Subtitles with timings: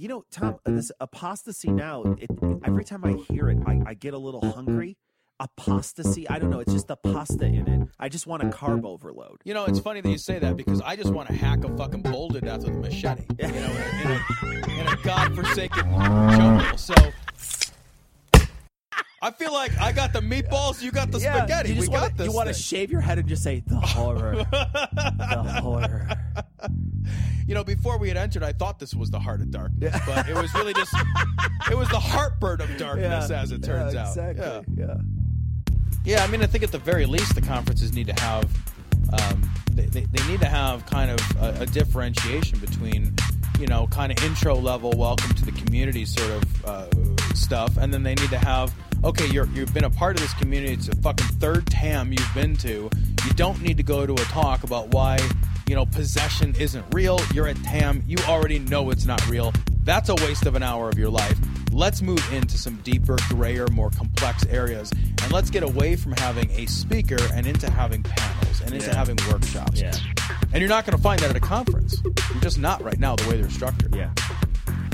[0.00, 0.76] you know, Tom, uh, mm-hmm.
[0.76, 2.02] this apostasy now.
[2.18, 2.30] It,
[2.64, 4.96] every time I hear it, I, I get a little hungry.
[5.38, 6.26] Apostasy.
[6.30, 6.60] I don't know.
[6.60, 7.88] It's just the pasta in it.
[7.98, 8.86] I just want a carb mm-hmm.
[8.86, 9.42] overload.
[9.44, 11.76] You know, it's funny that you say that because I just want to hack a
[11.76, 13.24] fucking bull to death with a machete.
[13.38, 13.70] You know, in a,
[14.02, 16.78] in a, in a godforsaken jungle.
[16.78, 16.94] So
[19.26, 21.70] I feel like I got the meatballs, you got the Yeah, spaghetti.
[21.70, 22.26] You we just got wanna, this.
[22.26, 22.62] You want to thing.
[22.62, 26.08] shave your head and just say the horror, the horror.
[27.48, 30.28] you know, before we had entered, I thought this was the heart of darkness, but
[30.28, 30.94] it was really just
[31.68, 34.08] it was the heartburn of darkness, as it turns yeah, out.
[34.16, 34.76] exactly.
[34.76, 34.86] Yeah.
[34.86, 34.94] Yeah.
[36.04, 38.48] Yeah, I mean, I think at the very least, the conferences need to have
[39.12, 43.14] um, they, they, they need to have kind of a, a differentiation between
[43.58, 46.86] you know kind of intro level welcome to the community sort of uh,
[47.34, 48.72] stuff, and then they need to have
[49.04, 50.72] okay, you're you've been a part of this community.
[50.74, 52.90] It's a fucking third TAM you've been to.
[53.24, 55.18] You don't need to go to a talk about why
[55.68, 57.18] you know possession isn't real.
[57.34, 58.02] You're at TAM.
[58.06, 59.52] You already know it's not real.
[59.84, 61.38] That's a waste of an hour of your life.
[61.72, 64.90] Let's move into some deeper, grayer, more complex areas,
[65.22, 68.96] and let's get away from having a speaker and into having panels and into Yeah.
[68.96, 69.80] having workshops.
[69.80, 69.92] Yeah.
[70.52, 72.00] And you're not going to find that at a conference.
[72.02, 73.94] You're just not right now the way they're structured.
[73.94, 74.10] Yeah.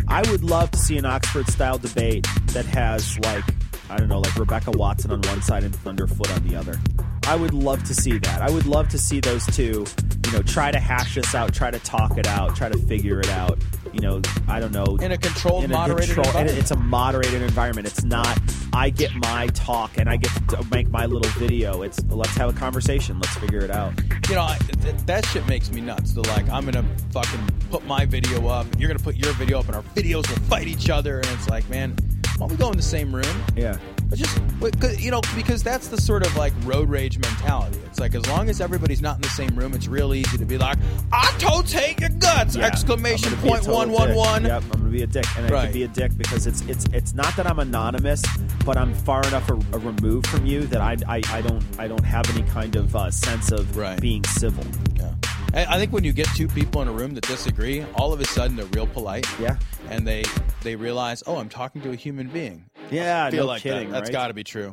[0.09, 3.45] I would love to see an Oxford style debate that has like
[3.93, 6.79] I don't know, like Rebecca Watson on one side and Thunderfoot on the other.
[7.27, 8.41] I would love to see that.
[8.41, 9.85] I would love to see those two,
[10.27, 13.21] you know, try to hash this out, try to talk it out, try to figure
[13.21, 13.59] it out.
[13.93, 14.97] You know, I don't know.
[15.01, 16.59] In a controlled, in a moderated control- environment.
[16.59, 17.87] it's a moderated environment.
[17.87, 18.39] It's not
[18.73, 21.83] I get my talk and I get to make my little video.
[21.83, 23.17] It's let's have a conversation.
[23.21, 23.93] Let's figure it out.
[24.31, 26.13] you know, I, th- that shit makes me nuts.
[26.15, 29.59] They're like, I'm gonna fucking put my video up, and you're gonna put your video
[29.61, 31.19] up, and our videos will fight each other.
[31.19, 31.95] And it's like, man,
[32.43, 33.45] why don't we go in the same room?
[33.57, 33.77] Yeah.
[34.09, 37.79] But just, you know, because that's the sort of like road rage mentality.
[37.87, 40.45] It's like as long as everybody's not in the same room, it's real easy to
[40.45, 40.77] be like,
[41.13, 42.55] I totes hate your guts!
[42.57, 44.45] Yeah, Exclamation I'm gonna be a point one one one.
[44.45, 45.65] Yep, I'm gonna be a dick, and I Right.
[45.65, 48.23] can be a dick because it's it's it's not that I'm anonymous,
[48.67, 51.89] but I'm far enough a, a removed from you that I, I I don't I
[51.89, 53.99] don't have any kind of uh, sense of Right.
[53.99, 54.65] being civil.
[54.97, 55.15] Yeah.
[55.55, 58.21] I I think when you get two people in a room that disagree, all of
[58.21, 59.27] a sudden they're real polite.
[59.41, 59.59] Yeah.
[59.89, 60.25] And they
[60.63, 62.65] they realize, oh, I'm talking to a human being.
[62.91, 63.91] Yeah, I feel no like kidding.
[63.91, 63.93] that.
[63.93, 64.13] That's right?
[64.13, 64.71] got to be true.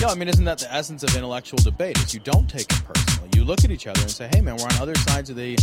[0.00, 1.98] Yeah, I mean, isn't that the essence of intellectual debate?
[1.98, 3.30] Is you don't take it personally.
[3.34, 5.56] You look at each other and say, "Hey, man, we're on other sides of the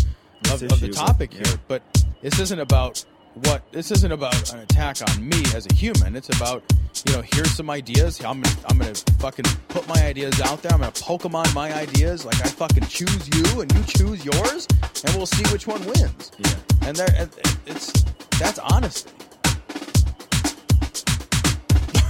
[0.51, 1.47] of, of the topic yeah.
[1.47, 1.84] here." But
[2.22, 3.06] this isn't about
[3.36, 6.16] what this isn't about an attack on me as a human.
[6.16, 6.64] It's about
[7.08, 8.24] you know, here's some ideas.
[8.24, 10.72] I'm gonna I'm gonna fucking put my ideas out there.
[10.72, 12.26] I'm gonna Pokemon my ideas.
[12.26, 14.68] Like I fucking choose you and you choose yours,
[15.06, 16.32] and we'll see which one wins.
[16.38, 16.88] Yeah.
[16.88, 17.30] And there, and
[17.66, 17.92] it's
[18.40, 19.10] that's honesty.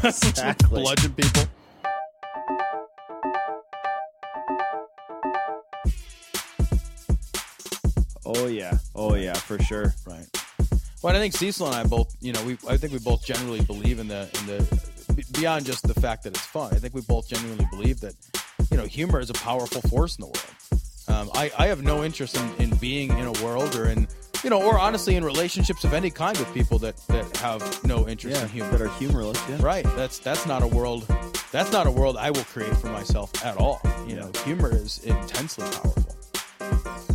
[0.06, 0.82] Exactly.
[0.82, 1.44] Bludgeon people.
[8.26, 8.78] Oh yeah.
[8.96, 9.94] Oh yeah, for sure.
[10.06, 10.43] Right.
[11.04, 13.60] Well, I think Cecil and I both, you know, we I think we both generally
[13.62, 16.74] believe in the in the beyond just the fact that it's fun.
[16.74, 18.16] I think we both genuinely believe that,
[18.72, 20.54] you know, humor is a powerful force in the world.
[21.10, 24.08] Um, I I have no interest in, in being in a world or in
[24.46, 28.08] you know or honestly in relationships of any kind with people that that have no
[28.08, 28.72] interest Yeah, in humor.
[28.72, 29.42] that are humorless.
[29.50, 29.62] Yeah.
[29.62, 29.86] Right.
[29.98, 31.06] That's that's not a world.
[31.52, 33.82] That's not a world I will create for myself at all.
[34.08, 37.13] You know, humor is intensely powerful.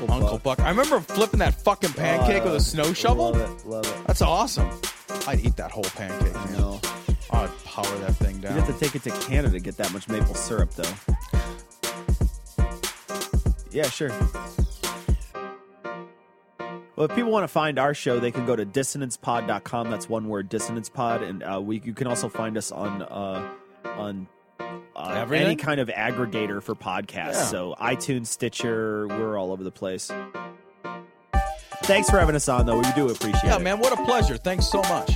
[0.00, 0.60] Uncle, Uncle Buck.
[0.60, 3.32] I remember flipping that fucking pancake with a snow shovel.
[3.32, 3.66] Love it.
[3.66, 4.06] Love it.
[4.06, 4.68] That's awesome.
[5.26, 6.34] I'd eat that whole pancake.
[6.34, 6.80] I know.
[7.30, 8.54] I'd power that thing down.
[8.54, 10.92] You'd have to take it to Canada to get that much maple syrup, though.
[13.70, 14.10] Yeah, sure.
[16.94, 19.90] Well, if people want to find our show, they can go to dissonancepod.com.
[19.90, 23.50] That's one word, dissonancepod, and uh, we you can also find us on uh,
[23.84, 24.28] on
[24.94, 27.32] uh, any kind of aggregator for podcasts.
[27.32, 27.44] Yeah.
[27.44, 30.10] So iTunes, Stitcher, we're all over the place.
[31.84, 32.76] Thanks for having us on, though.
[32.76, 33.58] We do appreciate yeah, it.
[33.58, 34.36] Yeah, man, what a pleasure.
[34.36, 35.12] Thanks so much.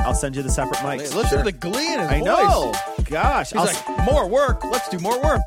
[0.00, 1.14] I'll send you the separate mics.
[1.14, 1.38] Listen Sure.
[1.38, 2.26] to the glee in his I voice.
[2.28, 2.72] know.
[3.04, 4.64] Gosh, He's I'll like, more work.
[4.64, 5.40] Let's do more work.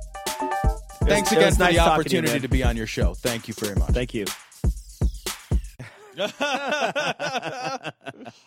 [1.03, 3.13] Thanks again for nice the talking to you, opportunity to be on your show.
[3.13, 3.91] Thank you very much.
[3.91, 4.25] Thank you.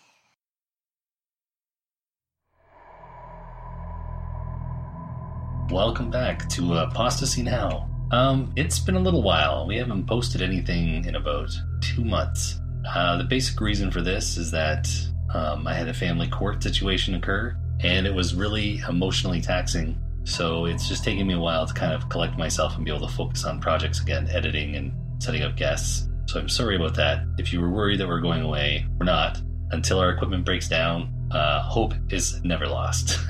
[5.70, 7.90] Welcome back to Apostasy Now.
[8.10, 9.66] Um, it's been a little while.
[9.66, 11.50] We haven't posted anything in about
[11.82, 12.58] two months.
[12.88, 14.88] Uh, the basic reason for this is that
[15.34, 20.00] um, I had a family court situation occur, and it was really emotionally taxing.
[20.24, 23.06] So it's just taking me a while to kind of collect myself and be able
[23.06, 24.90] to focus on projects again, editing and
[25.22, 26.08] setting up guests.
[26.28, 27.26] So I'm sorry about that.
[27.36, 29.38] If you were worried that we're going away, we're not.
[29.70, 33.18] Until our equipment breaks down, uh, hope is never lost.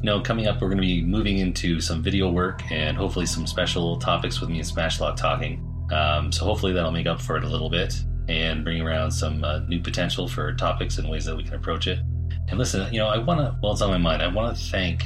[0.00, 3.26] You know, coming up, we're going to be moving into some video work and hopefully
[3.26, 5.64] some special topics with me and Smashlock talking.
[5.90, 7.94] Um, so hopefully that'll make up for it a little bit
[8.28, 11.88] and bring around some uh, new potential for topics and ways that we can approach
[11.88, 11.98] it.
[12.48, 14.22] And listen, you know, I want to, well, it's on my mind.
[14.22, 15.02] I want to thank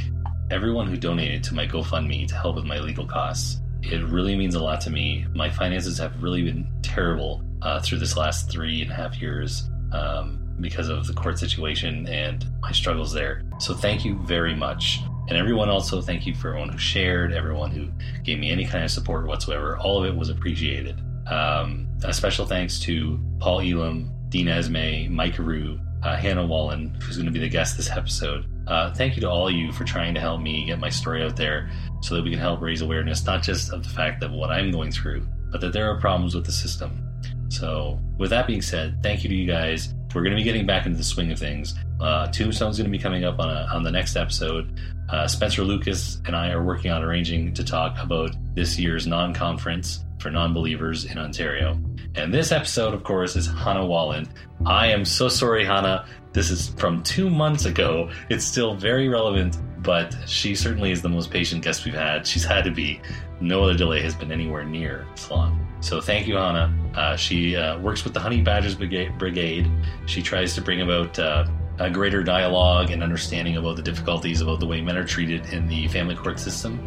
[0.50, 3.62] everyone who donated to my GoFundMe to help with my legal costs.
[3.82, 5.24] It really means a lot to me.
[5.34, 9.70] My finances have really been terrible uh, through this last three and a half years
[9.92, 13.42] um, because of the court situation and my struggles there.
[13.58, 15.00] So thank you very much.
[15.28, 17.88] And everyone also, thank you for everyone who shared, everyone who
[18.22, 19.78] gave me any kind of support whatsoever.
[19.78, 21.00] All of it was appreciated.
[21.26, 27.16] Um, a special thanks to Paul Elam, Dean Esmay, Mike Rue, uh, Hannah Wallen, who's
[27.16, 28.46] going to be the guest this episode.
[28.66, 31.22] Uh, thank you to all of you for trying to help me get my story
[31.22, 31.70] out there
[32.00, 34.70] so that we can help raise awareness, not just of the fact that what I'm
[34.70, 37.08] going through, but that there are problems with the system.
[37.48, 39.94] So, with that being said, thank you to you guys.
[40.14, 41.74] We're going to be getting back into the swing of things.
[42.00, 44.78] Uh, Tombstone's going to be coming up on, a, on the next episode.
[45.08, 49.34] Uh, Spencer Lucas and I are working on arranging to talk about this year's non
[49.34, 51.78] conference for non believers in Ontario.
[52.14, 54.28] And this episode, of course, is Hannah Wallen.
[54.66, 56.06] I am so sorry, Hannah.
[56.32, 58.10] This is from two months ago.
[58.30, 62.26] It's still very relevant, but she certainly is the most patient guest we've had.
[62.26, 63.00] She's had to be.
[63.40, 65.61] No other delay has been anywhere near this long.
[65.82, 66.72] So thank you, Hannah.
[66.94, 69.68] Uh, she uh, works with the Honey Badgers Brigade.
[70.06, 71.44] She tries to bring about uh,
[71.80, 75.66] a greater dialogue and understanding about the difficulties about the way men are treated in
[75.66, 76.86] the family court system.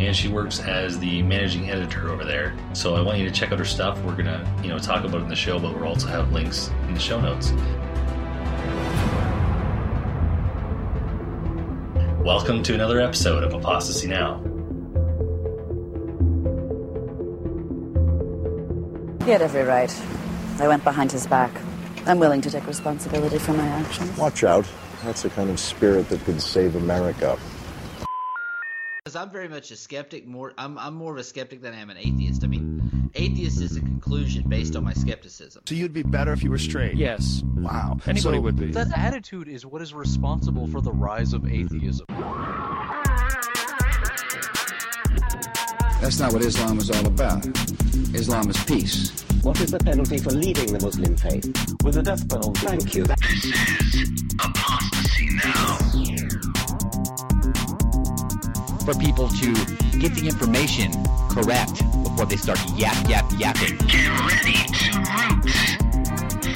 [0.00, 2.52] And she works as the managing editor over there.
[2.72, 4.02] So I want you to check out her stuff.
[4.02, 6.68] We're gonna, you know, talk about it in the show, but we'll also have links
[6.88, 7.52] in the show notes.
[12.24, 14.42] Welcome to another episode of Apostasy Now.
[19.24, 20.02] He had every right.
[20.58, 21.52] I went behind his back.
[22.06, 24.18] I'm willing to take responsibility for my actions.
[24.18, 24.66] Watch out.
[25.04, 27.38] That's the kind of spirit that could save America.
[29.04, 30.26] Because I'm very much a skeptic.
[30.26, 32.42] More, I'm, I'm more of a skeptic than I am an atheist.
[32.42, 35.62] I mean, atheist is a conclusion based on my skepticism.
[35.66, 36.96] So you'd be better if you were straight.
[36.96, 37.44] Yes.
[37.54, 37.98] Wow.
[38.06, 38.72] Anybody so, would be.
[38.72, 42.06] That attitude is what is responsible for the rise of atheism.
[46.02, 47.46] That's not what Islam is all about.
[48.12, 49.24] Islam is peace.
[49.44, 51.44] What is the penalty for leaving the Muslim faith?
[51.84, 52.66] With the death penalty.
[52.66, 53.04] Thank you.
[53.04, 55.78] This is Apostasy Now.
[58.84, 59.54] For people to
[60.00, 60.90] get the information
[61.30, 63.78] correct before they start yap, yap, yapping.
[63.86, 65.46] Get ready to root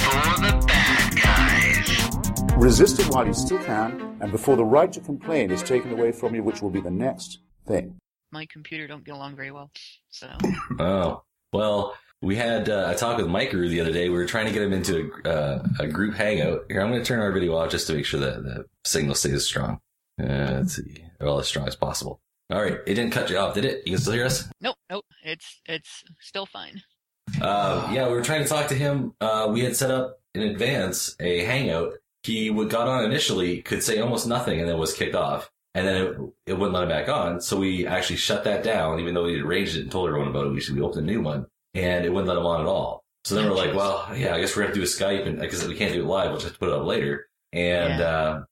[0.03, 2.57] for the bad guys.
[2.57, 6.11] Resist it while you still can, and before the right to complain is taken away
[6.11, 7.97] from you, which will be the next thing
[8.33, 9.71] my computer don't get along very well.
[10.11, 10.29] So.
[10.79, 14.09] oh well, we had uh, a talk with Mike Rue the other day.
[14.09, 16.65] We were trying to get him into a, uh, a group hangout.
[16.69, 19.15] Here, I'm going to turn our video off just to make sure that the signal
[19.15, 19.81] stays strong.
[20.21, 22.21] Uh, let's see, well as strong as possible.
[22.51, 23.83] All right, it didn't cut you off, did it?
[23.87, 24.49] You can still hear us?
[24.61, 25.05] Nope, nope.
[25.25, 26.83] It's it's still fine.
[27.41, 29.15] Uh, yeah, we were trying to talk to him.
[29.21, 31.95] Uh, we had set up in advance a hangout.
[32.23, 35.87] He would got on initially, could say almost nothing, and then was kicked off and
[35.87, 37.39] then it, it wouldn't let him back on.
[37.39, 40.47] So we actually shut that down, even though we arranged it and told everyone about
[40.47, 40.53] it.
[40.53, 43.05] We should we opened a new one, and it wouldn't let him on at all.
[43.25, 45.69] So then we're like, well, yeah, I guess we're gonna do a Skype, and because
[45.69, 47.29] we can't do it live, we'll just to put it up later.
[47.53, 48.07] And yeah.
[48.07, 48.45] uh,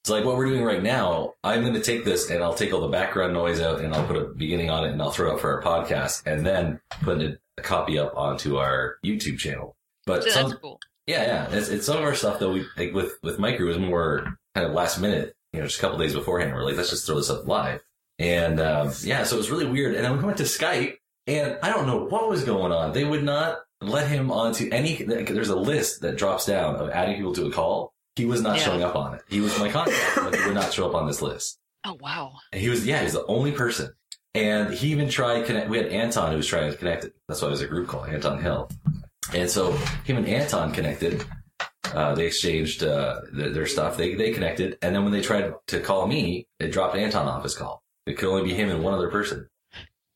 [0.00, 1.34] it's like what we're doing right now.
[1.44, 4.06] I'm going to take this and I'll take all the background noise out, and I'll
[4.06, 6.80] put a beginning on it, and I'll throw it up for our podcast, and then
[7.02, 9.76] put a, a copy up onto our YouTube channel.
[10.06, 10.80] But so some, cool.
[11.06, 11.56] Yeah, yeah.
[11.56, 14.66] It's, it's some of our stuff that we like with with Micro was more kind
[14.66, 16.52] of last minute you know, just a couple days beforehand.
[16.54, 17.80] We're like, let's just throw this up live.
[18.18, 19.94] And um, yeah, so it was really weird.
[19.94, 22.92] And then we went to Skype, and I don't know what was going on.
[22.92, 25.02] They would not let him onto any.
[25.02, 27.92] There's a list that drops down of adding people to a call.
[28.16, 28.64] He was not yeah.
[28.64, 29.22] showing up on it.
[29.28, 31.58] He was my contact, but he would not show up on this list.
[31.84, 32.34] Oh wow!
[32.52, 33.92] And he was yeah, he was the only person.
[34.34, 35.68] And he even tried connect.
[35.68, 37.12] We had Anton who was trying to connect it.
[37.26, 38.70] That's why it was a group call, Anton Hill.
[39.34, 39.72] And so
[40.04, 41.24] him and Anton connected,
[41.94, 43.96] uh, they exchanged uh, their stuff.
[43.96, 47.42] They they connected, and then when they tried to call me, it dropped Anton off
[47.42, 47.82] his call.
[48.06, 49.48] It could only be him and one other person.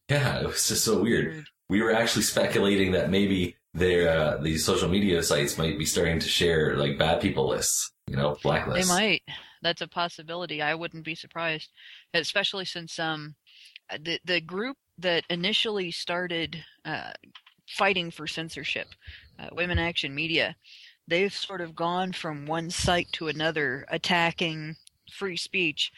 [0.08, 1.46] Yeah, it was just so weird.
[1.68, 6.18] We were actually speculating that maybe their uh, these social media sites might be starting
[6.20, 8.74] to share like bad people lists, you know, blacklists.
[8.74, 9.22] They might.
[9.62, 10.62] That's a possibility.
[10.62, 11.70] I wouldn't be surprised,
[12.14, 13.34] especially since um
[14.00, 17.12] the the group that initially started uh,
[17.68, 18.88] fighting for censorship,
[19.38, 20.56] uh, Women Action Media,
[21.08, 24.76] they've sort of gone from one site to another attacking
[25.10, 25.92] free speech.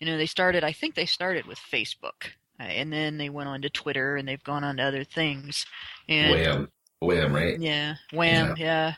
[0.00, 3.48] You know, they started, I think they started with Facebook, uh, and then they went
[3.48, 5.64] on to Twitter, and they've gone on to other things.
[6.08, 6.68] And WAM,
[7.00, 7.58] WAM, right?
[7.60, 8.94] Yeah, WAM, yeah.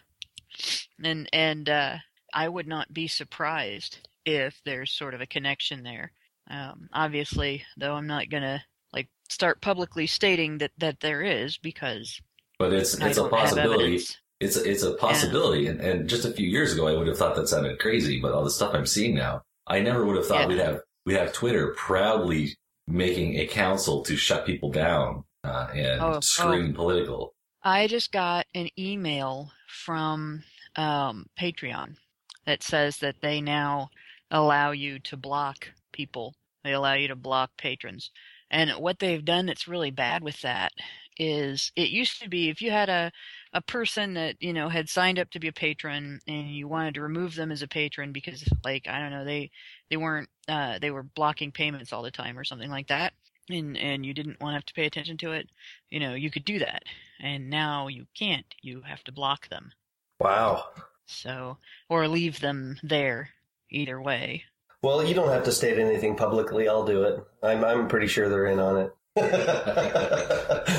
[0.59, 0.67] yeah.
[1.05, 1.97] And and uh,
[2.33, 6.13] I would not be surprised if there's sort of a connection there.
[6.51, 12.21] Um, obviously, though, I'm not gonna like start publicly stating that that there is because
[12.59, 13.85] But it's it's a possibility.
[13.85, 14.17] evidence.
[14.41, 17.17] It's a, it's a possibility, and, and just a few years ago, I would have
[17.17, 18.21] thought that sounded crazy.
[18.21, 20.47] But all the stuff I'm seeing now, I never would have thought Yeah.
[20.49, 26.01] we'd have we'd have Twitter proudly making a council to shut people down uh, and
[26.03, 26.77] Oh, scream oh.
[26.77, 27.35] political.
[27.63, 30.43] I just got an email from
[30.77, 31.97] um, Patreon
[32.45, 33.89] that says that they now
[34.31, 36.35] allow you to block people.
[36.63, 38.11] They allow you to block patrons.
[38.51, 40.73] And what they've done that's really bad with that
[41.19, 43.11] is it used to be if you had a,
[43.57, 46.93] a person that, you know, had signed up to be a patron and you wanted
[46.95, 49.51] to remove them as a patron because like, I don't know, they
[49.89, 53.15] they weren't uh, they were blocking payments all the time or something like that.
[53.49, 55.49] And and you didn't want to have to pay attention to it,
[55.89, 56.83] you know, you could do that.
[57.19, 58.45] And now you can't.
[58.61, 59.73] You have to block them.
[60.21, 60.65] Wow.
[61.07, 61.57] So
[61.89, 63.31] or leave them there
[63.71, 64.45] either way.
[64.83, 66.69] Well, you don't have to state anything publicly.
[66.69, 67.25] I'll do it.
[67.43, 68.93] I'm I'm pretty sure they're in on it.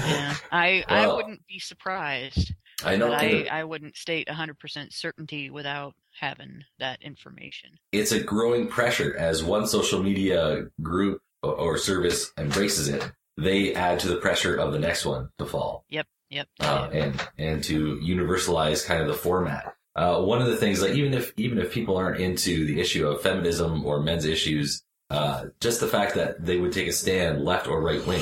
[0.07, 0.35] Yeah.
[0.51, 2.53] I I wouldn't be surprised.
[2.83, 7.71] I know I, I wouldn't state 100% certainty without having that information.
[7.91, 13.11] It's a growing pressure as one social media group or, service embraces it.
[13.37, 15.85] They add to the pressure of the next one to fall.
[15.89, 16.47] Yep, yep.
[16.59, 19.75] uh, and and to universalize kind of the format.
[19.95, 23.07] Uh, one of the things, like even if even if people aren't into the issue
[23.07, 27.45] of feminism or men's issues, uh, just the fact that they would take a stand,
[27.45, 28.21] left or right wing,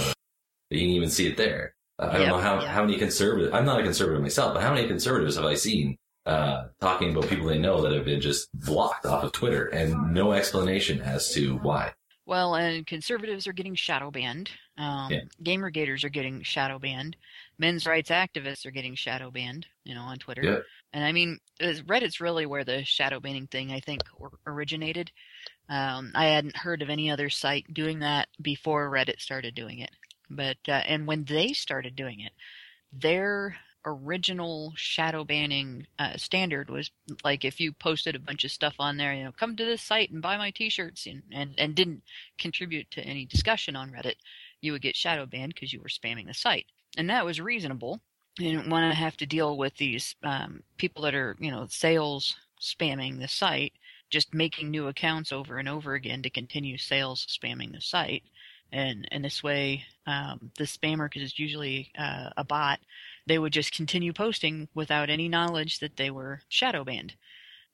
[0.70, 1.75] you can even see it there.
[1.98, 2.70] Uh, I don't know how yep.
[2.70, 3.54] how many conservative.
[3.54, 7.30] I'm not a conservative myself, but how many conservatives have I seen uh, talking about
[7.30, 11.32] people they know that have been just blocked off of Twitter and no explanation as
[11.34, 11.94] to why?
[12.28, 14.50] Well, and conservatives are getting shadow banned.
[14.78, 15.22] Um, Yeah.
[15.44, 17.16] Gamer gators are getting shadow banned.
[17.60, 20.44] Men's rights activists are getting shadow banned, you know, on Twitter.
[20.44, 20.60] Yeah.
[20.92, 24.02] And I mean, Reddit's really where the shadow banning thing, I think,
[24.48, 25.12] originated.
[25.70, 29.92] Um, I hadn't heard of any other site doing that before Reddit started doing it.
[30.30, 32.32] But, uh, and when they started doing it,
[32.92, 36.90] their original shadow banning uh, standard was
[37.24, 39.82] like if you posted a bunch of stuff on there, you know, come to this
[39.82, 42.02] site and buy my t-shirts and, and, and didn't
[42.40, 44.16] contribute to any discussion on Reddit,
[44.62, 46.66] you would get shadow banned because you were spamming the site.
[46.98, 48.00] And that was reasonable.
[48.40, 51.68] You didn't want to have to deal with these um, people that are, you know,
[51.70, 53.74] sales spamming the site,
[54.10, 58.24] just making new accounts over and over again to continue sales spamming the site.
[58.72, 62.80] And, and this way, um, the spammer, because it's usually uh, a bot,
[63.28, 67.14] they would just continue posting without any knowledge that they were shadow banned.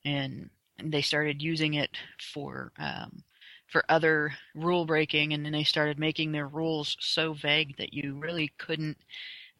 [0.04, 0.50] And,
[0.84, 1.90] they started using it
[2.32, 3.22] for um,
[3.68, 8.14] for other rule breaking, and then they started making their rules so vague that you
[8.18, 8.98] really couldn't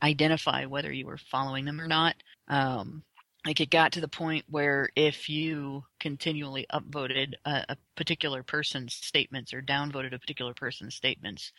[0.02, 2.16] identify whether you were following them or not.
[2.48, 3.02] Um,
[3.46, 8.94] like it got to the point where if you continually upvoted a, a particular person's
[8.94, 11.52] statements or downvoted a particular person's statements,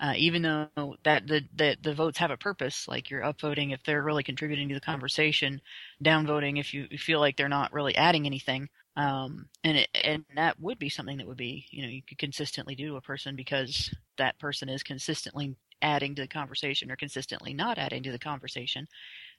[0.00, 3.82] uh, even though that the, the the votes have a purpose, like you're upvoting if
[3.84, 5.60] they're really contributing to the conversation,
[6.04, 8.68] downvoting if you, feel like they're not really adding anything.
[8.96, 12.18] Um, and it, and that would be something that would be you know you could
[12.18, 16.96] consistently do to a person because that person is consistently adding to the conversation or
[16.96, 18.86] consistently not adding to the conversation.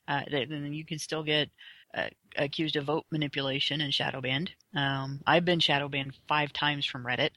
[0.07, 1.49] Uh, then you can still get
[1.95, 4.51] uh, accused of vote manipulation and shadow banned.
[4.75, 7.31] Um, I've been shadow banned five times from Reddit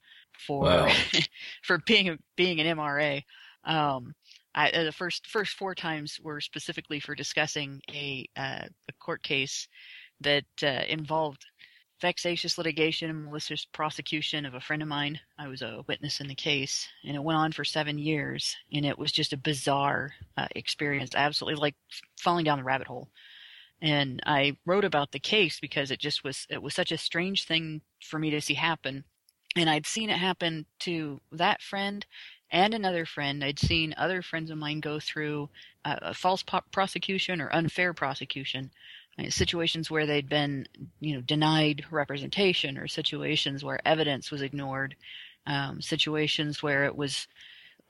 [0.46, 0.88] for Wow.
[1.62, 3.22] for being being an MRA.
[3.64, 4.14] Um,
[4.54, 9.22] I, uh, the first first four times were specifically for discussing a uh, a court
[9.22, 9.68] case
[10.20, 11.46] that uh, involved
[12.00, 15.20] vexatious litigation and malicious prosecution of a friend of mine.
[15.38, 18.86] I was a witness in the case, and it went on for seven years, and
[18.86, 21.74] it was just a bizarre uh, experience, absolutely like
[22.20, 23.08] falling down the rabbit hole.
[23.80, 27.44] And I wrote about the case because it just was it was such a strange
[27.44, 29.04] thing for me to see happen,
[29.56, 32.04] and I'd seen it happen to that friend
[32.50, 33.44] and another friend.
[33.44, 35.50] I'd seen other friends of mine go through
[35.84, 38.70] uh, a false po- prosecution or unfair prosecution
[39.28, 40.66] situations where they'd been
[41.00, 44.94] you know denied representation or situations where evidence was ignored
[45.46, 47.26] um, situations where it was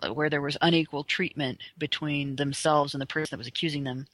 [0.00, 4.06] uh, where there was unequal treatment between themselves and the person that was accusing them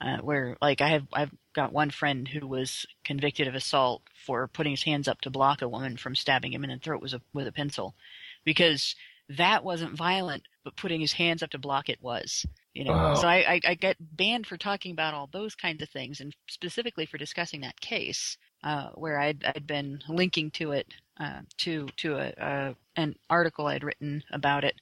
[0.00, 4.48] uh, where like I have I've got one friend who was convicted of assault for
[4.48, 7.14] putting his hands up to block a woman from stabbing him in the throat with
[7.14, 7.94] a with a pencil
[8.44, 8.94] because
[9.28, 12.44] that wasn't violent but putting his hands up to block it was
[12.74, 12.90] you know?
[12.90, 13.14] Wow.
[13.14, 16.34] so I, I i get banned for talking about all those kinds of things and
[16.48, 21.86] specifically for discussing that case uh, where I'd, I'd been linking to it uh, to
[21.98, 24.74] to a, a an article I'd written about it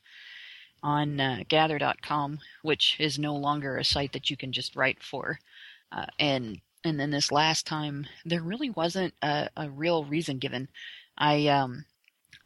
[0.83, 5.39] on uh, gather.com which is no longer a site that you can just write for.
[5.93, 10.69] Uh, and and then this last time there really wasn't a, a real reason given.
[11.19, 11.85] I um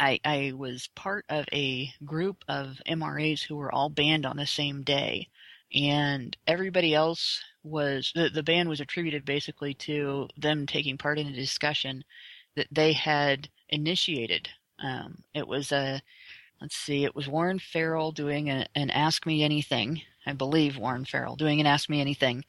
[0.01, 4.47] I, I was part of a group of MRAs who were all banned on the
[4.47, 5.29] same day.
[5.75, 11.27] And everybody else was, the, the ban was attributed basically to them taking part in
[11.27, 12.05] a discussion
[12.57, 14.49] that they had initiated.
[14.83, 16.01] Um, it was a,
[16.61, 20.03] let's see, it was Warren Farrell doing a, an Ask Me Anything.
[20.27, 22.45] I believe Warren Farrell doing an Ask Me Anything.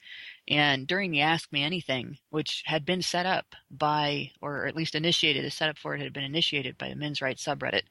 [0.50, 4.96] And during the Ask Me Anything, which had been set up by, or at least
[4.96, 7.84] initiated, a setup for it had been initiated by the men's rights subreddit.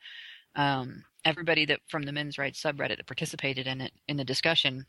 [0.57, 4.87] Um, everybody that from the men's rights subreddit that participated in it in the discussion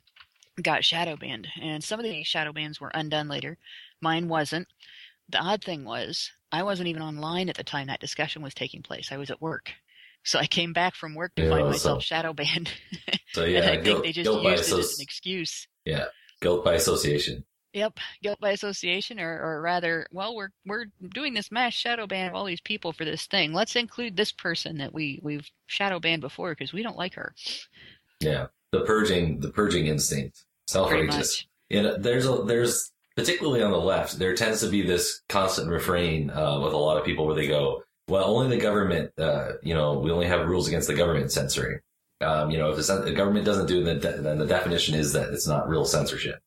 [0.62, 3.58] got shadow banned, and some of the shadow bans were undone later.
[4.02, 4.68] Mine wasn't.
[5.30, 8.82] The odd thing was, I wasn't even online at the time that discussion was taking
[8.82, 9.12] place.
[9.12, 9.72] I was at work.
[10.24, 12.72] So I came back from work to Yeah, find so- myself shadow banned.
[13.34, 15.68] So and yeah, I think guilt, they just by used it as an excuse.
[15.86, 16.06] yeah,
[16.42, 17.46] guilt by association.
[17.74, 22.28] Yep, guilt by association, or, or rather, well, we're we're doing this mass shadow ban
[22.28, 23.54] of all these people for this thing.
[23.54, 27.36] Let's include this person that we we've shadow banned before because we don't like her.
[28.22, 31.46] Yeah, the purging, the purging instinct, self-righteous.
[31.70, 36.30] Yeah, there's a there's particularly on the left, there tends to be this constant refrain
[36.30, 39.74] uh, with a lot of people where they go, "Well, only the government, uh, you
[39.74, 41.80] know, we only have rules against the government censoring."
[42.22, 45.30] Um, you know, if the, government doesn't do it, then, then the definition is that
[45.30, 46.42] it's not real censorship.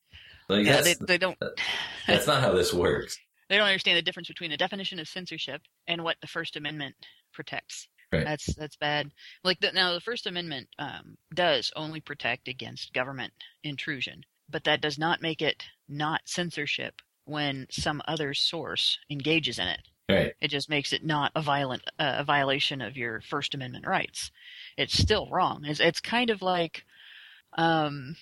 [0.48, 1.38] Like, Yeah, they they don't
[2.06, 3.18] that's not how this works.
[3.48, 6.94] they don't understand the difference between the definition of censorship and what the First Amendment
[7.32, 7.88] protects.
[8.12, 8.24] Right.
[8.24, 9.10] That's that's bad.
[9.42, 13.32] Like the, now, the First Amendment um, does only protect against government
[13.64, 19.68] intrusion, but that does not make it not censorship when some other source engages in
[19.68, 19.80] it.
[20.10, 20.34] Right.
[20.42, 24.30] It just makes it not a violent uh, a violation of your First Amendment rights.
[24.76, 25.64] It's still wrong.
[25.64, 26.84] It's it's kind of like,
[27.56, 28.16] um,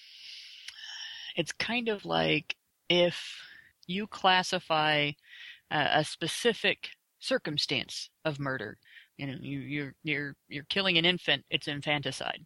[1.37, 2.56] it's kind of like
[2.88, 3.42] if
[3.87, 5.10] you classify
[5.70, 8.78] uh, a specific circumstance of murder.
[9.16, 11.44] You know, you, you're you're you're killing an infant.
[11.50, 12.44] It's infanticide.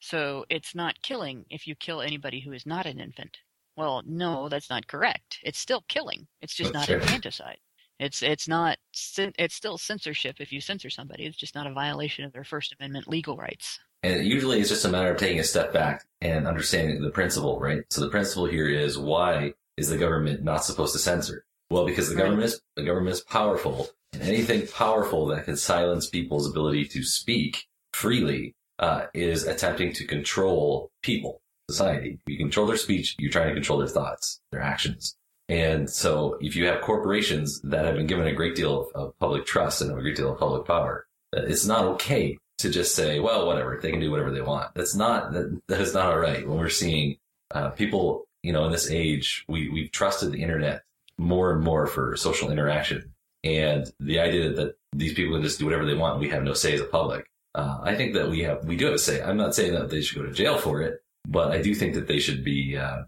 [0.00, 3.38] So it's not killing if you kill anybody who is not an infant.
[3.76, 5.38] Well, no, that's not correct.
[5.42, 6.26] It's still killing.
[6.42, 7.58] It's just That's not infanticide.
[7.98, 11.24] It's it's not it's still censorship if you censor somebody.
[11.24, 13.78] It's just not a violation of their First Amendment legal rights.
[14.02, 17.60] And usually it's just a matter of taking a step back and understanding the principle,
[17.60, 17.82] right?
[17.90, 21.44] So the principle here is why is the government not supposed to censor?
[21.70, 22.22] Well, because the Right.
[22.24, 27.02] government is the government is powerful, and anything powerful that can silence people's ability to
[27.04, 32.18] speak freely uh, is attempting to control people, society.
[32.26, 35.16] You control their speech, you're trying to control their thoughts, their actions.
[35.48, 39.18] And so if you have corporations that have been given a great deal of, of
[39.18, 42.94] public trust and a great deal of public power, uh, it's not okay to just
[42.94, 44.74] say, well, whatever, they can do whatever they want.
[44.74, 46.46] That's not, that, that is not all right.
[46.46, 47.16] When we're seeing
[47.52, 50.82] uh, people, you know, in this age, we, we've trusted the internet
[51.18, 53.12] more and more for social interaction.
[53.44, 56.42] And the idea that these people can just do whatever they want, and we have
[56.42, 57.26] no say as a public.
[57.54, 59.22] Uh, I think that we have, we do have a say.
[59.22, 61.94] I'm not saying that they should go to jail for it, but I do think
[61.94, 63.02] that they should be, uh,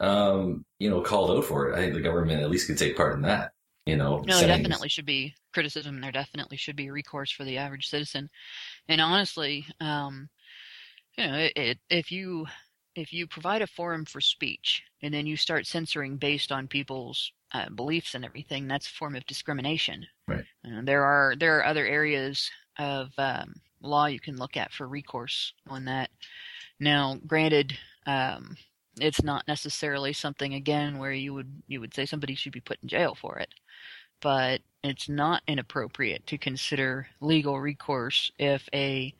[0.00, 1.76] um, you know, called out for it.
[1.76, 3.52] I think the government at least could take part in that.
[3.86, 6.00] You know, No, saying- definitely should be criticism.
[6.00, 8.30] There definitely should be recourse for the average citizen.
[8.88, 10.28] And honestly, um,
[11.16, 12.46] you know, it, it, if you
[12.96, 17.32] if you provide a forum for speech and then you start censoring based on people's
[17.52, 20.06] uh, beliefs and everything, that's a form of discrimination.
[20.26, 20.44] Right.
[20.64, 24.86] Uh, there are there are other areas of um, law you can look at for
[24.88, 26.10] recourse on that.
[26.78, 28.56] Now, granted, um,
[29.00, 32.78] it's not necessarily something again where you would you would say somebody should be put
[32.82, 33.52] in jail for it,
[34.20, 39.14] but it's not inappropriate to consider legal recourse if a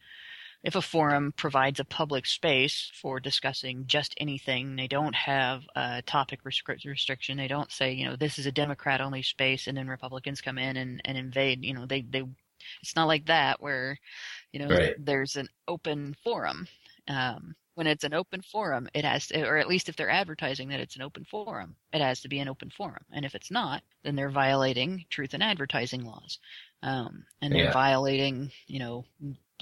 [0.63, 6.03] if a forum provides a public space for discussing just anything, they don't have a
[6.03, 7.39] topic restric- restriction.
[7.39, 10.59] They don't say, you know, this is a Democrat only space, and then Republicans come
[10.59, 11.65] in and, and invade.
[11.65, 12.25] You know, they they.
[12.83, 13.99] It's not like that where,
[14.53, 14.95] you know, Right.
[14.99, 16.67] there's an open forum.
[17.09, 20.69] Um, when it's an open forum, it has to, or at least if they're advertising
[20.69, 23.05] that it's an open forum, it has to be an open forum.
[23.13, 26.39] And if it's not, then they're violating truth in advertising laws.
[26.83, 27.73] Um, and they're Yeah.
[27.73, 29.05] violating, you know,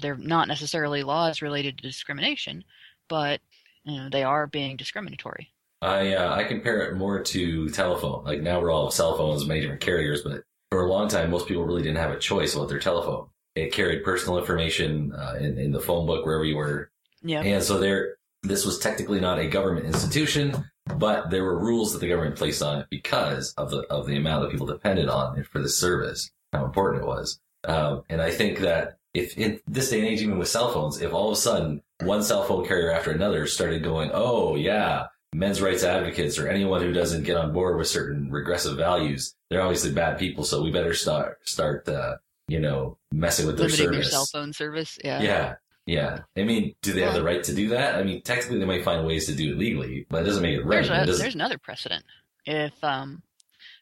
[0.01, 2.64] they're not necessarily laws related to discrimination,
[3.09, 3.40] but
[3.85, 5.53] you know, they are being discriminatory.
[5.81, 8.25] I uh, I compare it more to telephone.
[8.25, 11.47] Like now we're all cell phones, many different carriers, but for a long time, most
[11.47, 13.29] people really didn't have a choice about their telephone.
[13.55, 16.90] It carried personal information uh, in, in the phone book wherever you were,
[17.23, 17.43] Yeah.
[17.43, 18.17] and so there.
[18.45, 22.63] This was technically not a government institution, but there were rules that the government placed
[22.63, 25.69] on it because of the of the amount that people depended on it for the
[25.69, 27.41] service, how important it was.
[27.65, 31.01] Um, and I think that if in this day and age, even with cell phones,
[31.01, 35.07] if all of a sudden one cell phone carrier after another started going, oh yeah,
[35.35, 39.63] men's rights advocates or anyone who doesn't get on board with certain regressive values, they're
[39.63, 40.45] obviously bad people.
[40.45, 42.17] So we better start start uh,
[42.49, 43.97] you know, messing with their service.
[43.97, 44.99] their cell phone service.
[45.05, 45.21] Yeah.
[45.21, 45.55] Yeah,
[45.88, 46.20] yeah.
[46.37, 47.94] I mean, do they have the right to do that?
[47.96, 50.59] I mean, technically, they might find ways to do it legally, but it doesn't make
[50.59, 50.87] it right.
[50.87, 52.05] There's, It a, doesn't- there's another precedent.
[52.44, 53.22] If um,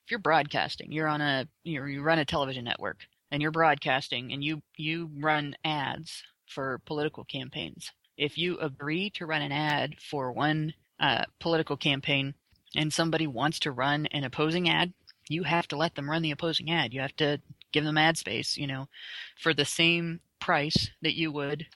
[0.04, 2.98] if you're broadcasting, you're on a you you run a television network,
[3.32, 7.90] and you're broadcasting, and you you run ads for political campaigns.
[8.16, 12.34] If you agree to run an ad for one uh, political campaign,
[12.76, 14.92] and somebody wants to run an opposing ad,
[15.28, 16.94] you have to let them run the opposing ad.
[16.94, 17.40] You have to
[17.72, 18.88] give them ad space, you know,
[19.36, 21.66] for the same price that you would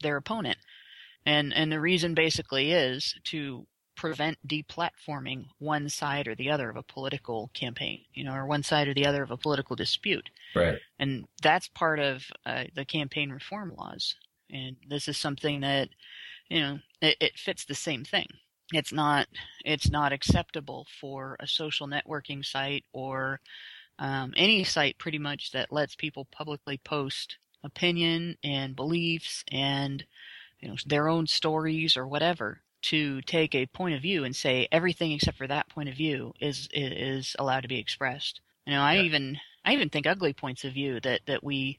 [0.00, 0.58] their opponent.
[1.24, 6.76] And and the reason basically is to prevent deplatforming one side or the other of
[6.76, 10.30] a political campaign, you know, or one side or the other of a political dispute.
[10.56, 10.78] right.
[10.98, 14.16] And that's part of uh, the campaign reform laws.
[14.50, 15.88] And this is something that,
[16.48, 18.26] you know, it, it fits the same thing.
[18.72, 19.28] It's not
[19.64, 23.40] it's not acceptable for a social networking site or
[23.98, 30.04] um, any site pretty much that lets people publicly post opinion and beliefs and
[30.60, 34.68] you know their own stories or whatever to take a point of view and say
[34.72, 38.40] everything except for that point of view is is allowed to be expressed.
[38.66, 41.78] You know, I even I even think ugly points of view that that we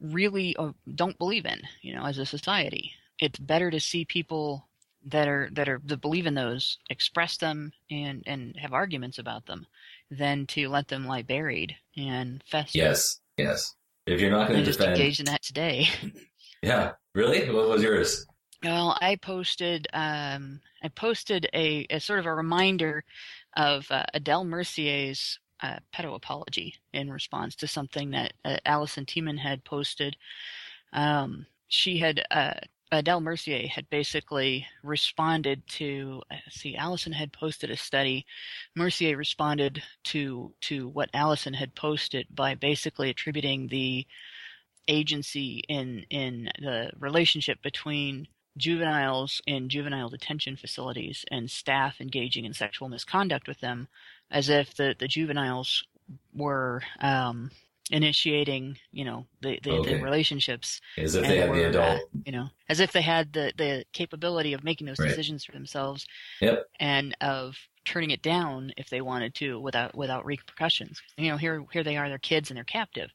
[0.00, 1.60] really uh, don't believe in.
[1.80, 4.66] You know, as a society, it's better to see people
[5.06, 9.46] that are that are that believe in those express them and and have arguments about
[9.46, 9.66] them
[10.10, 12.78] than to let them lie buried and fester.
[12.78, 13.74] Yes, yes.
[14.06, 15.88] If you're not going to just defend, engaged in that today.
[16.62, 18.26] yeah, really, what was yours?
[18.64, 23.04] Well, I posted um, I posted a, a sort of a reminder
[23.56, 29.38] of uh, Adele Mercier's uh, pedo apology in response to something that uh, Alison Tieman
[29.38, 30.16] had posted.
[30.92, 32.54] Um, she had uh,
[32.92, 38.26] Adele Mercier had basically responded to uh, see Alison had posted a study.
[38.76, 44.06] Mercier responded to to what Alison had posted by basically attributing the
[44.88, 48.28] agency in in the relationship between
[48.58, 53.88] juveniles in juvenile detention facilities and staff engaging in sexual misconduct with them
[54.30, 55.82] as if the, the juveniles
[56.34, 57.50] were um,
[57.90, 59.94] initiating, you know, the, the, Okay.
[59.94, 60.80] the relationships.
[60.96, 62.10] As if they had the adult.
[62.24, 65.08] you know, as if they had the, the capability of making those Right.
[65.08, 66.06] decisions for themselves
[66.40, 66.66] Yep.
[66.80, 71.02] and of turning it down if they wanted to without without repercussions.
[71.16, 73.10] You know, here here they are, they're kids and they're captive.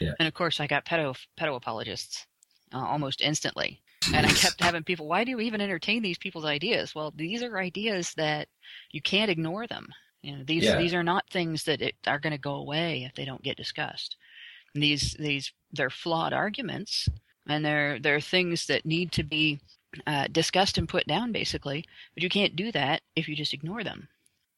[0.00, 0.14] Yeah.
[0.18, 2.26] And of course, I got pedo pedo apologists
[2.74, 3.80] uh, almost instantly,
[4.12, 6.94] and I kept having people, why do you even entertain these people's ideas?
[6.94, 8.48] Well, these are ideas that
[8.92, 9.86] you can't ignore them.
[10.22, 10.76] You know, these Yeah.
[10.76, 13.56] these are not things that it, are going to go away if they don't get
[13.56, 14.16] discussed.
[14.74, 17.08] And these these they're flawed arguments,
[17.46, 19.60] and they're they're things that need to be
[20.06, 21.84] uh, discussed and put down, basically.
[22.14, 24.08] But you can't do that if you just ignore them.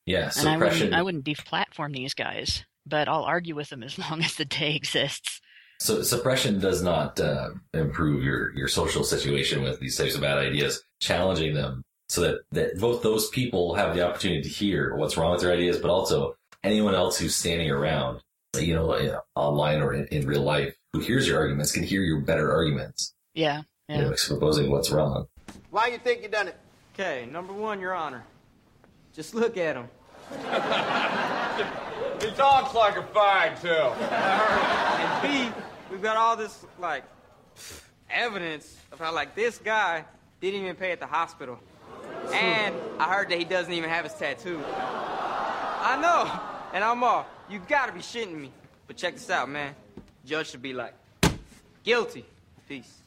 [0.06, 0.94] Yeah, and I wouldn't suppression.
[0.94, 4.74] I wouldn't deplatform these guys, but I'll argue with them as long as the day
[4.74, 5.40] exists.
[5.80, 10.36] So suppression does not uh, improve your, your social situation with these types of bad
[10.36, 10.82] ideas.
[11.00, 15.30] Challenging them so that, that both those people have the opportunity to hear what's wrong
[15.30, 18.20] with their ideas, but also anyone else who's standing around,
[18.58, 22.02] you know, uh, online or in, in real life, who hears your arguments can hear
[22.02, 24.00] your better arguments, Yeah, you yeah.
[24.00, 25.28] know, exposing what's wrong.
[25.70, 26.56] Why you think you done it?
[26.94, 28.24] Okay, number one, Your Honor.
[29.14, 29.88] Just look at him.
[32.20, 33.68] He talks like a fag, too.
[35.00, 35.60] And B,
[35.92, 37.04] we've got all this, like,
[38.10, 40.04] evidence of how, like, this guy
[40.40, 41.60] didn't even pay at the hospital.
[42.32, 44.62] And I heard that he doesn't even have his tattoo.
[44.66, 46.30] I know.
[46.72, 48.52] And I'm all, you gotta be shitting me.
[48.86, 49.74] But check this out, man.
[50.24, 50.94] Judge should be like,
[51.82, 52.24] guilty.
[52.68, 53.02] Peace.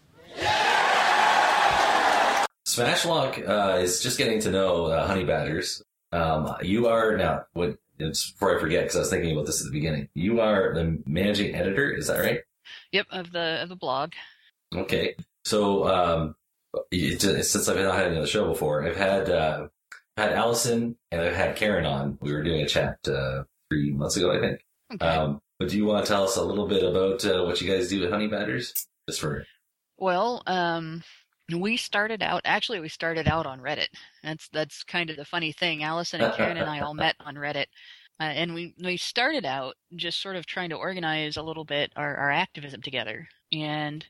[2.67, 5.83] Smashlock uh, is just getting to know uh, honey badgers.
[6.11, 7.45] Um, you are now.
[7.53, 10.09] What, it's before I forget, because I was thinking about this at the beginning.
[10.15, 11.91] You are the managing editor.
[11.91, 12.41] Is that right?
[12.91, 14.13] Yep, of the of the blog.
[14.75, 15.15] Okay.
[15.45, 16.35] So um,
[16.91, 19.67] since I've not had another show before, I've had uh,
[20.17, 22.17] had Alison and I've had Karen on.
[22.21, 24.65] We were doing a chat uh, three months ago, I think.
[25.01, 27.67] Um, but do you want to tell us a little bit about uh, what you
[27.67, 28.87] guys do at Honey Badgers?
[29.07, 29.45] Just for
[29.97, 31.03] Well, um,
[31.51, 32.41] we started out.
[32.45, 33.87] Actually, we started out on Reddit.
[34.23, 35.83] That's that's kind of the funny thing.
[35.83, 37.65] Alison and Karen and I all met on Reddit,
[38.19, 41.91] uh, and we we started out just sort of trying to organize a little bit
[41.95, 43.27] our, our activism together.
[43.51, 44.05] And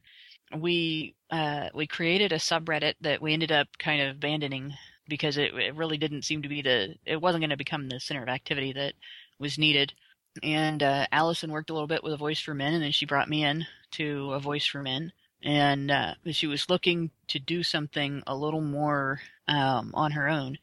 [0.55, 4.73] we uh, we created a subreddit that we ended up kind of abandoning
[5.07, 7.99] because it, it really didn't seem to be the it wasn't going to become the
[7.99, 8.93] center of activity that
[9.39, 9.93] was needed.
[10.41, 13.05] And uh, Alison worked a little bit with a Voice for Men, and then she
[13.05, 15.11] brought me in to a Voice for Men.
[15.43, 20.57] And uh, she was looking to do something a little more um, on her own.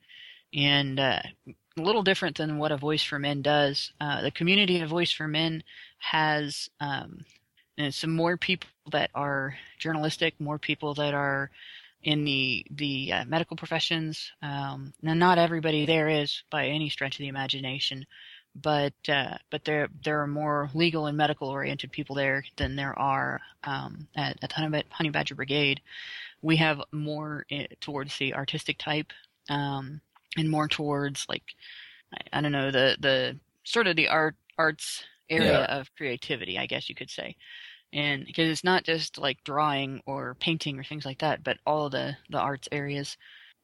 [0.55, 1.21] And uh,
[1.77, 3.93] a little different than what a voice for men does.
[4.01, 5.63] Uh, the community of voice for men
[5.99, 7.25] has um,
[7.81, 11.51] and some more people that are journalistic, more people that are
[12.03, 14.33] in the the uh, medical professions.
[14.43, 18.07] Um, now, not everybody there is by any stretch of the imagination,
[18.55, 22.99] but uh, but there there are more legal and medical oriented people there than there
[22.99, 25.81] are um, at, at Honey, Honey Badger Brigade.
[26.43, 29.13] We have more uh, towards the artistic type,
[29.51, 30.01] um,
[30.37, 31.45] and more towards like
[32.15, 35.67] I, I don't know the the sort of the art arts area Yeah.
[35.67, 37.37] of creativity, I guess you could say.
[37.93, 41.91] And because it's not just like drawing or painting or things like that, but all
[41.91, 43.17] the the arts areas.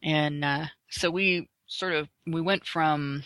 [0.02, 3.22] And uh, so we sort of we went from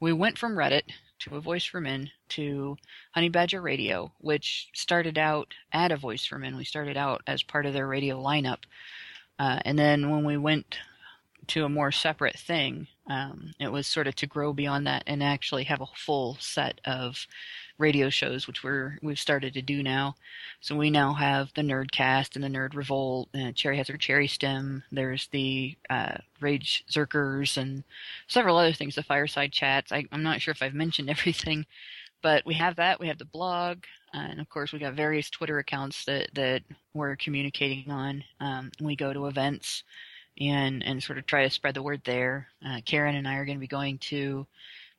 [0.00, 0.82] we went from Reddit
[1.20, 2.76] to a Voice for Men to
[3.12, 6.56] Honey Badger Radio, which started out at a Voice for Men.
[6.56, 8.64] We started out as part of their radio lineup,
[9.38, 10.78] uh, and then when we went
[11.48, 15.22] to a more separate thing, um, it was sort of to grow beyond that and
[15.22, 17.26] actually have a full set of
[17.78, 20.16] radio shows, which we're we've started to do now.
[20.60, 24.82] So we now have the Nerdcast and the Nerd Revolt, and Cherry Hazard Cherry Stem.
[24.90, 27.84] There's the uh, Rage Zerkers and
[28.26, 28.94] several other things.
[28.94, 29.92] The Fireside Chats.
[29.92, 31.64] I, I'm not sure if I've mentioned everything,
[32.20, 33.00] but we have that.
[33.00, 33.78] We have the blog,
[34.12, 36.62] uh, and of course we got various Twitter accounts that that
[36.94, 38.24] we're communicating on.
[38.40, 39.84] Um, we go to events
[40.40, 42.48] and and sort of try to spread the word there.
[42.64, 44.46] Uh, Karen and I are going to be going to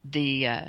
[0.05, 0.65] the uh,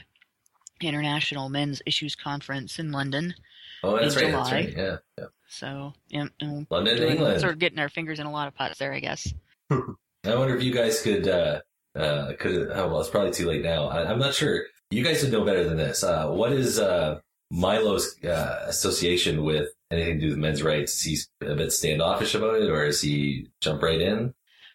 [0.85, 3.35] International Men's Issues Conference in London.
[3.83, 4.31] Oh, that's in right.
[4.31, 4.43] July.
[4.43, 4.77] That's right.
[4.77, 4.97] Yeah.
[5.19, 5.25] yeah.
[5.49, 7.41] So, yeah, and London, doing- England.
[7.41, 9.33] sort of getting our fingers in a lot of pots there, I guess.
[9.71, 9.77] I
[10.25, 11.61] wonder if you guys could, uh,
[11.97, 13.87] uh, could, oh, well, it's probably too late now.
[13.89, 14.65] I, I'm not sure.
[14.91, 16.05] You guys would know better than this.
[16.05, 21.05] Uh, what is, uh, Milo's, uh, association with anything to do with men's rights?
[21.07, 24.35] Is he a bit standoffish about it or is he jump right in?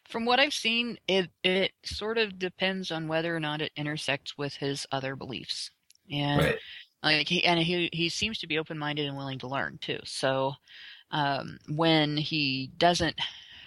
[0.09, 4.37] From what I've seen, it it sort of depends on whether or not it intersects
[4.37, 5.71] with his other beliefs,
[6.11, 6.59] and Right.
[7.03, 9.99] like he and he he seems to be open minded and willing to learn too.
[10.05, 10.53] So
[11.11, 13.15] um, when he doesn't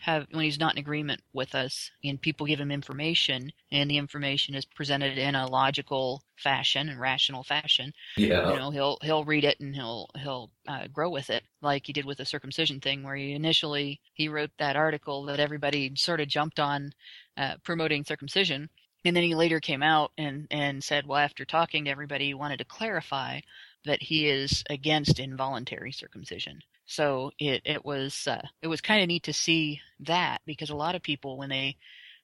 [0.02, 3.98] have when he's not in agreement with us and people give him information and the
[3.98, 8.52] information is presented in a logical fashion and rational fashion Yeah.
[8.52, 11.92] you know he'll he'll read it and he'll he'll uh, grow with it like he
[11.92, 16.20] did with the circumcision thing where he initially he wrote that article that everybody sort
[16.20, 16.90] of jumped on
[17.36, 18.70] uh, promoting circumcision
[19.04, 22.34] and then he later came out and and said well after talking to everybody he
[22.34, 23.40] wanted to clarify
[23.84, 26.60] that he is against involuntary circumcision.
[26.86, 30.76] So it it was uh, it was kind of neat to see that because a
[30.76, 31.76] lot of people when they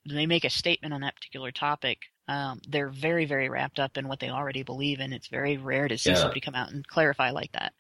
[0.07, 3.97] when they make a statement on that particular topic um, they're very very wrapped up
[3.97, 5.13] in what they already believe in.
[5.13, 6.21] It's very rare to see Yeah.
[6.21, 7.73] somebody come out and clarify like that.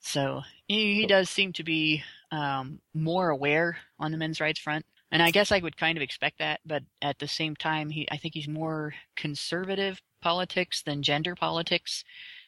[0.00, 4.84] So he, he does seem to be um, more aware on the men's rights front
[5.12, 8.08] and i guess i would kind of expect that but at the same time he
[8.10, 12.02] i think he's more conservative politics than gender politics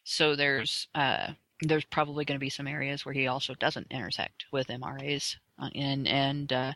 [0.04, 4.44] so there's uh, there's probably going to be some areas where he also doesn't intersect
[4.52, 6.72] with MRAs, uh, and and uh,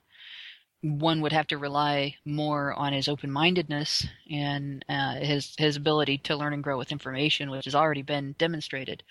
[0.80, 6.36] one would have to rely more on his open-mindedness and uh, his his ability to
[6.36, 9.02] learn and grow with information, which has already been demonstrated,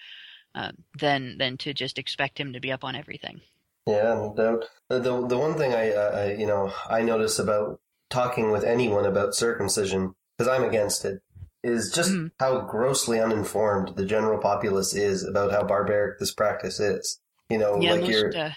[0.56, 3.42] uh, than than to just expect him to be up on everything.
[3.88, 4.66] Yeah, no doubt.
[4.90, 9.06] The the, one thing I, uh, I you know I notice about talking with anyone
[9.06, 11.22] about circumcision because I'm against it
[11.64, 17.20] is just how grossly uninformed the general populace is about how barbaric this practice is.
[17.50, 18.50] You know, yeah, like you're most uh,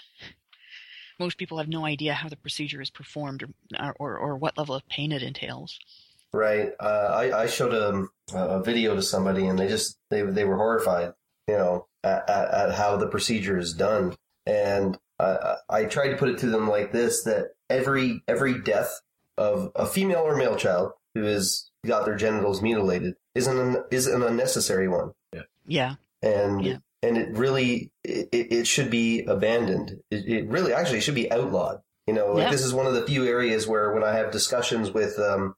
[1.19, 3.43] most people have no idea how the procedure is performed
[3.79, 5.79] or or, or what level of pain it entails.
[6.33, 6.71] Right.
[6.79, 10.55] Uh, I, I showed a, a video to somebody and they just, they, they were
[10.55, 11.11] horrified,
[11.47, 14.15] you know, at, at, at how the procedure is done.
[14.45, 19.01] And uh, I tried to put it to them like this, that every, every death
[19.37, 24.07] of a female or male child who has got their genitals mutilated is an, is
[24.07, 25.11] an unnecessary one.
[25.33, 25.41] Yeah.
[25.65, 25.95] Yeah.
[26.21, 26.77] And, Yeah.
[27.03, 30.01] and it really, it, it should be abandoned.
[30.09, 31.81] It, it really actually should be outlawed.
[32.07, 32.51] You know, like Yeah.
[32.51, 35.55] this is one of the few areas where when I have discussions with, um,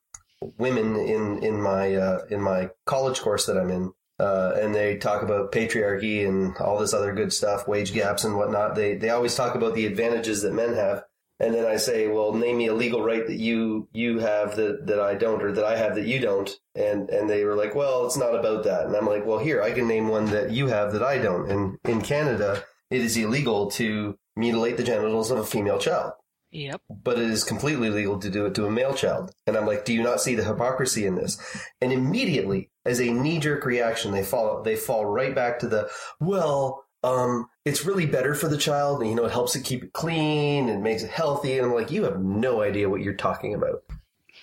[0.58, 3.94] women in in my uh, in my college course that I'm in,
[4.24, 8.38] uh, and they talk about patriarchy and all this other good stuff, wage gaps and
[8.38, 8.76] whatnot.
[8.76, 11.04] They they always talk about the advantages that men have,
[11.40, 14.88] and then I say, well, name me a legal right that you you have that
[14.88, 17.76] that I don't, or that I have that you don't, and and they were like,
[17.76, 20.52] well, it's not about that, and I'm like, well, here I can name one that
[20.52, 25.32] you have that I don't, and in Canada, it is illegal to mutilate the genitals
[25.32, 26.14] of a female child
[26.54, 26.82] Yep.
[27.04, 29.32] but it is completely legal to do it to a male child.
[29.48, 31.40] And I'm like, do you not see the hypocrisy in this?
[31.82, 35.90] And immediately, as a knee jerk reaction, they fall they fall right back to the
[36.20, 36.86] well.
[37.04, 39.94] Um, it's really better for the child, and you know, it helps it keep it
[39.94, 41.58] clean and makes it healthy.
[41.58, 43.84] And I'm like, you have no idea what you're talking about.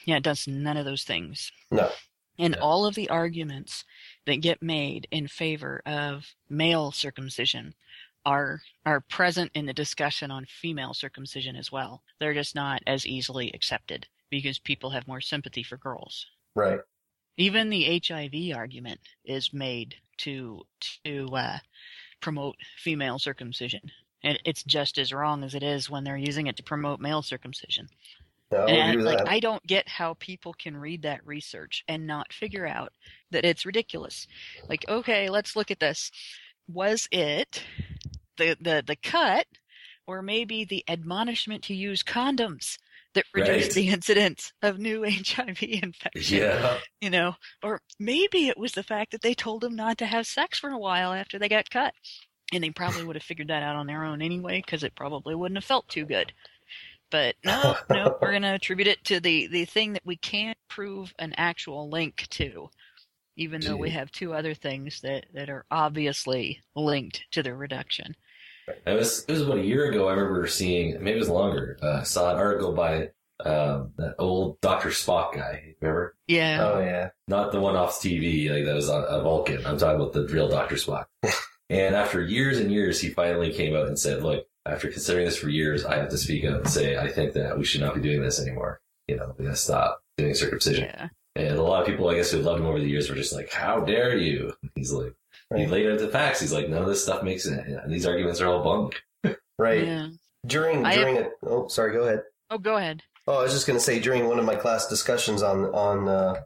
[0.05, 1.53] Yeah, it does none of those things.
[1.71, 1.91] No.
[2.39, 3.85] And all of the arguments
[4.27, 7.75] that get made in favor of male circumcision
[8.27, 12.03] are are present in the discussion on female circumcision as well.
[12.19, 16.27] They're just not as easily accepted because people have more sympathy for girls.
[16.55, 16.81] Right.
[17.37, 20.63] Even the HIV argument is made to
[21.05, 21.59] to uh,
[22.21, 23.81] promote female circumcision,
[24.23, 27.23] and it's just as wrong as it is when they're using it to promote male
[27.23, 27.89] circumcision.
[28.53, 29.27] No, and like.
[29.29, 32.93] I don't get how people can read that research and not figure out
[33.31, 34.27] that it's ridiculous.
[34.69, 36.11] Like, okay, let's look at this.
[36.69, 37.63] Was it
[38.41, 39.47] the the the cut,
[40.07, 42.79] or maybe the admonishment to use condoms
[43.15, 43.75] that reduced Right.
[43.75, 46.39] the incidence of new HIV infection?
[46.39, 46.79] Yeah.
[47.01, 50.27] You know, or maybe it was the fact that they told them not to have
[50.27, 51.95] sex for a while after they got cut.
[52.53, 55.35] And they probably would have figured that out on their own anyway, because it probably
[55.37, 56.33] wouldn't have felt too good.
[57.11, 60.59] But no, no, we're going to attribute it to the, the thing that we can't
[60.69, 62.71] prove an actual link to,
[63.37, 68.15] even though we have two other things that, that are obviously linked to the reduction.
[68.87, 70.09] It was it was about a year ago.
[70.09, 71.79] I remember seeing maybe it was longer.
[71.83, 73.11] Uh, saw an article by
[73.45, 75.75] um, that old Doctor Spock guy.
[75.81, 76.17] Remember?
[76.27, 76.61] Yeah.
[76.63, 77.11] Oh yeah.
[77.29, 79.65] Not the one off TV like that was on a Vulcan.
[79.67, 81.07] I'm talking about the real Doctor Spock.
[81.71, 85.37] and after years and years, he finally came out and said, "Look, after considering this
[85.39, 87.95] for years, I have to speak out and say I think that we should not
[87.95, 88.81] be doing this anymore.
[89.09, 91.09] You know, we gotta stop doing circumcision." Yeah.
[91.37, 93.33] And a lot of people, I guess, who loved him over the years were just
[93.33, 95.15] like, "How dare you?" He's like,
[95.57, 96.41] he laid out the facts.
[96.41, 97.67] He's like, "None of this stuff makes sense.
[97.89, 99.03] These arguments are all bunk."
[99.59, 99.85] Right.
[99.87, 100.09] Yeah.
[100.47, 102.23] During during have- a oh sorry, go ahead.
[102.51, 103.03] Oh, go ahead.
[103.27, 106.09] Oh, I was just going to say during one of my class discussions on on
[106.09, 106.41] uh,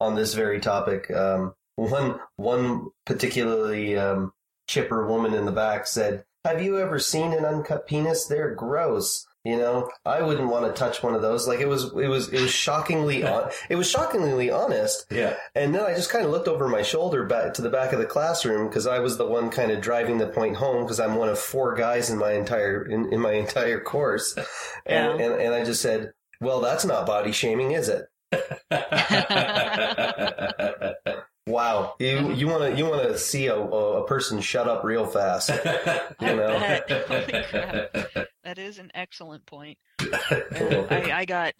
[0.00, 4.32] on this very topic, um, one one particularly um,
[4.68, 8.26] chipper woman in the back said, "Have you ever seen an uncut penis?
[8.26, 11.48] They're gross." You know, I wouldn't want to touch one of those.
[11.48, 15.06] Like it was, it was, it was shockingly, on, it was shockingly honest.
[15.10, 15.36] Yeah.
[15.54, 17.98] And then I just kind of looked over my shoulder back to the back of
[17.98, 21.14] the classroom because I was the one kind of driving the point home because I'm
[21.14, 24.36] one of four guys in my entire in, in my entire course,
[24.86, 25.26] and, Yeah.
[25.26, 28.04] and and I just said, "Well, that's not body shaming, is it?"
[31.48, 35.06] Wow, you you want to you want to see a, a person shut up real
[35.06, 35.48] fast,
[36.20, 36.58] you know?
[36.58, 36.90] bet.
[37.08, 38.28] Holy crap.
[38.44, 39.78] That is an excellent point.
[40.00, 41.54] I, I got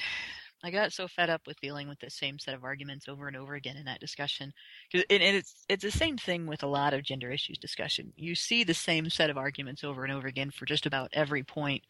[0.65, 3.37] I got so fed up with dealing with the same set of arguments over and
[3.37, 4.53] over again in that discussion.
[4.93, 8.13] 'Cause- And, and it's it's the same thing with a lot of gender issues discussion.
[8.17, 11.43] You see the same set of arguments over and over again for just about every
[11.45, 11.85] point.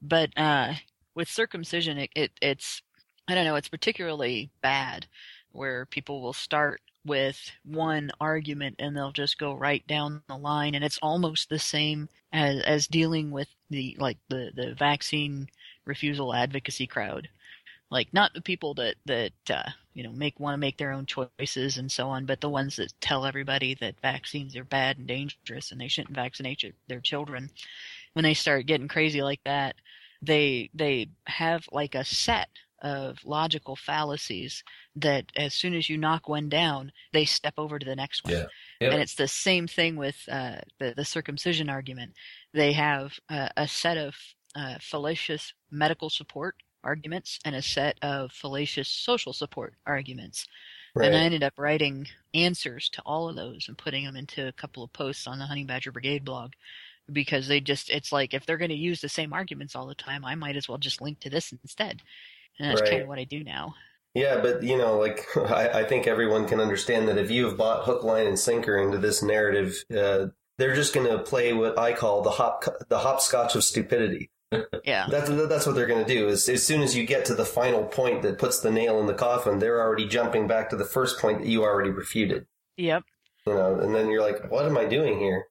[0.00, 0.74] But uh,
[1.14, 2.82] with circumcision, it, it it's
[3.28, 3.56] I don't know.
[3.56, 5.06] It's particularly bad
[5.50, 10.74] where people will start with one argument and they'll just go right down the line,
[10.74, 15.48] and it's almost the same as as dealing with the like the the vaccine
[15.86, 17.28] refusal advocacy crowd
[17.90, 21.06] like not the people that that uh, you know make want to make their own
[21.06, 25.06] choices and so on, but the ones that tell everybody that vaccines are bad and
[25.06, 27.50] dangerous and they shouldn't vaccinate their children.
[28.14, 29.76] When they start getting crazy like that,
[30.22, 32.48] they they have like a set
[32.82, 34.62] of logical fallacies
[34.94, 38.34] that as soon as you knock one down, they step over to the next one.
[38.34, 38.46] Yeah.
[38.80, 38.92] Yep.
[38.92, 42.12] And it's the same thing with uh, the the circumcision argument.
[42.52, 44.14] They have uh, a set of
[44.54, 50.46] uh, fallacious medical support arguments and a set of fallacious social support arguments.
[50.94, 51.06] Right.
[51.06, 54.52] And I ended up writing answers to all of those and putting them into a
[54.52, 56.52] couple of posts on the Honey Badger Brigade blog
[57.12, 59.94] because they just, it's like if they're going to use the same arguments all the
[59.94, 62.02] time, I might as well just link to this instead.
[62.58, 63.74] And that's kind of what I do now.
[64.14, 67.56] Yeah, but you know, like I, I think everyone can understand that if you have
[67.56, 71.78] bought hook, line, and sinker into this narrative, uh, they're just going to play what
[71.78, 74.30] I call the hop the hopscotch of stupidity.
[74.84, 75.08] Yeah.
[75.10, 76.28] That's that's what they're going to do.
[76.28, 79.06] Is as soon as you get to the final point that puts the nail in
[79.06, 82.46] the coffin, they're already jumping back to the first point that you already refuted.
[82.76, 83.02] Yep.
[83.44, 85.48] You know, and then you're like, "What am I doing here?"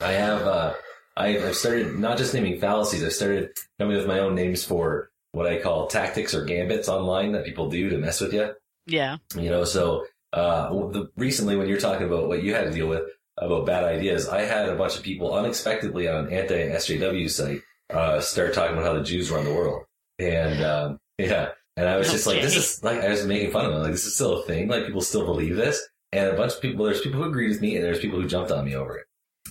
[0.00, 0.74] I have uh,
[1.16, 3.02] I, I've started not just naming fallacies.
[3.02, 7.32] I've started coming with my own names for what I call tactics or gambits online
[7.32, 8.52] that people do to mess with you.
[8.86, 9.16] Yeah.
[9.36, 12.86] You know, so uh, the, recently when you're talking about what you had to deal
[12.86, 13.02] with
[13.38, 17.60] about bad ideas, I had a bunch of people unexpectedly on an anti SJW site
[17.90, 19.84] uh, start talking about how the Jews run the world,
[20.18, 23.66] and um, yeah, and I was just like, this is like I was making fun
[23.66, 26.36] of them, like this is still a thing, like people still believe this, and a
[26.36, 28.64] bunch of people, there's people who agreed with me, and there's people who jumped on
[28.64, 29.06] me over it,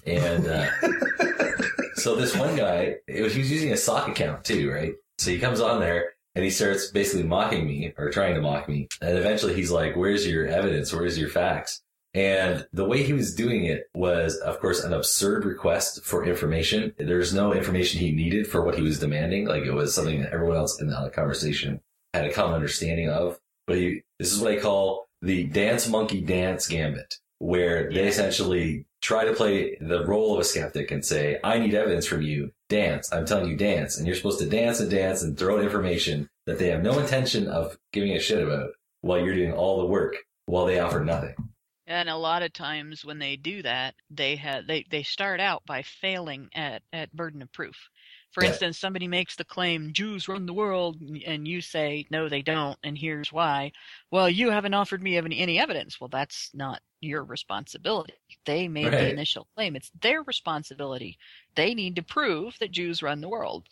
[0.08, 0.70] and uh,
[1.96, 4.94] so this one guy, it was, he was using a sock account too, right?
[5.22, 8.68] So he comes on there and he starts basically mocking me or trying to mock
[8.68, 8.88] me.
[9.02, 10.92] And eventually he's like, where's your evidence?
[10.92, 11.84] Where's your facts?
[12.16, 16.94] And the way he was doing it was, of course, an absurd request for information.
[16.98, 19.46] There's no information he needed for what he was demanding.
[19.46, 21.82] Like it was something that everyone else in the conversation
[22.16, 23.40] had a common understanding of.
[23.68, 27.14] But he, this is what I call the dance monkey dance gambit.
[27.42, 31.74] where they essentially try to play the role of a skeptic and say, I need
[31.74, 32.52] evidence from you.
[32.72, 33.12] Dance.
[33.12, 33.98] I'm telling you dance.
[33.98, 36.98] And you're supposed to dance and dance and throw out information that they have no
[37.00, 38.70] intention of giving a shit about
[39.02, 40.16] while you're doing all the work
[40.46, 41.36] while they offer nothing.
[41.88, 45.64] And a lot of times when they do that, they have they, they start out
[45.66, 47.76] by failing at, at burden of proof.
[48.32, 48.50] For Yeah.
[48.52, 52.80] instance, somebody makes the claim Jews run the world, and you say no, they don't,
[52.84, 53.74] and here's why.
[54.10, 56.00] Well, you haven't offered me any, any evidence.
[56.00, 58.14] Well, that's not your responsibility.
[58.46, 59.76] They made the initial claim.
[59.76, 61.18] It's their responsibility.
[61.56, 63.66] They need to prove that Jews run the world.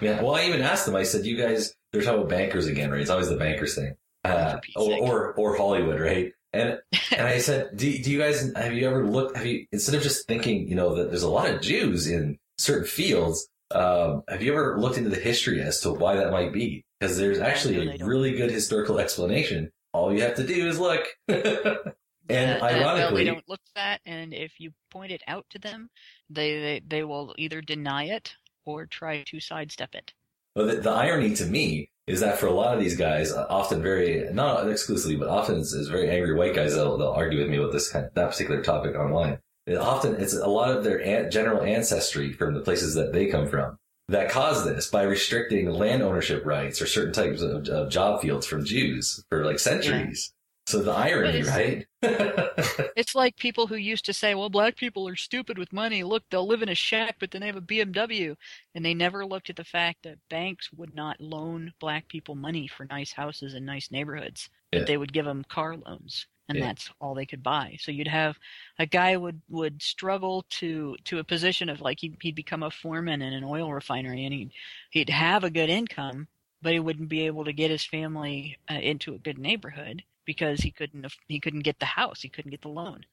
[0.00, 0.22] Yeah.
[0.22, 3.00] Well, I even asked them, I said, you guys, they're talking about bankers again, right?
[3.00, 3.94] It's always the bankers thing.
[4.24, 6.32] Uh, or, or, or Hollywood, right?
[6.52, 6.78] And,
[7.16, 10.02] and I said, do, do you guys, have you ever looked, have you, instead of
[10.02, 14.42] just thinking, you know, that there's a lot of Jews in certain fields, um, have
[14.42, 16.84] you ever looked into the history as to why that might be?
[16.98, 19.70] Because there's actually a really good historical explanation.
[19.92, 21.06] All you have to do is look.
[22.28, 25.58] and Uh, ironically, they don't look at that, and if you point it out to
[25.58, 25.90] them,
[26.30, 30.12] they, they they will either deny it or try to sidestep it.
[30.54, 33.46] But the, the irony to me is that for a lot of these guys, uh,
[33.50, 37.40] often very not exclusively, but often it's, it's very angry white guys that'll, they'll argue
[37.40, 39.38] with me about this kind of, that particular topic online.
[39.66, 43.26] It often it's a lot of their an, general ancestry from the places that they
[43.26, 43.76] come from
[44.08, 48.46] that caused this by restricting land ownership rights or certain types of, of job fields
[48.46, 50.32] from Jews for like centuries.
[50.66, 51.86] So the irony, But right?
[52.96, 56.02] It's like people who used to say, "Well, black people are stupid with money.
[56.02, 58.36] Look, they'll live in a shack, but then they have a BMW,"
[58.74, 62.66] and they never looked at the fact that banks would not loan black people money
[62.66, 64.48] for nice houses and nice neighborhoods.
[64.72, 64.80] Yeah.
[64.80, 66.62] But they would give them car loans, and Yeah.
[66.62, 67.76] that's all they could buy.
[67.78, 68.38] So you'd have
[68.78, 72.70] a guy would would struggle to to a position of like he'd, he'd become a
[72.70, 74.52] foreman in an oil refinery, and he'd
[74.90, 76.28] he'd have a good income,
[76.62, 80.60] but he wouldn't be able to get his family uh, into a good neighborhood because
[80.60, 83.06] he couldn't he couldn't get the house, he couldn't get the loan.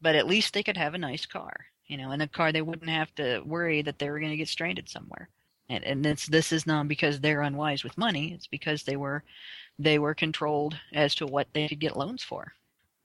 [0.00, 2.62] But at least they could have a nice car, you know, and a car they
[2.62, 5.28] wouldn't have to worry that they were going to get stranded somewhere.
[5.68, 9.24] And and this this is not because they're unwise with money; it's because they were
[9.78, 12.52] they were controlled as to what they could get loans for.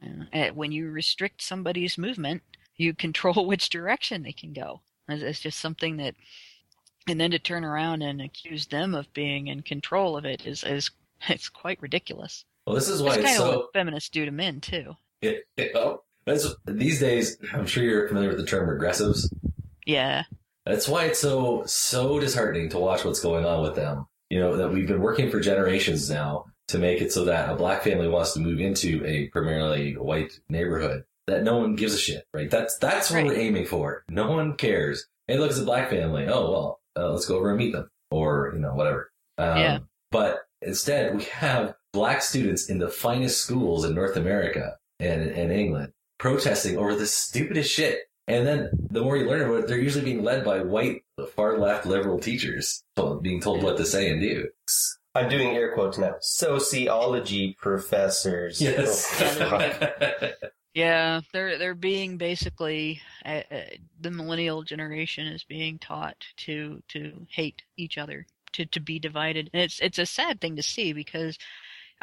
[0.02, 2.44] And when you restrict somebody's movement,
[2.76, 4.82] you control which direction they can go.
[5.08, 6.16] It's just something that,
[7.08, 10.64] and then to turn around and accuse them of being in control of it is
[10.64, 10.92] is
[11.30, 12.46] it's quite ridiculous.
[12.66, 14.94] Well, this is why it's it's kind of so- what feminists do to men too.
[15.22, 16.04] It, it, oh,
[16.66, 19.26] these days, I'm sure you're familiar with the term regressives.
[19.86, 20.24] Yeah.
[20.66, 24.08] That's why it's so so disheartening to watch what's going on with them.
[24.30, 27.56] You know that we've been working for generations now to make it so that a
[27.56, 31.98] black family wants to move into a primarily white neighborhood that no one gives a
[31.98, 32.50] shit, right?
[32.50, 34.04] That's that's what we're aiming for.
[34.10, 35.06] No one cares.
[35.28, 36.28] Hey, look, it's a black family.
[36.28, 39.12] Oh well, uh, let's go over and meet them, or you know whatever.
[39.38, 39.80] Um, Yeah.
[40.12, 45.52] But instead, we have black students in the finest schools in North America and and
[45.52, 48.00] England protesting over the stupidest shit.
[48.28, 51.04] And then the more you learn about it, they're usually being led by white,
[51.36, 52.82] far left liberal teachers,
[53.22, 54.48] being told what to say and do.
[55.14, 56.16] I'm doing air quotes now.
[56.22, 58.62] Sociology professors.
[58.62, 59.40] Yes.
[59.42, 60.30] Oh,
[60.74, 63.62] Yeah, they're they're being basically uh, uh,
[64.02, 69.52] the millennial generation is being taught to to hate each other, to to be divided.
[69.54, 71.38] And it's it's a sad thing to see because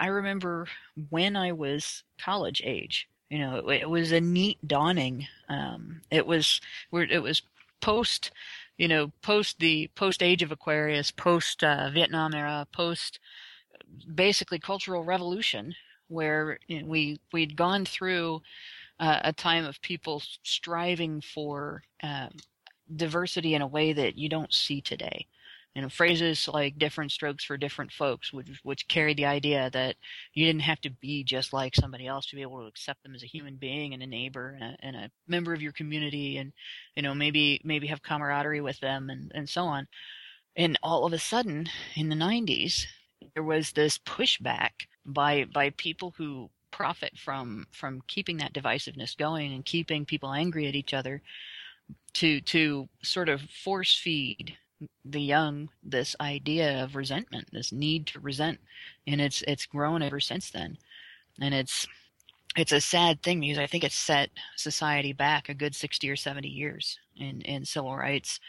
[0.01, 0.67] I remember
[1.11, 3.09] when I was college age.
[3.29, 5.29] You know, it, it was a neat dawning.
[5.49, 6.61] Um, it was
[6.93, 7.43] it was
[7.81, 8.33] post,
[8.79, 13.21] you know, post the post age of Aquarius, post uh, Vietnam era, post
[14.15, 15.75] basically cultural revolution
[16.09, 18.43] where you know, we we'd gone through
[18.99, 22.31] uh, a time of people striving for um,
[22.97, 25.27] diversity in a way that you don't see today.
[25.75, 29.97] You know, phrases like "different strokes for different folks," which which carry the idea that
[30.35, 33.15] you didn't have to be just like somebody else to be able to accept them
[33.15, 36.39] as a human being and a neighbor and a, and a member of your community,
[36.39, 36.53] and
[36.97, 39.87] you know maybe maybe have camaraderie with them and and so on.
[40.57, 42.87] And all of a sudden, in the '90s,
[43.35, 49.53] there was this pushback by by people who profit from from keeping that divisiveness going
[49.53, 51.23] and keeping people angry at each other
[52.15, 54.57] to to sort of force feed
[55.05, 58.59] the young this idea of resentment this need to resent.
[59.07, 60.79] And it's it's grown ever since then.
[61.41, 61.87] And it's
[62.57, 66.17] it's a sad thing because I think it's set society back a good 60 or
[66.17, 68.41] 70 years in in civil rights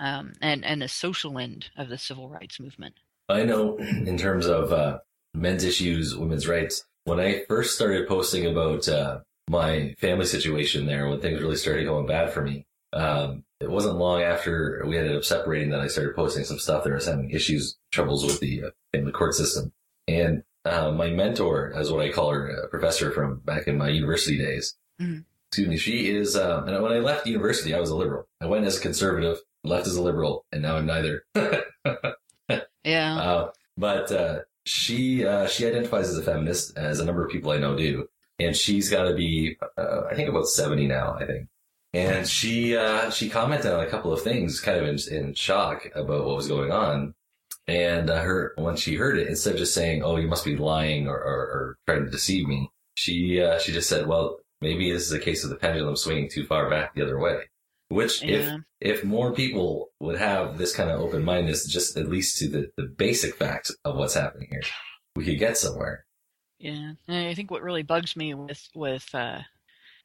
[0.00, 2.94] um, and and the social end of the civil rights movement.
[3.28, 4.98] I know in terms of uh,
[5.34, 9.20] men's issues, women's rights, when I first started posting about uh,
[9.50, 13.96] my family situation there, when things really started going bad for me, um, it wasn't
[13.96, 17.30] long after we ended up separating that I started posting some stuff that was having
[17.30, 19.72] issues, troubles with the uh, family court system.
[20.06, 23.88] And uh, my mentor, as what I call her, a professor from back in my
[23.88, 25.24] university days, Mhm.
[25.50, 25.76] Excuse me.
[25.78, 26.36] She is.
[26.36, 28.28] Um, and when I left university, I was a liberal.
[28.40, 31.24] I went as a conservative, left as a liberal, and now I'm neither.
[32.84, 33.16] Yeah.
[33.18, 37.50] Uh, but uh, she uh, she identifies as a feminist, as a number of people
[37.50, 41.14] I know do, and she's got to be uh, I think about seventy now.
[41.18, 41.48] I think,
[41.94, 45.88] and she uh, she commented on a couple of things, kind of in, in shock
[45.94, 47.14] about what was going on.
[47.66, 50.56] And uh, her when she heard it, instead of just saying, "Oh, you must be
[50.56, 54.90] lying" or, or, or trying to deceive me, she uh, she just said, "Well, maybe
[54.90, 57.42] this is a case of the pendulum swinging too far back the other way."
[57.90, 58.58] Which, Yeah.
[58.80, 62.48] if if more people would have this kind of open mindedness, just at least to
[62.48, 64.62] the, the basic facts of what's happening here,
[65.16, 66.04] we could get somewhere.
[66.58, 69.40] Yeah, and I think what really bugs me with with uh,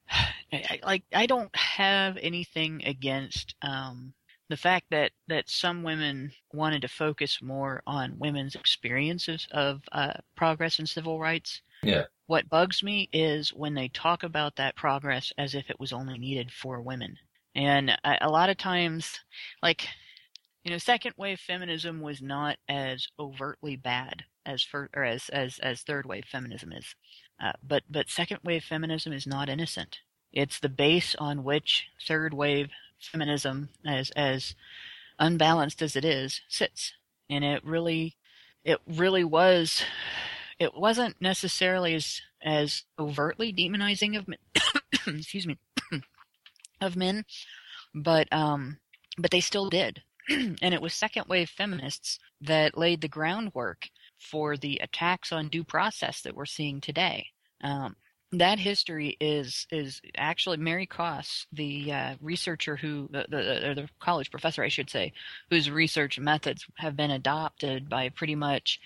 [0.10, 4.14] I, I- like I don't have anything against um,
[4.50, 10.14] the fact that that some women wanted to focus more on women's experiences of uh,
[10.36, 11.62] progress in civil rights.
[11.82, 12.06] Yeah.
[12.28, 16.18] What bugs me is when they talk about that progress as if it was only
[16.18, 17.18] needed for women,
[17.56, 19.20] and a, a lot of times,
[19.62, 19.88] like
[20.64, 25.60] you know, second wave feminism was not as overtly bad as fir- or as as
[25.60, 26.96] as third wave feminism is.
[27.44, 30.00] Uh, but but second wave feminism is not innocent.
[30.32, 32.70] It's the base on which third wave
[33.00, 34.56] feminism, as as
[35.20, 36.94] unbalanced as it is, sits,
[37.30, 38.16] and it really
[38.64, 39.84] it really was.
[40.58, 44.40] It wasn't necessarily as as overtly demonizing of men,
[45.18, 45.58] excuse me
[46.82, 47.26] of men,
[47.94, 48.78] but um,
[49.18, 50.02] but they still did.
[50.30, 55.66] and it was second wave feminists that laid the groundwork for the attacks on due
[55.66, 57.33] process that we're seeing today.
[57.64, 57.96] Um,
[58.34, 63.90] that history is is actually Mary Koss, the uh, researcher who the, the or the
[64.00, 65.14] college professor, I should say,
[65.50, 68.80] whose research methods have been adopted by pretty much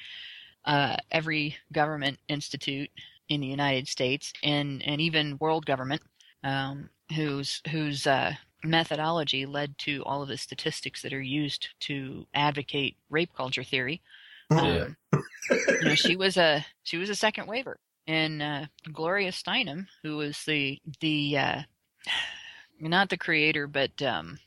[0.65, 2.89] uh, every government institute
[3.29, 6.01] in the United States and and even world government,
[6.43, 12.27] um, whose whose uh, methodology led to all of the statistics that are used to
[12.33, 14.01] advocate rape culture theory.
[14.51, 14.87] Yeah.
[15.13, 20.17] you know, she was a she was a second waiver, and uh, Gloria Steinem, who
[20.17, 21.61] was the the uh,
[22.79, 24.39] not the creator, but um,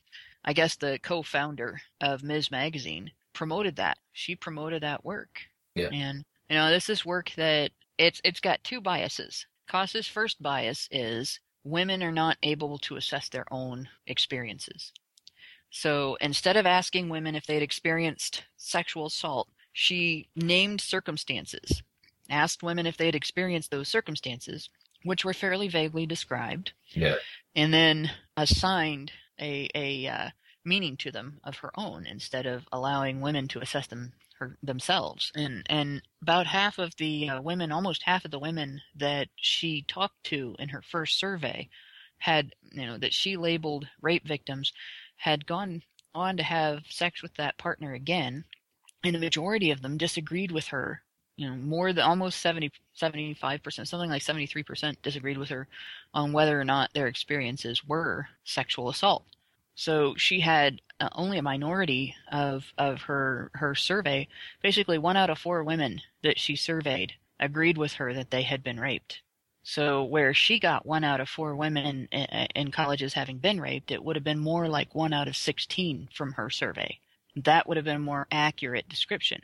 [0.45, 2.51] I guess the co-founder of Ms.
[2.51, 3.99] Magazine, promoted that.
[4.13, 5.41] She promoted that work,
[5.75, 5.89] Yeah.
[5.93, 9.47] and you know this is work that it's it's got two biases.
[9.69, 14.93] Koss's first bias is women are not able to assess their own experiences.
[15.71, 21.83] So instead of asking women if they'd experienced sexual assault, she named circumstances,
[22.31, 24.69] asked women if they had experienced those circumstances,
[25.05, 27.17] which were fairly vaguely described, Yeah.
[27.55, 30.31] and then assigned a, a uh,
[30.65, 35.33] meaning to them of her own instead of allowing women to assess them her, themselves.
[35.35, 39.83] And and about half of the uh, women, almost half of the women that she
[39.89, 41.69] talked to in her first survey,
[42.19, 44.73] had you know that she labeled rape victims,
[45.17, 45.83] had gone
[46.15, 48.45] on to have sex with that partner again,
[49.05, 51.03] and the majority of them disagreed with her.
[51.41, 55.67] You know, more than almost 70, 75%, something like 73% disagreed with her
[56.13, 59.25] on whether or not their experiences were sexual assault.
[59.75, 64.29] So she had uh, only a minority of, of her, her survey.
[64.63, 68.63] Basically, one out of four women that she surveyed agreed with her that they had
[68.63, 69.23] been raped.
[69.63, 73.91] So where she got one out of four women in, in colleges having been raped,
[73.91, 76.99] it would have been more like one out of 16 from her survey.
[77.35, 79.41] That would have been a more accurate description.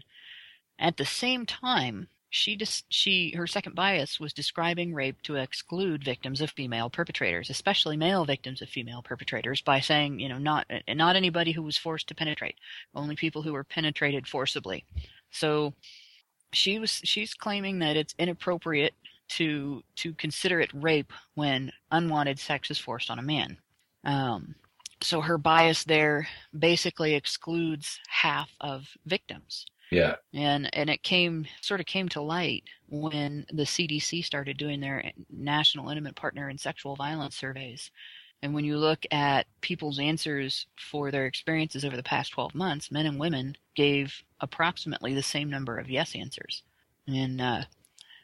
[0.79, 6.05] At the same time, she dis- she her second bias was describing rape to exclude
[6.05, 10.67] victims of female perpetrators, especially male victims of female perpetrators, by saying, you know, not
[10.89, 12.57] not anybody who was forced to penetrate,
[12.95, 14.85] only people who were penetrated forcibly.
[15.31, 15.75] So
[16.53, 18.95] she was she's claiming that it's inappropriate
[19.29, 23.57] to to consider it rape when unwanted sex is forced on a man.
[24.05, 24.55] Um,
[25.03, 29.67] so her bias there basically excludes half of victims.
[29.91, 30.17] Yeah.
[30.35, 35.13] And and it came sort of came to light when the CDC started doing their
[35.31, 37.91] national intimate partner and sexual violence surveys.
[38.43, 42.91] And when you look at people's answers for their experiences over the past 12 months,
[42.91, 46.63] men and women gave approximately the same number of yes answers.
[47.09, 47.63] And uh,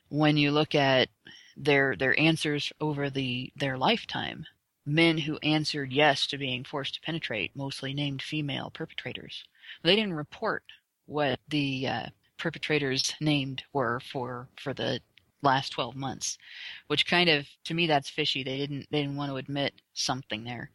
[0.09, 1.09] when you look at
[1.57, 4.47] their their answers over the their lifetime,
[4.85, 9.45] men who answered yes to being forced to penetrate mostly named female perpetrators.
[9.83, 10.65] They didn't report
[11.13, 12.07] what the uh,
[12.39, 15.01] perpetrators named were for for the
[15.43, 16.39] last 12 months
[16.87, 18.43] which kind of to me that's fishy.
[18.45, 20.71] They didn't they didn't want to admit something there.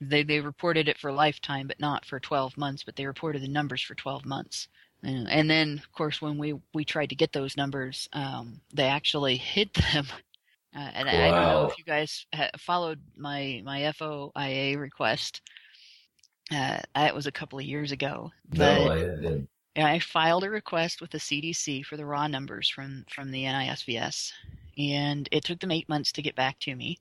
[0.00, 3.48] They they reported it for lifetime but not for 12 months but they reported the
[3.48, 4.68] numbers for 12 months.
[5.04, 9.36] And, then of course when we we tried to get those numbers um, they actually
[9.54, 10.06] hid them.
[10.76, 15.40] Uh, and I don't know if you guys ha- followed my my FOIA request.
[16.52, 18.30] Uh, that was a couple of years ago.
[18.52, 19.42] No, but- I
[19.74, 19.88] didn't.
[19.88, 24.32] I filed a request with the CDC for the raw numbers from from the NISVS,
[24.78, 26.98] and it took them eight months to get back to me.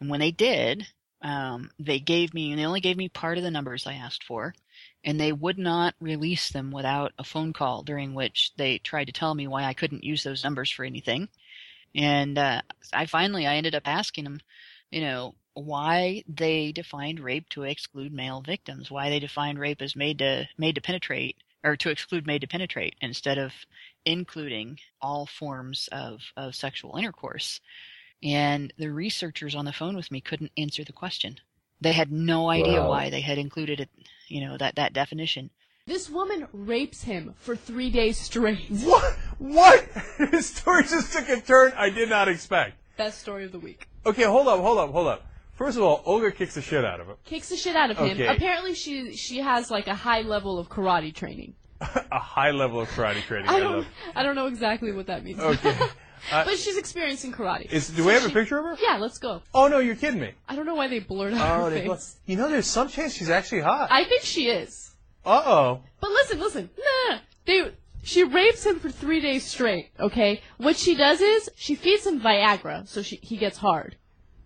[0.00, 0.86] And when they did,
[1.22, 4.24] um, they gave me, and they only gave me part of the numbers I asked
[4.24, 4.54] for,
[5.04, 9.12] and they would not release them without a phone call during which they tried to
[9.12, 11.28] tell me why I couldn't use those numbers for anything.
[11.94, 14.40] And uh, I finally, I ended up asking them,
[14.90, 19.96] you know, why they defined rape to exclude male victims, why they defined rape as
[19.96, 23.52] made to made to penetrate or to exclude made to penetrate instead of
[24.04, 27.60] including all forms of, of sexual intercourse.
[28.22, 31.38] And the researchers on the phone with me couldn't answer the question.
[31.80, 32.88] They had no idea Wow.
[32.90, 33.90] why they had included it,
[34.28, 35.50] you know, that, that definition.
[35.86, 38.66] This woman rapes him for three days straight.
[38.70, 39.14] What?
[39.38, 39.84] What?
[40.30, 42.78] His story just took a turn I did not expect.
[42.96, 43.86] Best story of the week.
[44.06, 45.26] Okay, hold up, hold up, hold up.
[45.56, 47.16] First of all, Olga kicks the shit out of him.
[47.24, 48.10] Kicks the shit out of him.
[48.10, 48.26] Okay.
[48.26, 51.54] Apparently, she she has like a high level of karate training.
[51.80, 53.48] A high level of karate training.
[53.50, 53.86] I I, don't love.
[54.14, 55.40] I don't know exactly what that means.
[55.40, 55.76] Okay.
[56.32, 57.70] Uh, but she's experiencing karate.
[57.70, 58.76] Is, do we have a picture of her?
[58.82, 59.42] Yeah, let's go.
[59.54, 60.32] Oh no, you're kidding me.
[60.48, 62.16] I don't know why they blurred out Oh, her face.
[62.24, 63.88] you know, there's some chance she's actually hot.
[63.92, 64.94] I think she is.
[65.24, 65.82] Uh oh.
[66.00, 66.70] But listen, listen.
[66.78, 67.18] No.
[67.44, 67.70] They,
[68.02, 70.40] she rapes him for three days straight, okay?
[70.56, 73.96] What she does is, she feeds him Viagra, so she, he gets hard.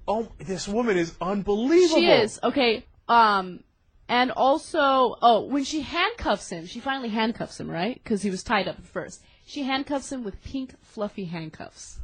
[0.09, 2.01] Oh, this woman is unbelievable.
[2.01, 2.84] She is, okay.
[3.09, 3.62] Um,
[4.09, 8.01] and also, oh, when she handcuffs him, she finally handcuffs him, right?
[8.03, 9.22] Because he was tied up at first.
[9.46, 12.01] She handcuffs him with pink, fluffy handcuffs.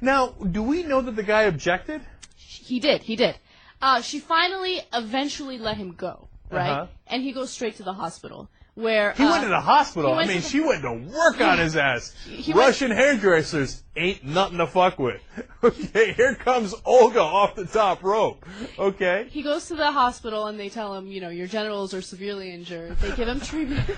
[0.00, 2.02] Now, do we know that the guy objected?
[2.36, 3.36] He did, he did.
[3.82, 6.70] Uh, she finally, eventually let him go, right?
[6.70, 6.86] Uh-huh.
[7.06, 8.48] And he goes straight to the hospital,
[8.78, 10.14] where He uh, went to the hospital.
[10.14, 12.14] I mean, to she went to work on his ass.
[12.28, 15.20] He went- Russian hairdressers ain't nothing to fuck with.
[15.64, 18.46] Okay, here comes Olga off the top rope.
[18.78, 19.26] Okay.
[19.28, 22.52] He goes to the hospital and they tell him, you know, your genitals are severely
[22.52, 22.96] injured.
[23.00, 23.90] They give him treatment.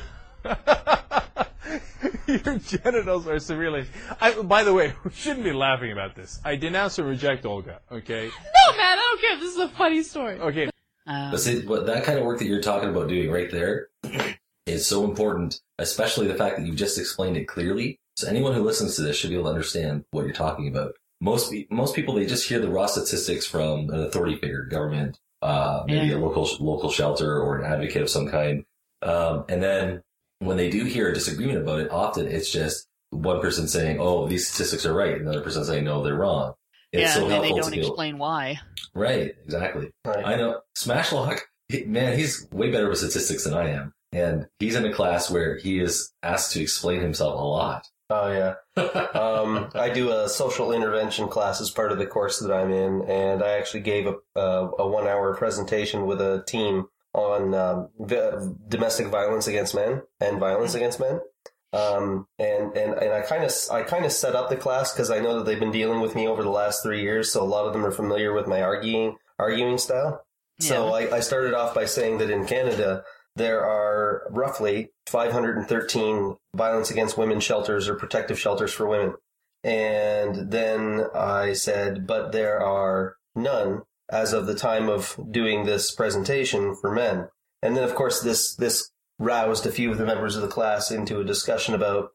[2.26, 3.84] Your genitals are severely.
[4.22, 6.40] I, by the way, we shouldn't be laughing about this.
[6.42, 7.80] I denounce and reject Olga.
[7.92, 8.24] Okay.
[8.28, 9.36] no, man, I don't care.
[9.38, 10.40] This is a funny story.
[10.40, 10.70] Okay.
[11.06, 13.88] Um, But see, what that kind of work that you're talking about doing right there
[14.70, 17.98] is so important, especially the fact that you've just explained it clearly.
[18.16, 20.92] So anyone who listens to this should be able to understand what you're talking about.
[21.20, 25.82] Most most people they just hear the raw statistics from an authority figure, government, uh,
[25.86, 26.16] maybe Yeah.
[26.16, 28.64] a local local shelter or an advocate of some kind,
[29.02, 30.02] um, and then
[30.38, 34.26] when they do hear a disagreement about it, often it's just one person saying, "Oh,
[34.28, 36.54] these statistics are right," and another person saying, "No, they're wrong."
[36.92, 38.58] It's yeah, so and they don't to able- explain why.
[38.94, 39.90] Right, exactly.
[40.06, 41.40] I know Smashlock.
[41.86, 45.56] Man, he's way better with statistics than I am, and he's in a class where
[45.56, 47.86] he is asked to explain himself a lot.
[48.12, 48.54] Oh yeah.
[49.14, 53.02] um, I do a social intervention class as part of the course that I'm in,
[53.02, 57.88] and I actually gave a a, a one hour presentation with a team on um,
[58.00, 61.20] vi- domestic violence against men and violence against men.
[61.72, 65.10] Um, and, and, and I kind of, I kind of set up the class because
[65.10, 67.32] I know that they've been dealing with me over the last three years.
[67.32, 70.24] So a lot of them are familiar with my arguing, arguing style.
[70.58, 73.02] So I, I started off by saying that in Canada,
[73.40, 79.14] there are roughly 513 violence against women shelters or protective shelters for women.
[79.64, 85.90] And then I said, but there are none as of the time of doing this
[85.90, 87.28] presentation for men.
[87.62, 90.90] And then, of course, this, this roused a few of the members of the class
[90.90, 92.10] into a discussion about,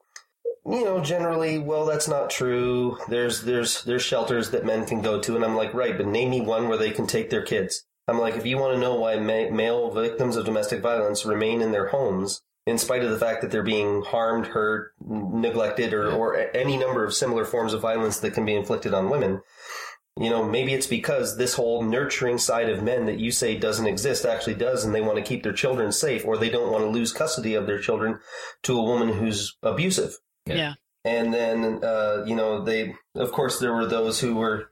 [0.63, 2.99] you know, generally, well, that's not true.
[3.09, 5.35] There's, there's, there's shelters that men can go to.
[5.35, 7.83] And I'm like, right, but name me one where they can take their kids.
[8.07, 11.61] I'm like, if you want to know why ma- male victims of domestic violence remain
[11.61, 16.11] in their homes, in spite of the fact that they're being harmed, hurt, neglected, or,
[16.11, 19.41] or any number of similar forms of violence that can be inflicted on women,
[20.17, 23.85] you know, maybe it's because this whole nurturing side of men that you say doesn't
[23.85, 26.83] exist actually does, and they want to keep their children safe, or they don't want
[26.83, 28.19] to lose custody of their children
[28.63, 30.17] to a woman who's abusive.
[30.45, 30.75] Yeah.
[31.03, 34.71] And then, uh, you know, they, of course, there were those who were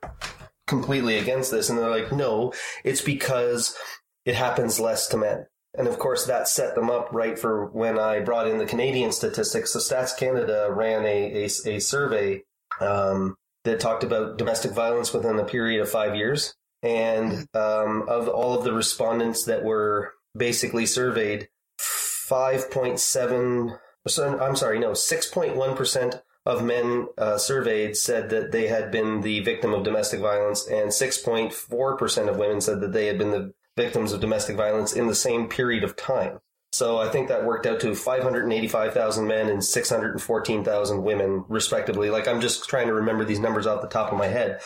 [0.68, 2.53] completely against this, and they're like, no,
[2.84, 3.76] it's because
[4.26, 5.45] it happens less to men.
[5.76, 9.11] And of course, that set them up right for when I brought in the Canadian
[9.11, 9.74] statistics.
[9.74, 12.43] So Stats Canada ran a, a, a survey
[12.80, 16.53] um, that talked about domestic violence within a period of five years.
[16.84, 21.47] And um, of all of the respondents that were basically surveyed,
[21.80, 29.22] 5.7, so- I'm sorry, no, 6.1% of men uh, surveyed said that they had been
[29.22, 33.54] the victim of domestic violence, and 6.4% of women said that they had been the
[33.78, 36.39] victims of domestic violence in the same period of time.
[36.74, 42.10] So I think that worked out to 585,000 men and 614,000 women, respectively.
[42.10, 44.60] Like I'm just trying to remember these numbers off the top of my head.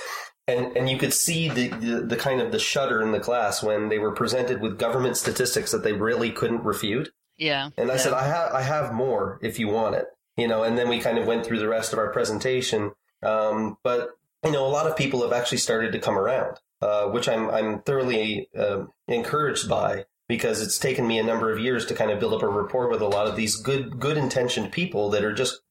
[0.48, 3.62] And, and you could see the, the, the kind of the shudder in the class
[3.62, 7.10] when they were presented with government statistics that they really couldn't refute.
[7.38, 7.72] Yeah.
[7.78, 8.00] And I yeah.
[8.00, 10.06] said, I have, I have more if you want it,
[10.38, 12.92] you know, and then we kind of went through the rest of our presentation.
[13.24, 14.12] Um, but,
[14.44, 17.50] you know, a lot of people have actually started to come around, uh, which I'm,
[17.50, 22.12] I'm thoroughly, uh, encouraged by because it's taken me a number of years to kind
[22.12, 25.24] of build up a rapport with a lot of these good, good intentioned people that
[25.24, 25.62] are just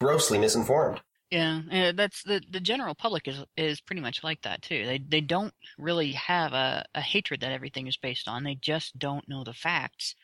[0.00, 1.00] grossly misinformed.
[1.30, 4.86] Yeah, that's the the general public is is pretty much like that too.
[4.86, 8.44] They they don't really have a, a hatred that everything is based on.
[8.44, 10.14] They just don't know the facts,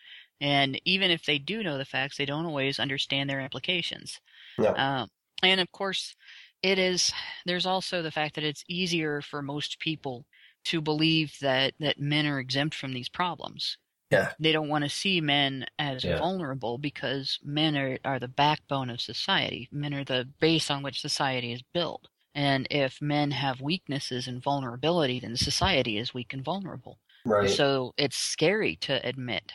[0.41, 4.21] and even if they do know the facts, they don't always understand their implications.
[4.59, 4.75] No.
[4.75, 5.09] Um,
[5.43, 6.15] and of course,
[6.63, 7.13] it is.
[7.47, 10.27] There's also the fact that it's easier for most people
[10.67, 13.77] to believe that that men are exempt from these problems.
[14.11, 14.33] Yeah.
[14.39, 16.19] They don't want to see men as Yeah.
[16.19, 19.69] vulnerable because men are, are the backbone of society.
[19.73, 22.09] Men are the base on which society is built.
[22.35, 26.99] And if men have weaknesses and vulnerability, then society is weak and vulnerable.
[27.25, 27.49] Right.
[27.51, 29.53] So it's scary to admit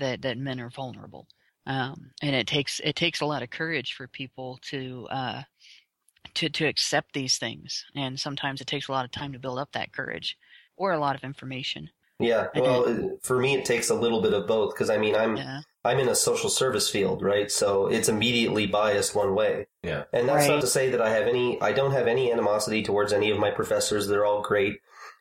[0.00, 1.28] that, that men are vulnerable.
[1.66, 5.42] Um, and it takes it takes a lot of courage for people to uh,
[6.34, 7.84] to to accept these things.
[7.94, 10.36] And sometimes it takes a lot of time to build up that courage
[10.76, 11.90] or a lot of information.
[12.18, 15.14] Yeah, well, it- for me, it takes a little bit of both because I mean,
[15.14, 15.36] I'm
[15.84, 17.50] I'm in a social service field, right?
[17.50, 19.66] So it's immediately biased one way.
[19.82, 21.60] Yeah, and that's not to say that I have any.
[21.62, 24.06] I don't have any animosity towards any of my professors.
[24.08, 24.80] They're all great,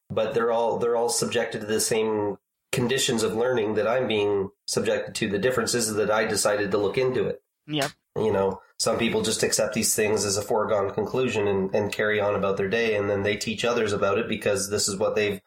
[0.09, 2.37] but they're all they're all subjected to the same
[2.79, 5.29] conditions of learning that I'm being subjected to.
[5.29, 7.41] The difference is that I decided to look into it.
[7.67, 7.91] Yep.
[8.17, 12.19] You know, some people just accept these things as a foregone conclusion and, and carry
[12.19, 15.15] on about their day, and then they teach others about it because this is what
[15.15, 15.39] they've,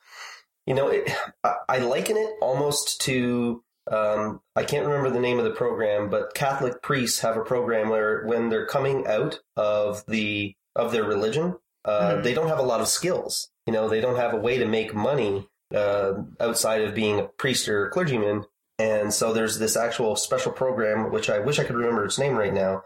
[0.66, 1.11] you know, it,
[1.45, 6.09] I, I liken it almost to, um, I can't remember the name of the program,
[6.09, 11.05] but Catholic priests have a program where when they're coming out of the of their
[11.05, 12.22] religion, uh, Mhm.
[12.22, 13.51] they don't have a lot of skills.
[13.66, 17.25] You know, they don't have a way to make money uh, outside of being a
[17.25, 18.45] priest or clergyman.
[18.79, 22.37] And so there's this actual special program, which I wish I could remember its name
[22.37, 22.83] right now,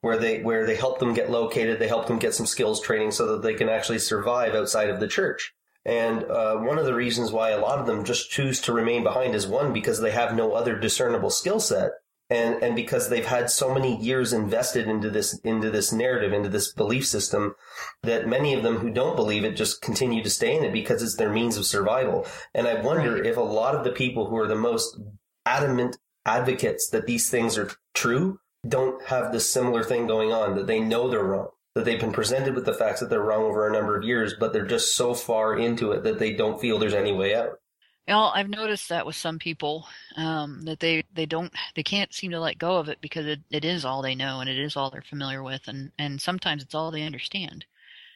[0.00, 3.10] where they where they help them get located, they help them get some skills training
[3.10, 5.52] so that they can actually survive outside of the church.
[5.84, 9.02] And uh, one of the reasons why a lot of them just choose to remain
[9.02, 11.90] behind is one because they have no other discernible skill set,
[12.30, 16.48] and and because they've had so many years invested into this into this narrative, into
[16.48, 17.54] this belief system,
[18.02, 21.02] that many of them who don't believe it just continue to stay in it because
[21.02, 22.26] it's their means of survival.
[22.54, 24.98] And I wonder if a lot of the people who are the most
[25.44, 30.66] adamant advocates that these things are true don't have this similar thing going on that
[30.66, 33.68] they know they're wrong that they've been presented with the facts that they're wrong over
[33.68, 36.78] a number of years but they're just so far into it that they don't feel
[36.78, 37.58] there's any way out
[38.06, 39.86] Well, I've noticed that with some people
[40.16, 43.40] um, that they, they don't they can't seem to let go of it because it,
[43.50, 46.62] it is all they know and it is all they're familiar with and, and sometimes
[46.62, 47.64] it's all they understand.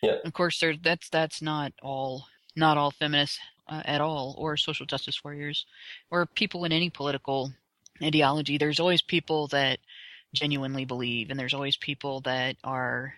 [0.03, 0.17] Yeah.
[0.25, 4.85] Of course, there that's that's not all not all feminists uh, at all or social
[4.87, 5.65] justice warriors
[6.11, 7.53] or people in any political
[8.03, 8.59] ideology.
[8.59, 9.79] There's always people that
[10.35, 13.15] genuinely believe and there's always people that are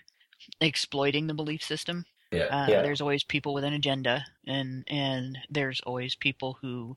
[0.61, 2.05] exploiting the belief system.
[2.31, 2.45] Yeah.
[2.45, 2.83] Uh, Yeah.
[2.83, 6.97] There's always people with an agenda, and and there's always people who,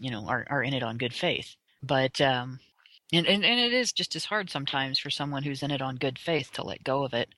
[0.00, 1.54] you know, are are in it on good faith.
[1.82, 2.60] But um,
[3.12, 5.96] and and and it is just as hard sometimes for someone who's in it on
[5.96, 7.28] good faith to let go of it,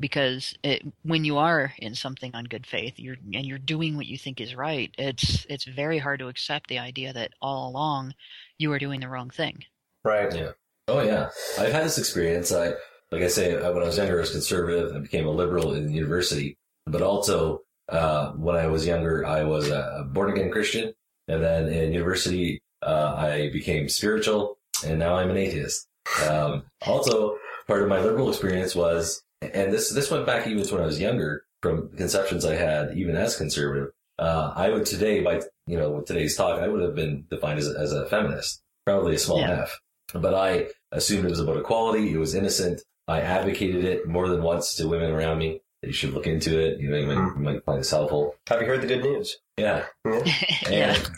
[0.00, 4.06] because it when you are in something on good faith, you're and you're doing what
[4.06, 4.90] you think is right.
[4.96, 8.14] It's it's very hard to accept the idea that all along
[8.56, 9.64] you were doing the wrong thing.
[10.04, 10.52] right Yeah.
[10.88, 11.28] Oh yeah.
[11.58, 12.50] I've had this experience.
[12.52, 12.72] I
[13.10, 15.74] like I say uh, when I was younger, I was conservative and became a liberal
[15.74, 16.56] in university.
[16.88, 20.92] But also uh, when I was younger, I was a born again Christian,
[21.26, 25.86] and then in university, uh, I became spiritual, and now I'm an atheist.
[26.28, 27.36] Um, also,
[27.66, 30.86] part of my liberal experience was, and this this went back even to when I
[30.86, 33.90] was younger, from conceptions I had even as conservative.
[34.18, 37.58] Uh, I would today, by you know, with today's talk, I would have been defined
[37.58, 39.62] as a, as a feminist, probably a small Yeah.
[39.62, 39.80] F.
[40.14, 42.12] But I assumed it was about equality.
[42.12, 42.80] It was innocent.
[43.06, 45.60] I advocated it more than once to women around me.
[45.88, 46.80] That You should look into it.
[46.80, 48.36] You know, you might, you might find this helpful.
[48.46, 49.86] have you heard the good news Yeah.
[50.04, 50.94] yeah.
[50.94, 51.10] And,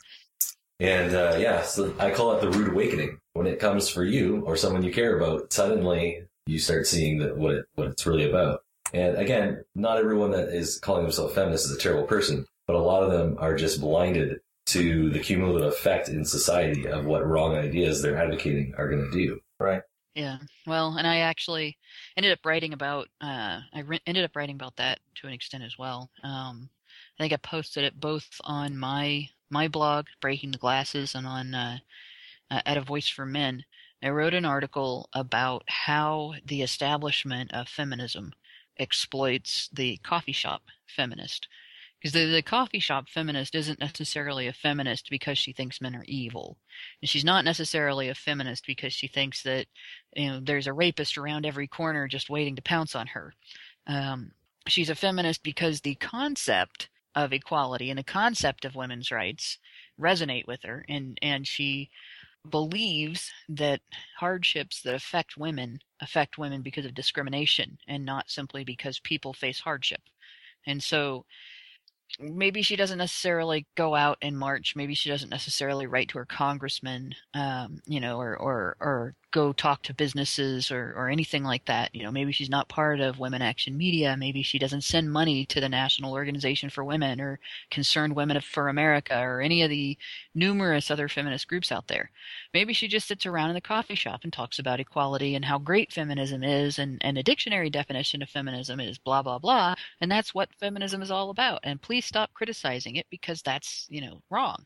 [0.78, 3.18] and uh, yeah, so I call it the rude awakening.
[3.32, 7.36] When it comes for you or someone you care about, suddenly you start seeing that
[7.36, 8.60] what it, what it's really about.
[8.94, 12.80] And again, not everyone that is calling themselves feminist is a terrible person, but a
[12.80, 17.56] lot of them are just blinded to the cumulative effect in society of what wrong
[17.56, 19.40] ideas they're advocating are going to do.
[19.58, 19.82] right
[20.20, 20.38] Yeah.
[20.66, 21.78] Well, and I actually
[22.16, 25.64] ended up writing about uh I re- ended up writing about that to an extent
[25.64, 26.10] as well.
[26.22, 26.68] Um
[27.18, 31.54] I think I posted it both on my my blog Breaking the Glasses and on
[31.54, 31.78] uh
[32.50, 33.64] uh, at a Voice for Men.
[34.02, 38.34] I wrote an article about how the establishment of feminism
[38.78, 41.48] exploits the coffee shop feminist.
[42.00, 46.04] Because the, the coffee shop feminist isn't necessarily a feminist because she thinks men are
[46.06, 46.56] evil.
[47.02, 49.66] And she's not necessarily a feminist because she thinks that
[50.16, 53.34] you know there's a rapist around every corner just waiting to pounce on her.
[53.86, 54.32] Um,
[54.66, 59.58] she's a feminist because the concept of equality and the concept of women's rights
[60.00, 61.90] resonate with her, and and she
[62.48, 63.80] believes that
[64.18, 69.60] hardships that affect women affect women because of discrimination and not simply because people face
[69.60, 70.00] hardship.
[70.66, 71.26] And so
[72.18, 74.74] maybe she doesn't necessarily go out and march.
[74.76, 79.52] Maybe she doesn't necessarily write to her congressman, um, you know, or, or, or go
[79.52, 81.94] talk to businesses or, or anything like that.
[81.94, 84.16] You know, maybe she's not part of Women Action Media.
[84.16, 87.38] Maybe she doesn't send money to the National Organization for Women or
[87.70, 89.96] Concerned Women for America or any of the
[90.34, 92.10] numerous other feminist groups out there.
[92.52, 95.58] Maybe she just sits around in the coffee shop and talks about equality and how
[95.58, 99.74] great feminism is and, and a dictionary definition of feminism is blah, blah, blah.
[100.00, 101.60] And that's what feminism is all about.
[101.62, 104.64] And please stop criticizing it because that's, you know, wrong.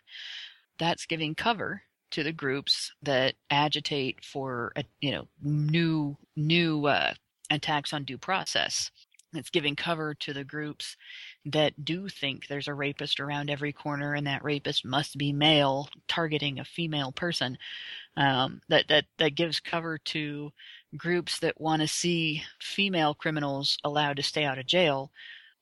[0.79, 1.83] That's giving cover
[2.15, 7.12] to the groups that agitate for a, you know new new uh,
[7.51, 8.91] attacks on due process.
[9.33, 10.97] It's giving cover to the groups
[11.45, 15.89] that do think there's a rapist around every corner and that rapist must be male,
[16.07, 17.59] targeting a female person.
[18.17, 20.53] Um, that that that gives cover to
[20.97, 25.11] groups that want to see female criminals allowed to stay out of jail,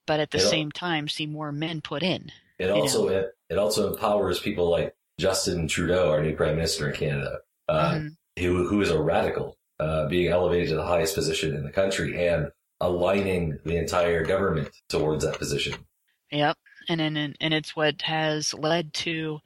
[0.07, 0.45] but at the Yeah.
[0.45, 2.31] same time see more men put in.
[2.59, 3.15] It also know?
[3.15, 7.95] it, it also empowers people like Justin Trudeau, our new prime minister in Canada, uh,
[7.95, 8.17] Mhm.
[8.39, 12.27] who who is a radical, uh, being elevated to the highest position in the country
[12.27, 12.51] and
[12.81, 15.75] aligning the entire government towards that position.
[16.31, 16.57] Yep,
[16.89, 19.41] and and and and it's what has led to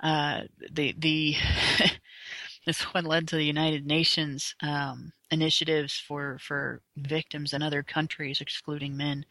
[0.00, 1.34] uh, the the
[2.66, 8.40] it's what led to the United Nations um, initiatives for for victims in other countries,
[8.40, 9.26] excluding men.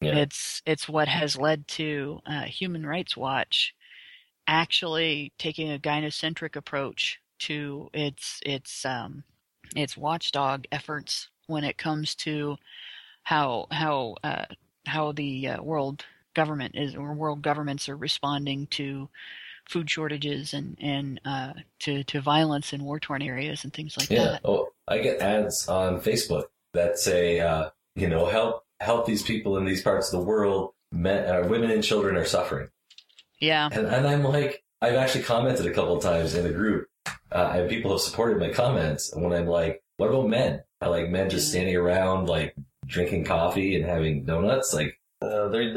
[0.00, 0.16] Yeah.
[0.16, 3.74] It's it's what has led to uh, Human Rights Watch
[4.50, 9.22] actually taking a gynocentric approach to its its um,
[9.74, 12.56] its watchdog efforts when it comes to
[13.22, 14.44] how how uh,
[14.86, 19.08] how the uh, world government is or world governments are responding to
[19.68, 24.10] food shortages and and uh, to to violence in war torn areas and things like
[24.10, 24.32] Yeah.
[24.32, 24.40] that.
[24.44, 29.56] Oh, I get ads on Facebook that say, uh, you know, help help these people
[29.58, 30.74] in these parts of the world.
[30.90, 32.68] Men, uh, women and children are suffering.
[33.40, 33.68] Yeah.
[33.72, 36.86] And, and I'm like, I've actually commented a couple of times in the group,
[37.32, 40.62] uh, and people have supported my comments And when I'm like, what about men?
[40.80, 42.54] I like men just standing around, like
[42.86, 44.72] drinking coffee and having donuts.
[44.74, 45.74] Like, Uh, their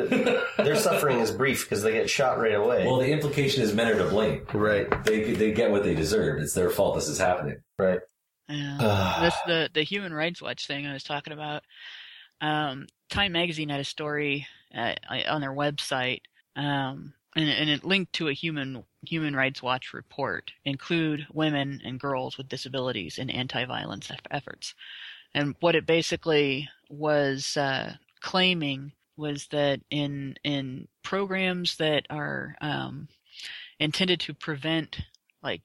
[0.58, 2.86] their suffering is brief because they get shot right away.
[2.86, 4.46] well, the implication is men are to blame.
[4.54, 4.88] Right.
[5.04, 6.42] They they get what they deserve.
[6.42, 7.58] It's their fault this is happening.
[7.78, 8.00] Right.
[8.48, 8.78] Yeah.
[8.82, 9.18] Ah.
[9.22, 11.64] That's the the Human Rights Watch thing I was talking about.
[12.40, 14.96] Um, Time Magazine had a story uh,
[15.30, 16.22] on their website,
[16.56, 20.52] um, and, and it linked to a Human Human Rights Watch report.
[20.66, 24.76] Include women and girls with disabilities in anti-violence eff- efforts,
[25.34, 33.08] and what it basically was uh, claiming was that in in programs that are um,
[33.80, 35.02] intended to prevent
[35.42, 35.62] like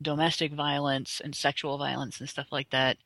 [0.00, 2.96] domestic violence and sexual violence and stuff like that,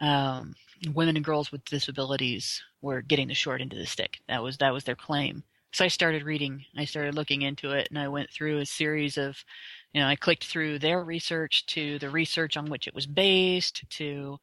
[0.00, 0.54] um,
[0.94, 4.18] women and girls with disabilities were getting the short end of the stick.
[4.28, 5.44] That was that was their claim.
[5.72, 6.64] So I started reading.
[6.76, 9.44] I started looking into it, and I went through a series of,
[9.92, 13.84] you know, I clicked through their research to the research on which it was based
[13.90, 14.38] to,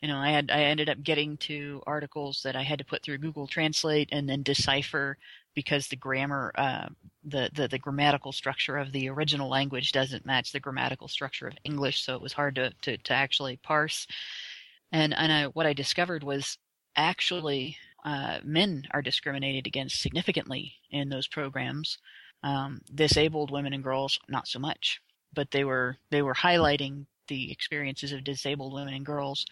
[0.00, 3.02] you know, I had I ended up getting to articles that I had to put
[3.02, 5.18] through Google Translate and then decipher
[5.54, 6.88] because the grammar, uh,
[7.24, 11.54] the, the the grammatical structure of the original language doesn't match the grammatical structure of
[11.64, 14.06] English, so it was hard to to, to actually parse.
[14.92, 16.58] And and I, what I discovered was
[16.96, 21.98] actually uh, men are discriminated against significantly in those programs.
[22.42, 25.00] Um, disabled women and girls, not so much,
[25.32, 29.46] but they were they were highlighting the experiences of disabled women and girls,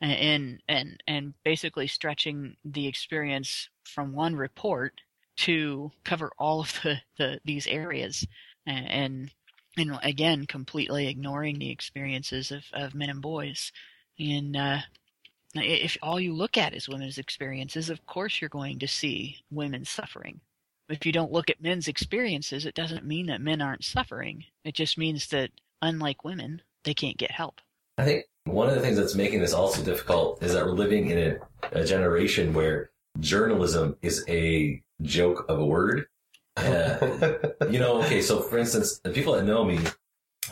[0.00, 5.00] and and and basically stretching the experience from one report
[5.38, 8.26] to cover all of the, the these areas,
[8.66, 9.30] and,
[9.76, 13.72] and again completely ignoring the experiences of, of men and boys,
[14.18, 14.78] and uh,
[15.54, 19.84] if all you look at is women's experiences, of course you're going to see women
[19.84, 20.40] suffering.
[20.88, 24.44] If you don't look at men's experiences, it doesn't mean that men aren't suffering.
[24.64, 25.50] It just means that,
[25.82, 27.60] unlike women, they can't get help.
[27.98, 31.10] I think one of the things that's making this also difficult is that we're living
[31.10, 31.18] in
[31.72, 32.90] a, a generation where
[33.20, 36.06] journalism is a joke of a word.
[36.56, 36.96] Uh,
[37.70, 39.78] you know, okay, so for instance, the people that know me,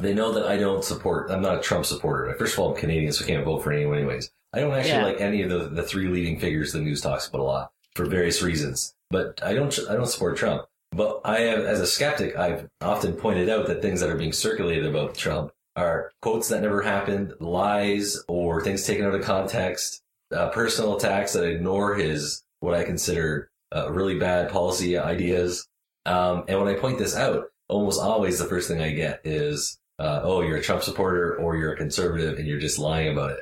[0.01, 1.31] they know that I don't support.
[1.31, 2.35] I'm not a Trump supporter.
[2.35, 4.31] First of all, I'm Canadian, so I can't vote for anyone anyways.
[4.57, 5.05] I don't actually Yeah.
[5.05, 8.07] like any of the the three leading figures the news talks about a lot for
[8.07, 8.95] various reasons.
[9.11, 10.63] But I don't I don't support Trump.
[10.93, 14.33] But I have, as a skeptic, I've often pointed out that things that are being
[14.33, 20.01] circulated about Trump are quotes that never happened, lies, or things taken out of context,
[20.35, 25.69] uh, personal attacks that ignore his what I consider uh, really bad policy ideas.
[26.07, 29.79] Um, and when I point this out, almost always the first thing I get is,
[29.99, 33.31] uh, "Oh, you're a Trump supporter, or you're a conservative, and you're just lying about
[33.33, 33.41] it."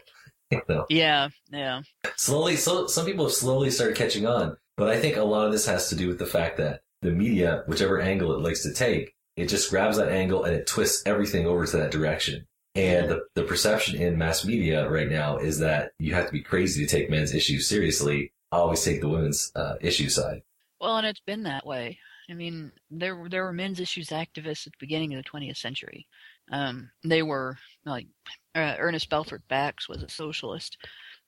[0.68, 0.86] Know?
[0.88, 1.82] Yeah, yeah.
[2.16, 5.53] slowly so some people have slowly started catching on but i think a lot of
[5.53, 8.72] this has to do with the fact that the media whichever angle it likes to
[8.72, 13.09] take it just grabs that angle and it twists everything over to that direction and
[13.11, 16.84] the, the perception in mass media right now is that you have to be crazy
[16.84, 20.42] to take men's issues seriously I always take the women's uh, issue side
[20.80, 21.99] Well, and it's been that way.
[22.30, 25.57] I mean, there were there were men's issues activists at the beginning of the 20th
[25.57, 26.07] century.
[26.51, 28.07] Um, they were like
[28.55, 30.78] uh, Ernest Belfort Bax was a socialist.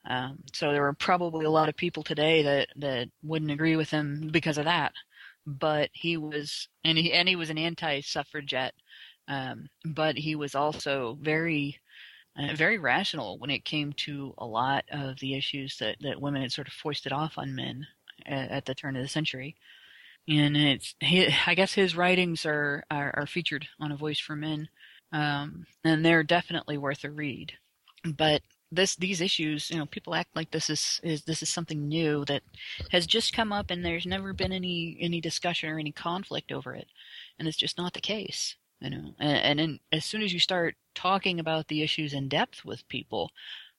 [0.09, 3.90] Um, so there were probably a lot of people today that that wouldn't agree with
[3.90, 4.92] him because of that.
[5.46, 8.74] But he was, and he and he was an anti-suffragette.
[9.28, 11.80] Um, but he was also very,
[12.38, 16.42] uh, very rational when it came to a lot of the issues that that women
[16.42, 17.86] had sort of foisted off on men
[18.24, 19.57] at, at the turn of the century.
[20.28, 24.34] And it's, he, I guess his writings are, are, are featured on A Voice for
[24.34, 24.68] Men,
[25.16, 27.54] um, and they're definitely worth a read.
[28.04, 31.88] But this, these issues, you know, people act like this is, is this is something
[31.88, 32.42] new that
[32.90, 36.74] has just come up, and there's never been any any discussion or any conflict over
[36.74, 36.88] it,
[37.38, 38.56] and it's just not the case.
[38.80, 42.28] You know, and, and then as soon as you start talking about the issues in
[42.28, 43.30] depth with people,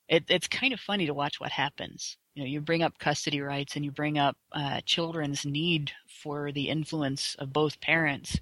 [0.08, 2.16] it, it's kind of funny to watch what happens.
[2.34, 6.50] You know, you bring up custody rights and you bring up uh, children's need for
[6.50, 8.40] the influence of both parents.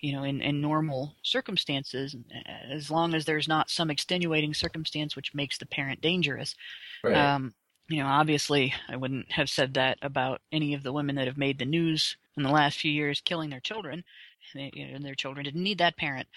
[0.00, 2.14] You know, in, in normal circumstances,
[2.70, 6.54] as long as there's not some extenuating circumstance which makes the parent dangerous.
[7.02, 7.16] Right.
[7.16, 7.54] Um,
[7.88, 11.38] you know, obviously, I wouldn't have said that about any of the women that have
[11.38, 14.04] made the news in the last few years, killing their children.
[14.54, 16.28] They, you know, and their children didn't need that parent.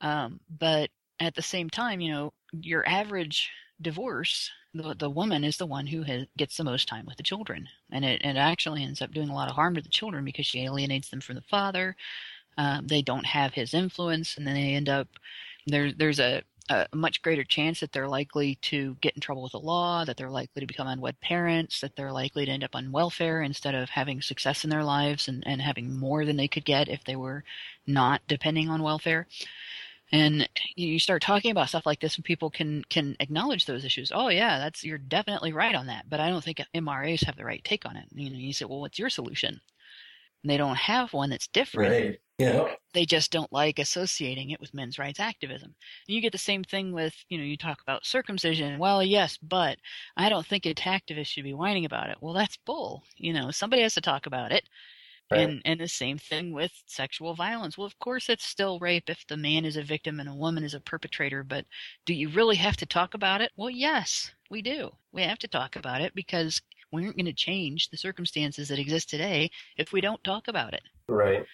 [0.00, 3.50] Um, but at the same time, you know, your average
[3.80, 7.22] divorce, the, the woman is the one who has, gets the most time with the
[7.22, 7.66] children.
[7.90, 10.46] And it, it actually ends up doing a lot of harm to the children because
[10.46, 11.96] she alienates them from the father.
[12.58, 15.08] Um, they don't have his influence, and then they end up
[15.66, 15.92] there.
[15.92, 19.60] There's a, a much greater chance that they're likely to get in trouble with the
[19.60, 22.92] law, that they're likely to become unwed parents, that they're likely to end up on
[22.92, 26.64] welfare instead of having success in their lives and, and having more than they could
[26.64, 27.44] get if they were
[27.86, 29.26] not depending on welfare.
[30.12, 34.10] And you start talking about stuff like this, and people can can acknowledge those issues.
[34.14, 36.08] Oh yeah, that's you're definitely right on that.
[36.10, 38.06] But I don't think MRAs have the right take on it.
[38.12, 39.60] You know, you say, well, what's your solution?
[40.42, 41.90] And they don't have one that's different.
[41.90, 45.74] right yeah They just don't like associating it with men's rights activism.
[46.08, 48.78] And you get the same thing with, you know, you talk about circumcision.
[48.78, 49.78] Well, yes, but
[50.16, 52.18] I don't think activists should be whining about it.
[52.20, 53.04] Well, that's bull.
[53.16, 54.68] You know, somebody has to talk about it.
[55.30, 55.40] Right.
[55.42, 57.78] And and the same thing with sexual violence.
[57.78, 60.64] Well, of course, it's still rape if the man is a victim and a woman
[60.64, 61.44] is a perpetrator.
[61.44, 61.66] But
[62.04, 63.52] do you really have to talk about it?
[63.56, 64.96] Well, yes, we do.
[65.12, 66.60] We have to talk about it because
[66.92, 70.74] we aren't going to change the circumstances that exist today if we don't talk about
[70.74, 70.82] it.
[71.08, 71.46] Right.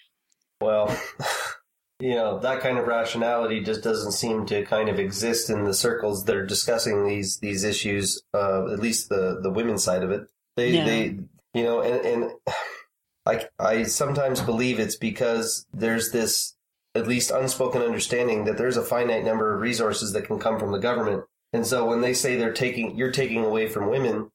[0.61, 0.97] Well,
[2.01, 5.75] you know, that kind of rationality just doesn't seem to kind of exist in the
[5.75, 8.23] circles that are discussing these these issues.
[8.35, 10.29] Uh, at least the the women's side of it.
[10.57, 10.85] They Yeah.
[10.85, 11.19] they
[11.55, 12.33] you know, and and
[13.27, 16.55] I I sometimes believe it's because there's this
[16.95, 20.73] at least unspoken understanding that there's a finite number of resources that can come from
[20.73, 21.25] the government.
[21.53, 24.31] And so when they say they're taking you're taking away from women,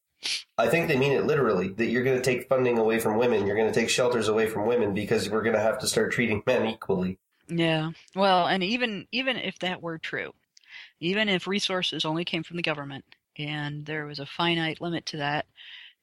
[0.58, 3.48] I think they mean it literally that you're going to take funding away from women,
[3.48, 6.12] you're going to take shelters away from women because we're going to have to start
[6.12, 7.18] treating men equally.
[7.48, 7.92] Yeah.
[8.16, 10.34] Well, and even even if that were true,
[11.00, 13.06] even if resources only came from the government
[13.38, 15.46] and there was a finite limit to that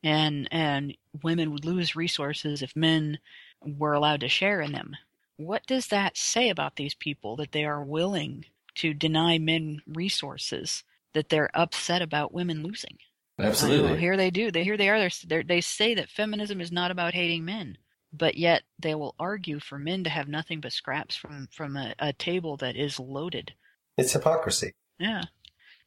[0.02, 3.18] and and women would lose resources if men
[3.62, 4.96] were allowed to share in them.
[5.36, 8.44] What does that say about these people that they are willing
[8.76, 12.98] to deny men resources that they're upset about women losing?
[13.38, 14.50] I know, absolutely here they do.
[14.50, 14.98] They here they are.
[14.98, 17.78] They're, they're, they say that feminism is not about hating men,
[18.12, 21.94] but yet they will argue for men to have nothing but scraps from from a,
[21.98, 23.54] a table that is loaded.
[23.96, 24.72] It's hypocrisy.
[24.98, 25.22] Yeah,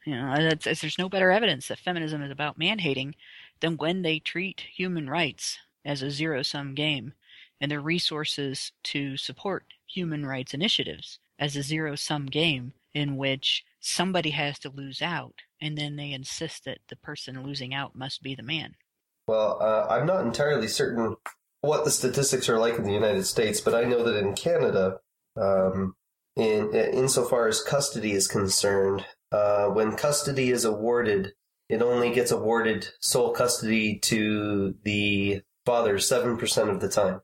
[0.05, 3.15] you know, it's, it's, there's no better evidence that feminism is about man hating
[3.59, 7.13] than when they treat human rights as a zero sum game,
[7.59, 13.65] and their resources to support human rights initiatives as a zero sum game in which
[13.81, 18.23] somebody has to lose out, and then they insist that the person losing out must
[18.23, 18.75] be the man.
[19.27, 21.17] Well, uh, I'm not entirely certain
[21.61, 24.99] what the statistics are like in the United States, but I know that in Canada,
[25.39, 25.95] um,
[26.35, 29.05] in insofar as custody is concerned.
[29.31, 31.33] Uh, when custody is awarded,
[31.69, 37.21] it only gets awarded sole custody to the father seven percent of the time.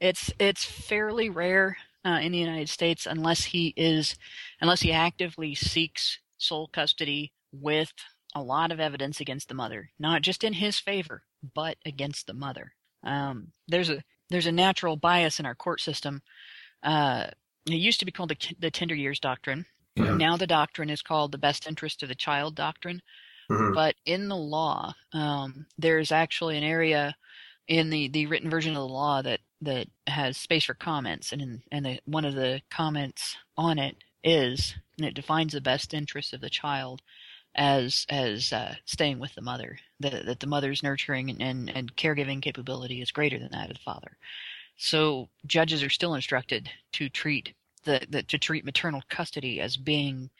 [0.00, 1.76] It's it's fairly rare
[2.08, 4.16] uh, in the United States unless he is
[4.60, 7.92] unless he actively seeks sole custody with
[8.34, 11.22] a lot of evidence against the mother, not just in his favor,
[11.54, 12.72] but against the mother.
[13.04, 16.22] Um, there's a there's a natural bias in our court system.
[16.82, 17.26] Uh,
[17.66, 19.66] it used to be called the, the tender years doctrine.
[19.96, 23.02] Now the doctrine is called the best interest of the child doctrine.
[23.50, 23.74] Mhm.
[23.74, 27.16] But in the law, um, there's actually an area
[27.68, 31.42] in the, the written version of the law that, that has space for comments, and
[31.42, 35.94] in, and the, one of the comments on it is, and it defines the best
[35.94, 37.02] interest of the child
[37.54, 39.78] as as uh, staying with the mother.
[40.00, 43.76] That that the mother's nurturing and, and, and caregiving capability is greater than that of
[43.76, 44.16] the father.
[44.76, 47.54] So judges are still instructed to treat
[47.84, 50.30] the, the to treat maternal custody as being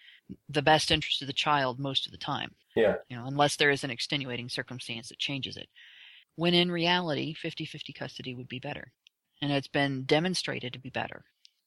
[0.49, 2.97] the best interest of the child most of the time Yeah.
[3.09, 5.69] you know, unless there is an extenuating circumstance that changes it.
[6.39, 8.93] When in reality, 50-50 custody would be better.
[9.43, 11.25] And it's been demonstrated to be better.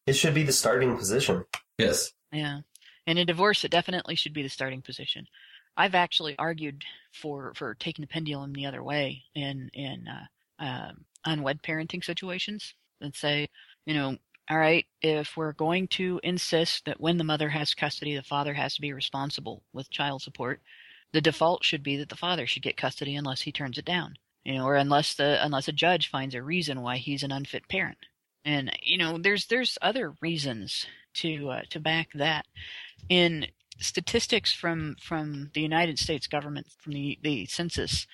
[0.07, 1.43] It should be the starting position.
[1.78, 2.13] Yes.
[2.32, 2.61] Yeah.
[3.05, 5.28] And in a divorce, it definitely should be the starting position.
[5.76, 11.05] I've actually argued for, for taking the pendulum the other way in, in, uh, um
[11.26, 13.49] unwed parenting situations and say,
[13.86, 14.15] you know,
[14.49, 18.53] all right, if we're going to insist that when the mother has custody, the father
[18.53, 20.61] has to be responsible with child support,
[21.11, 24.15] the default should be that the father should get custody unless he turns it down,
[24.43, 27.67] you know, or unless the unless a judge finds a reason why he's an unfit
[27.67, 27.97] parent.
[28.43, 32.45] And you know, there's there's other reasons to uh, to back that.
[33.09, 33.47] In
[33.79, 38.07] statistics from from the United States government from the the census,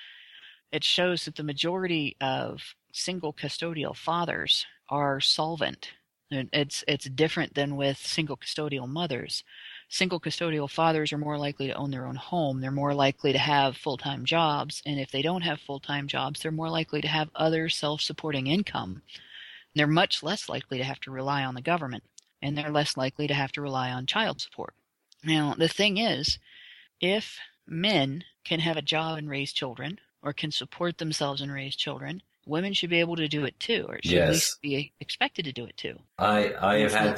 [0.72, 5.92] it shows that the majority of single custodial fathers are solvent.
[6.30, 9.44] It's it's different than with single custodial mothers.
[9.90, 12.60] Single custodial fathers are more likely to own their own home.
[12.60, 16.52] They're more likely to have full-time jobs, and if they don't have full-time jobs, they're
[16.52, 19.02] more likely to have other self-supporting income.
[19.74, 22.04] They're much less likely to have to rely on the government,
[22.42, 24.74] and they're less likely to have to rely on child support.
[25.24, 26.38] Now, the thing is,
[27.00, 31.76] if men can have a job and raise children, or can support themselves and raise
[31.76, 35.46] children, women should be able to do it too, or should at least be expected
[35.46, 36.00] to do it too.
[36.18, 37.06] I I have had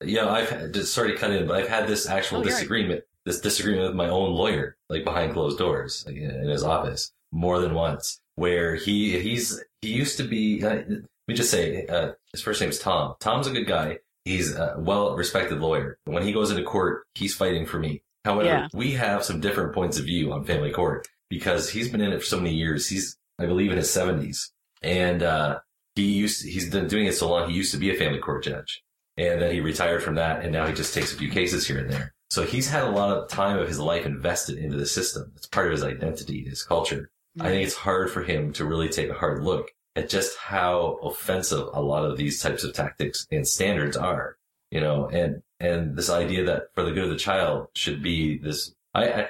[0.00, 0.10] this.
[0.10, 2.50] Yeah, I've had, just sorry to cut in, but I've had this actual Oh, you're
[2.52, 2.56] right.
[2.58, 3.04] disagreement.
[3.24, 7.58] This disagreement with my own lawyer, like behind closed doors, like in his office, more
[7.60, 8.20] than once.
[8.36, 10.62] Where he he's he used to be.
[10.64, 10.88] Uh, let
[11.26, 13.14] me just say, uh, his first name's Tom.
[13.18, 13.98] Tom's a good guy.
[14.24, 15.98] He's a well respected lawyer.
[16.04, 18.02] When he goes into court, he's fighting for me.
[18.24, 18.68] However, Yeah.
[18.74, 22.18] we have some different points of view on family court because he's been in it
[22.20, 22.88] for so many years.
[22.88, 25.60] He's, I believe, in his seventies, and uh,
[25.96, 27.48] he used he's been doing it so long.
[27.50, 28.84] He used to be a family court judge,
[29.16, 31.78] and then he retired from that, and now he just takes a few cases here
[31.78, 32.12] and there.
[32.30, 35.32] So he's had a lot of time of his life invested into the system.
[35.36, 37.10] It's part of his identity, his culture.
[37.38, 40.98] I think it's hard for him to really take a hard look at just how
[41.02, 44.36] offensive a lot of these types of tactics and standards are.
[44.70, 48.38] You know, and and this idea that for the good of the child should be
[48.38, 48.74] this.
[48.94, 49.28] I I,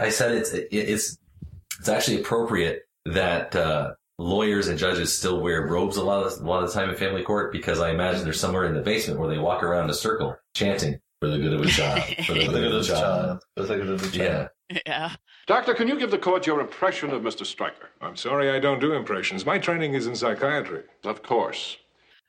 [0.00, 1.18] I said it's it, it's
[1.78, 6.44] it's actually appropriate that uh, lawyers and judges still wear robes a lot of a
[6.44, 9.18] lot of the time in family court because I imagine they're somewhere in the basement
[9.18, 12.34] where they walk around in a circle chanting for the good of a child, for
[12.34, 14.48] the good of the child, for the good of the Yeah.
[14.86, 15.14] Yeah.
[15.46, 17.44] Doctor, can you give the court your impression of Mr.
[17.44, 17.90] Stryker?
[18.00, 19.44] I'm sorry I don't do impressions.
[19.44, 20.82] My training is in psychiatry.
[21.04, 21.76] Of course.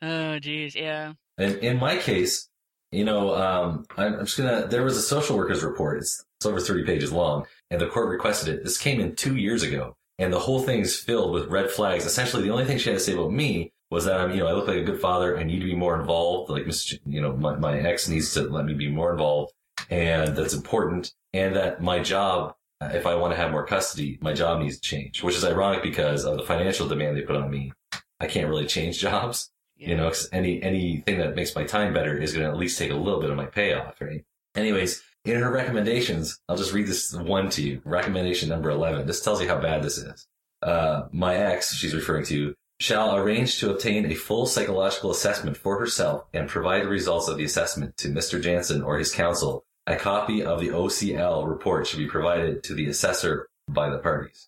[0.01, 1.13] Oh, geez, yeah.
[1.37, 2.49] And in my case,
[2.91, 4.67] you know, um, I'm, I'm just gonna.
[4.67, 5.97] There was a social workers report.
[5.97, 8.63] It's, it's over 30 pages long, and the court requested it.
[8.63, 12.05] This came in two years ago, and the whole thing is filled with red flags.
[12.05, 14.47] Essentially, the only thing she had to say about me was that I'm, you know,
[14.47, 15.37] I look like a good father.
[15.37, 16.49] I need to be more involved.
[16.49, 19.53] Like, Miss, you know, my, my ex needs to let me be more involved,
[19.89, 21.13] and that's important.
[21.33, 24.81] And that my job, if I want to have more custody, my job needs to
[24.81, 25.21] change.
[25.21, 27.73] Which is ironic because of the financial demand they put on me.
[28.19, 29.51] I can't really change jobs.
[29.77, 32.79] You know, 'cause any anything that makes my time better is going to at least
[32.79, 34.23] take a little bit of my payoff, right?
[34.55, 37.81] Anyways, in her recommendations, I'll just read this one to you.
[37.83, 39.07] Recommendation number eleven.
[39.07, 40.27] This tells you how bad this is.
[40.61, 45.79] Uh, my ex, she's referring to, shall arrange to obtain a full psychological assessment for
[45.79, 48.41] herself and provide the results of the assessment to Mr.
[48.41, 49.63] Jansen or his counsel.
[49.87, 54.47] A copy of the OCL report should be provided to the assessor by the parties.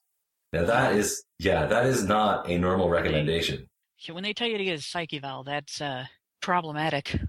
[0.52, 3.68] Now that is, yeah, that is not a normal recommendation.
[3.98, 6.06] So when they tell you to get a psych eval, that's uh,
[6.42, 7.20] problematic.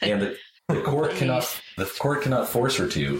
[0.00, 0.36] and the,
[0.68, 3.18] the court cannot the court cannot force her to.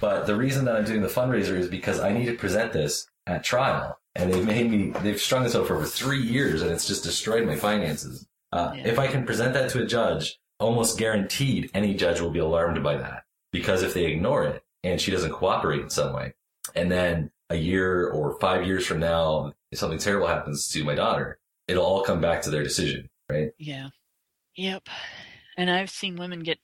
[0.00, 3.06] But the reason that I'm doing the fundraiser is because I need to present this
[3.26, 6.70] at trial, and they've made me they've strung this out for over three years, and
[6.70, 8.26] it's just destroyed my finances.
[8.52, 12.38] Uh, If I can present that to a judge, almost guaranteed any judge will be
[12.40, 16.34] alarmed by that because if they ignore it and she doesn't cooperate in some way,
[16.74, 20.94] and then a year or five years from now, if something terrible happens to my
[20.94, 23.50] daughter, it'll all come back to their decision, right?
[23.58, 23.88] Yeah.
[24.56, 24.88] Yep.
[25.60, 26.58] And I've seen women get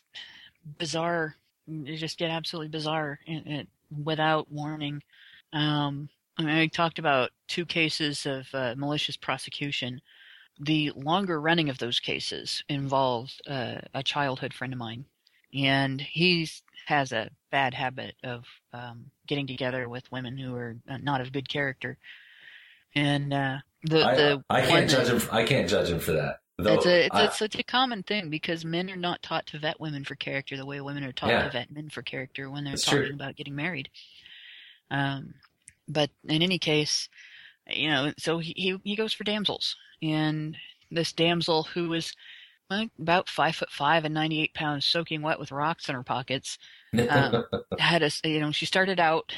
[0.78, 1.36] bizarre,
[1.84, 3.66] just get absolutely bizarre in, in,
[4.04, 5.02] without warning.
[5.52, 6.08] Um,
[6.38, 10.00] I, mean, I talked about two cases of uh, malicious prosecution.
[10.58, 15.04] The longer running of those cases involved uh, a childhood friend of mine,
[15.52, 16.48] and he
[16.86, 21.50] has a bad habit of um, getting together with women who are not of good
[21.50, 21.98] character.
[22.94, 25.28] And uh, the the I can't that- judge him.
[25.30, 26.40] I can't judge him for that.
[26.58, 29.58] It's a it's, I- a such a common thing because men are not taught to
[29.58, 31.42] vet women for character the way women are taught Yeah.
[31.44, 33.14] to vet men for character when they're That's talking true.
[33.14, 33.90] about getting married.
[34.90, 35.34] Um,
[35.88, 37.08] but in any case,
[37.68, 40.56] you know, so he he, he goes for damsels, and
[40.90, 42.14] this damsel who was
[42.70, 46.02] well, about five foot five and ninety eight pounds, soaking wet with rocks in her
[46.02, 46.58] pockets,
[47.10, 47.44] um,
[47.78, 49.32] had a you know she started out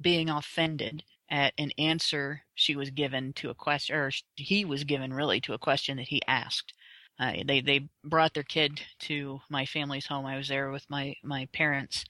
[0.00, 5.12] being offended at an answer she was given to a question or he was given
[5.12, 6.72] really to a question that he asked.
[7.18, 10.26] Uh, they they brought their kid to my family's home.
[10.26, 12.04] I was there with my my parents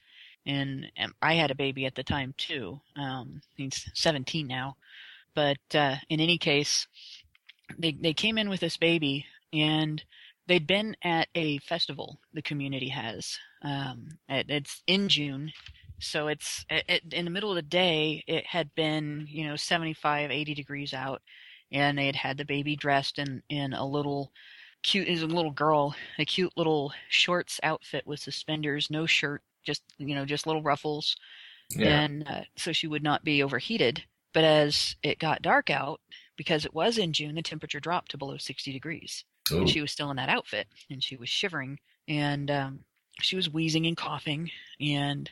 [0.45, 2.79] and, and i had a baby at the time too.
[2.95, 4.77] Um he's 17 now.
[5.35, 6.87] But uh in any case
[7.77, 10.03] they they came in with this baby and
[10.47, 13.37] they'd been at a festival the community has.
[13.61, 15.51] Um it, it's in june
[16.01, 20.31] so it's it, in the middle of the day it had been you know 75
[20.31, 21.21] 80 degrees out
[21.71, 24.31] and they had had the baby dressed in in a little
[24.83, 29.83] cute is a little girl a cute little shorts outfit with suspenders no shirt just
[29.97, 31.15] you know just little ruffles
[31.75, 32.01] Yeah.
[32.01, 34.03] and uh, so she would not be overheated
[34.33, 36.01] but as it got dark out
[36.35, 39.59] because it was in june the temperature dropped to below 60 degrees Ooh.
[39.59, 42.79] and she was still in that outfit and she was shivering and um,
[43.21, 44.49] she was wheezing and coughing
[44.79, 45.29] and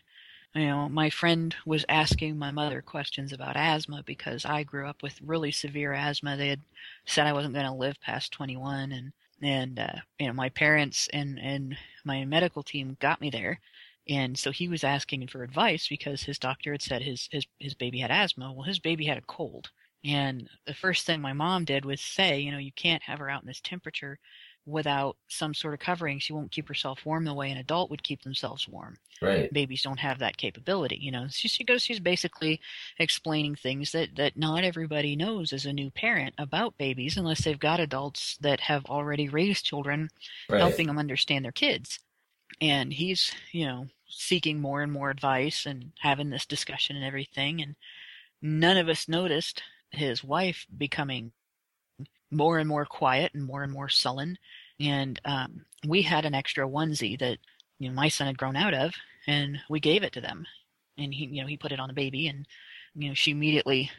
[0.55, 5.03] you know my friend was asking my mother questions about asthma because i grew up
[5.03, 6.35] with really severe asthma.
[6.38, 6.61] They had
[7.05, 11.07] said i wasn't going to live past 21 and and uh, you know my parents
[11.13, 13.59] and and my medical team got me there.
[14.07, 17.73] And so he was asking for advice because his doctor had said his his his
[17.76, 18.51] baby had asthma.
[18.51, 19.69] Well his baby had a cold.
[20.05, 23.30] And the first thing my mom did was say you know you can't have her
[23.30, 24.19] out in this temperature
[24.70, 28.04] without some sort of covering she won't keep herself warm the way an adult would
[28.04, 29.52] keep themselves warm Right.
[29.52, 32.62] babies don't have that capability you know she, she goes she's basically
[33.00, 37.60] explaining things that that not everybody knows as a new parent about babies unless they've
[37.60, 40.10] got adults that have already raised children
[40.50, 40.60] Right.
[40.62, 42.00] helping them understand their kids
[42.62, 47.62] and he's you know seeking more and more advice and having this discussion and everything
[47.62, 47.76] and
[48.41, 51.32] none of us noticed his wife becoming
[52.32, 54.38] more and more quiet and more and more sullen
[54.80, 57.38] and um, we had an extra onesie that
[57.80, 58.93] you know my son had grown out of
[59.27, 60.45] and we gave it to them.
[60.97, 62.45] And he you know he put it on the baby and
[62.95, 63.91] you know she immediately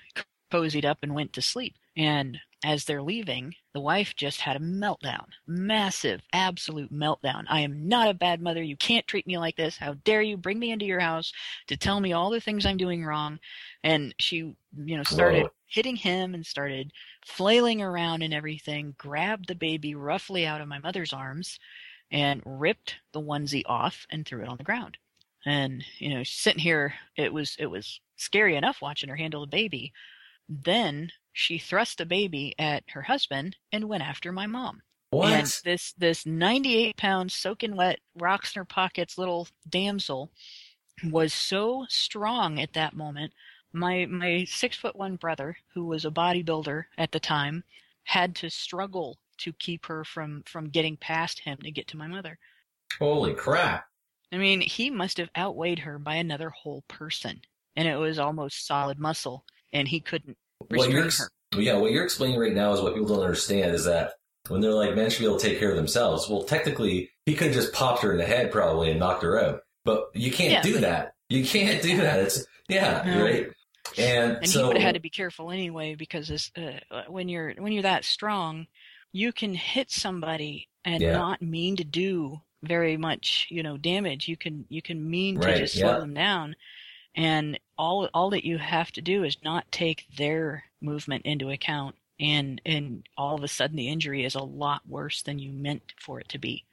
[0.52, 1.77] cozied up and went to sleep.
[1.97, 7.45] And as they're leaving the wife just had a meltdown massive absolute meltdown.
[7.49, 8.62] I am not a bad mother.
[8.62, 9.77] You can't treat me like this.
[9.77, 11.32] How dare you bring me into your house
[11.69, 13.39] to tell me all the things i'm doing wrong?
[13.85, 15.51] And she you know started Whoa.
[15.66, 16.93] hitting him and started
[17.24, 21.59] flailing around and everything grabbed the baby roughly out of my mother's arms
[22.11, 24.99] and ripped the onesie off and threw it on the ground.
[25.47, 29.47] And you know sitting here it was it was scary enough watching her handle the
[29.47, 29.93] baby.
[30.49, 35.32] Then she thrust a baby at her husband and went after my mom What?
[35.32, 40.31] and this this 98 pound soaking wet rocks in her pockets little damsel
[41.05, 43.32] was so strong at that moment
[43.73, 47.65] my my six foot one brother who was a bodybuilder at the time
[48.05, 52.07] had to struggle to keep her from from getting past him to get to my
[52.07, 52.39] mother
[52.98, 53.86] Holy crap!
[54.32, 57.40] I mean, he must have outweighed her by another whole person,
[57.77, 60.36] and it was almost solid muscle, and he couldn't
[60.69, 63.85] What you're, ex- yeah, what you're explaining right now is what people don't understand is
[63.87, 64.12] that
[64.49, 66.28] when they're like, men should be able to take care of themselves.
[66.28, 69.41] Well, technically, he could have just popped her in the head probably and knocked her
[69.43, 69.61] out.
[69.85, 71.15] But you can't Yeah, do that.
[71.28, 72.20] You can't do that.
[72.20, 73.23] It's yeah, No.
[73.24, 73.49] right.
[73.99, 77.28] And, And so he would have had to be careful anyway, because this, uh, when
[77.28, 78.66] you're when you're that strong,
[79.12, 81.12] you can hit somebody and Yeah.
[81.12, 84.28] not mean to do very much, you know, damage.
[84.28, 85.99] You can you can mean Right, to just slow yeah.
[85.99, 86.57] them down,
[87.15, 91.97] and all all that you have to do is not take their movement into account,
[92.19, 95.95] and and all of a sudden the injury is a lot worse than you meant
[95.99, 96.65] for it to be.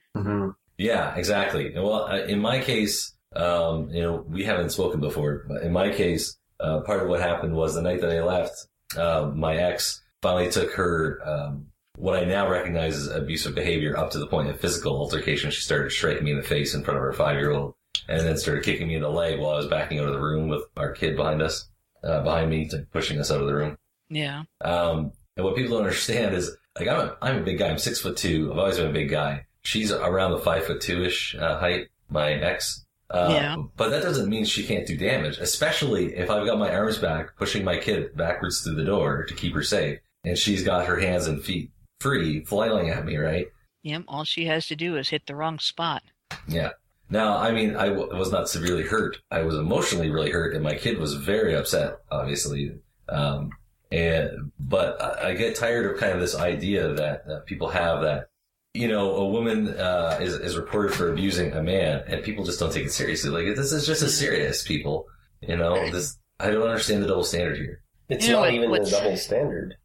[0.78, 1.74] Yeah, exactly.
[1.76, 5.92] Well, uh, in my case, um, you know, we haven't spoken before, but in my
[5.92, 10.02] case, uh, part of what happened was the night that I left, uh, my ex
[10.22, 14.50] finally took her um, what I now recognize as abusive behavior up to the point
[14.50, 15.52] of physical altercation.
[15.52, 17.74] She started striking me in the face in front of her five year old
[18.08, 20.22] and then started kicking me in the leg while I was backing out of the
[20.22, 21.70] room with our kid behind us,
[22.04, 23.78] uh, behind me, to pushing us out of the room.
[24.10, 24.44] Yeah.
[24.62, 27.70] Um, and what people don't understand is, like, I'm a, I'm a big guy.
[27.70, 28.52] I'm six foot two.
[28.52, 29.46] I've always been a big guy.
[29.62, 32.86] She's around the five foot two ish uh, height, my ex.
[33.10, 33.56] Uh, Yeah.
[33.76, 37.36] But that doesn't mean she can't do damage, especially if I've got my arms back,
[37.38, 40.98] pushing my kid backwards through the door to keep her safe, and she's got her
[41.00, 43.48] hands and feet free, flailing at me, right?
[43.84, 44.04] Yep.
[44.08, 46.04] All she has to do is hit the wrong spot.
[46.48, 46.72] Yeah.
[47.10, 49.20] Now, I mean, I w- was not severely hurt.
[49.32, 52.76] I was emotionally really hurt, and my kid was very upset, obviously.
[53.08, 53.52] Um,
[53.92, 58.02] and but I, I get tired of kind of this idea that, that people have
[58.02, 58.28] that
[58.74, 62.60] you know a woman uh, is is reported for abusing a man, and people just
[62.60, 63.30] don't take it seriously.
[63.30, 65.06] Like this is just as serious, people.
[65.42, 67.82] You know, this I don't understand the double standard here.
[68.10, 69.78] It's You know not what- even a double standard.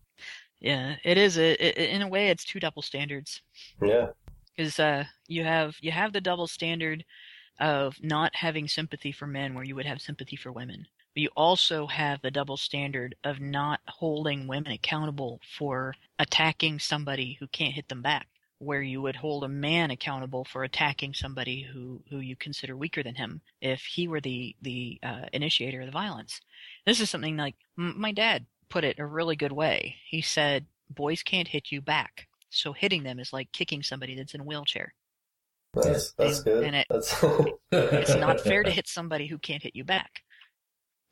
[0.61, 1.39] Yeah, it is.
[1.39, 3.41] A, i in a way, it's two double standards.
[3.81, 4.09] Yeah.
[4.57, 7.05] because uh, you have you have the double standard
[7.59, 10.87] of not having sympathy for men where you would have sympathy for women.
[11.15, 17.37] But you also have the double standard of not holding women accountable for attacking somebody
[17.39, 18.29] who can't hit them back,
[18.59, 23.03] where you would hold a man accountable for attacking somebody who, who you consider weaker
[23.03, 26.41] than him if he were the the uh, initiator of the violence.
[26.87, 29.97] This is something like my dad put it a really good way.
[30.09, 34.35] He said, "Boys can't hit you back." So hitting them is like kicking somebody that's
[34.35, 34.95] in a wheelchair.
[35.75, 36.65] That's that's And- good.
[36.65, 37.23] and it- that's
[37.73, 40.21] It's not fair to hit somebody who can't hit you back.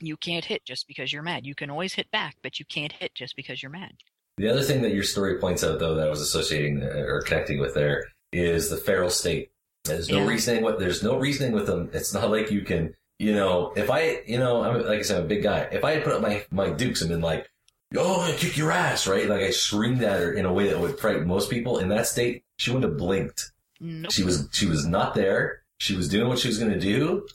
[0.01, 1.47] You can't hit just because you're mad.
[1.47, 3.93] You can always hit back, but you can't hit just because you're mad.
[4.39, 7.21] The other thing that your story points out, though, that I was associating uh, or
[7.23, 9.51] connecting with there is the feral state.
[9.85, 10.27] There's no Yeah.
[10.29, 11.91] reasoning with there's no reasoning with them.
[11.93, 15.19] It's not like you can, you know, if I, you know, I'm like I said,
[15.19, 15.69] I'm a big guy.
[15.73, 17.51] If I had put up my my dukes and been like,
[17.97, 19.29] "Oh, gonna kick your ass," right?
[19.29, 21.79] Like I screamed at her in a way that would frighten most people.
[21.79, 23.53] In that state, she wouldn't have blinked.
[23.81, 24.13] Nope.
[24.13, 25.63] She was she was not there.
[25.79, 27.27] She was doing what she was going to do,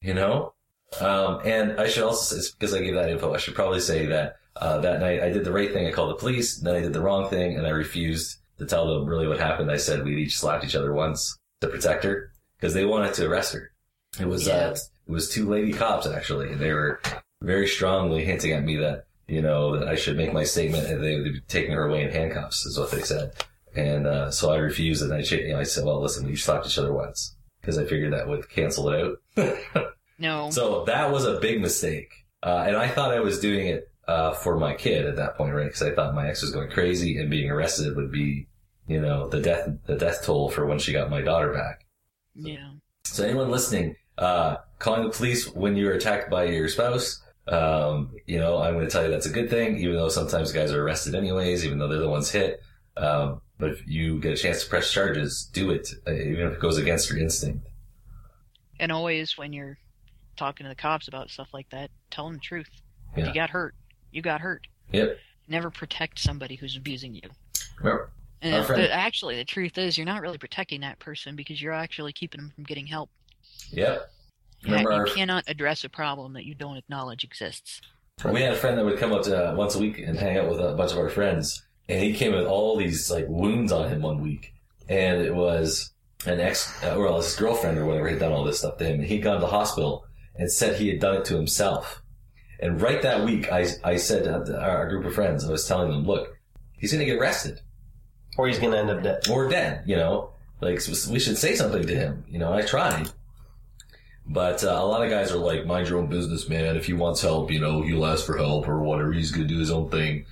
[0.00, 0.54] you know.
[1.00, 4.06] Um, and I should also say, because I gave that info, I should probably say
[4.06, 5.86] that uh, that night I did the right thing.
[5.86, 6.58] I called the police.
[6.58, 9.70] Then I did the wrong thing, and I refused to tell them really what happened.
[9.70, 13.28] I said we each slapped each other once to protect her because they wanted to
[13.28, 13.70] arrest her.
[14.18, 17.00] It was uh, it was two lady cops actually, and they were
[17.42, 21.02] very strongly hinting at me that you know that I should make my statement, and
[21.02, 23.32] they would be taking her away in handcuffs, is what they said.
[23.74, 26.36] And uh, so I refused, and I, cha- you know, I said, "Well, listen, we
[26.36, 29.86] slapped each other once," because I figured that would cancel it out.
[30.20, 30.50] No.
[30.50, 32.12] So that was a big mistake.
[32.42, 35.54] Uh, and I thought I was doing it uh, for my kid at that point,
[35.54, 35.64] right?
[35.64, 38.46] Because I thought my ex was going crazy and being arrested would be,
[38.86, 41.86] you know, the death the death toll for when she got my daughter back.
[42.34, 42.72] Yeah.
[43.04, 48.38] So anyone listening, uh, calling the police when you're attacked by your spouse, um, you
[48.38, 50.82] know, I'm going to tell you that's a good thing, even though sometimes guys are
[50.84, 52.60] arrested anyways, even though they're the ones hit.
[52.96, 56.54] Um, but if you get a chance to press charges, do it, uh, even if
[56.54, 57.66] it goes against your instinct.
[58.80, 59.78] And always when you're
[60.36, 62.68] talking to the cops about stuff like that, tell them the truth.
[63.14, 63.74] If you got hurt,
[64.10, 64.66] you got hurt.
[64.92, 65.18] Yep.
[65.48, 67.28] Never protect somebody who's abusing you.
[67.78, 68.10] Remember,
[68.40, 72.12] And the, actually, the truth is, you're not really protecting that person because you're actually
[72.12, 73.10] keeping them from getting help.
[73.70, 74.10] Yep.
[74.60, 77.80] You, Remember, you our, cannot address a problem that you don't acknowledge exists.
[78.24, 80.36] we had a friend that would come up to uh, once a week and hang
[80.38, 83.72] out with a bunch of our friends, and he came with all these like wounds
[83.72, 84.54] on him one week,
[84.88, 85.92] and it was
[86.24, 89.00] an ex, uh, well, his girlfriend or whatever had done all this stuff to him,
[89.00, 90.06] and he'd gone to the hospital
[90.36, 92.02] and said he had done it to himself.
[92.60, 95.66] And right that week, I I said to our our group of friends, I was
[95.66, 96.38] telling them, look,
[96.78, 97.60] he's going to get arrested,
[98.38, 99.82] or he's going to end up dead, or dead.
[99.84, 100.30] You know,
[100.60, 100.80] like
[101.10, 102.24] we should say something to him.
[102.28, 103.08] You know, I tried.
[104.26, 106.76] But uh, a lot of guys are like, mind your own business, man.
[106.76, 109.12] If he wants help, you know, he'll ask for help or whatever.
[109.12, 110.24] He's going to do his own thing.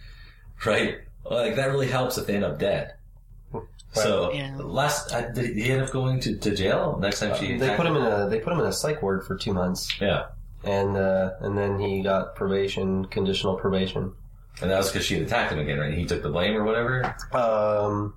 [0.65, 0.99] Right?
[1.31, 2.95] Like, that really helps if they end up dead.
[3.93, 7.59] So, last, uh, did he end up going to, to jail next time she Uh,
[7.59, 9.99] they put him in a they put him in a psych ward for two months.
[10.01, 10.27] Yeah,
[10.63, 14.13] and uh, and then he got probation, conditional probation.
[14.61, 15.95] And that was because she had attacked him again, right?
[15.95, 17.15] He took the blame or whatever?
[17.33, 18.15] Um,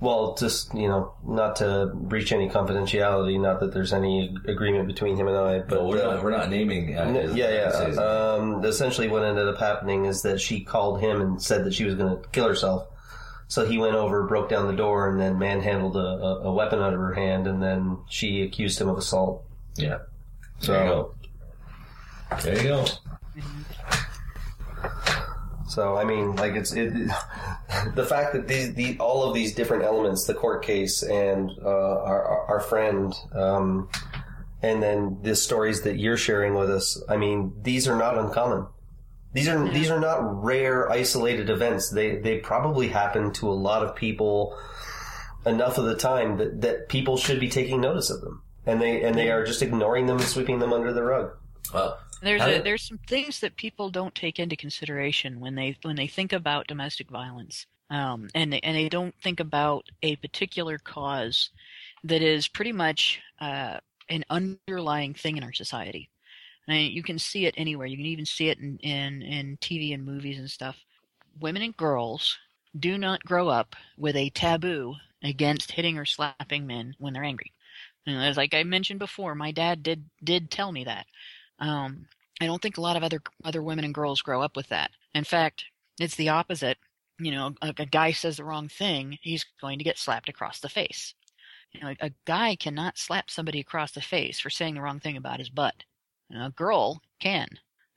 [0.00, 3.40] well, just you know, not to breach any confidentiality.
[3.40, 6.50] Not that there's any agreement between him and I, but we're uh, not, we're not
[6.50, 6.96] naming.
[6.96, 8.00] Uh, N- yeah, yeah.
[8.02, 11.84] Um, essentially, what ended up happening is that she called him and said that she
[11.84, 12.88] was going to kill herself.
[13.48, 16.80] So he went over, broke down the door, and then manhandled a, a, a weapon
[16.80, 19.44] out of her hand, and then she accused him of assault.
[19.76, 19.98] Yeah.
[20.58, 21.14] So, There you go.
[22.42, 22.84] There you go.
[25.76, 26.90] So I mean, like it's it,
[27.94, 31.68] the fact that these the all of these different elements, the court case and uh,
[31.68, 33.90] our our- friend, um,
[34.62, 36.98] and then the stories that you're sharing with us.
[37.10, 38.68] I mean, these are not uncommon.
[39.34, 41.90] These are these are not rare isolated events.
[41.90, 44.58] They they probably happen to a lot of people
[45.44, 48.42] enough of the time that, that people should be taking notice of them.
[48.64, 51.32] And they and they are just ignoring them and sweeping them under the rug.
[51.74, 55.96] Well, There's a, there's some things that people don't take into consideration when they when
[55.96, 60.78] they think about domestic violence, um, and they, and they don't think about a particular
[60.78, 61.50] cause
[62.04, 63.78] that is pretty much uh,
[64.08, 66.08] an underlying thing in our society.
[66.68, 67.86] I mean, you can see it anywhere.
[67.86, 70.76] You can even see it in, in in TV and movies and stuff.
[71.40, 72.38] Women and girls
[72.78, 77.52] do not grow up with a taboo against hitting or slapping men when they're angry.
[78.06, 81.06] And as like I mentioned before, my dad did did tell me that.
[81.58, 82.06] Um,
[82.40, 84.90] I don't think a lot of other other women and girls grow up with that.
[85.14, 85.64] In fact,
[85.98, 86.78] it's the opposite.
[87.18, 90.60] You know, a, a guy says the wrong thing, he's going to get slapped across
[90.60, 91.14] the face.
[91.72, 95.16] You know, a guy cannot slap somebody across the face for saying the wrong thing
[95.16, 95.84] about his butt.
[96.28, 97.48] You know, a girl can.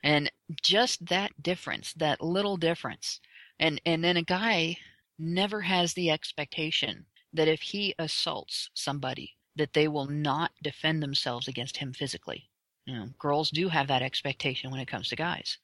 [0.04, 0.32] And
[0.62, 3.20] just that difference, that little difference,
[3.60, 4.78] and and then a guy
[5.18, 11.48] never has the expectation that if he assaults somebody, that they will not defend themselves
[11.48, 12.50] against him physically.
[12.90, 15.60] You know, girls do have that expectation when it comes to guys.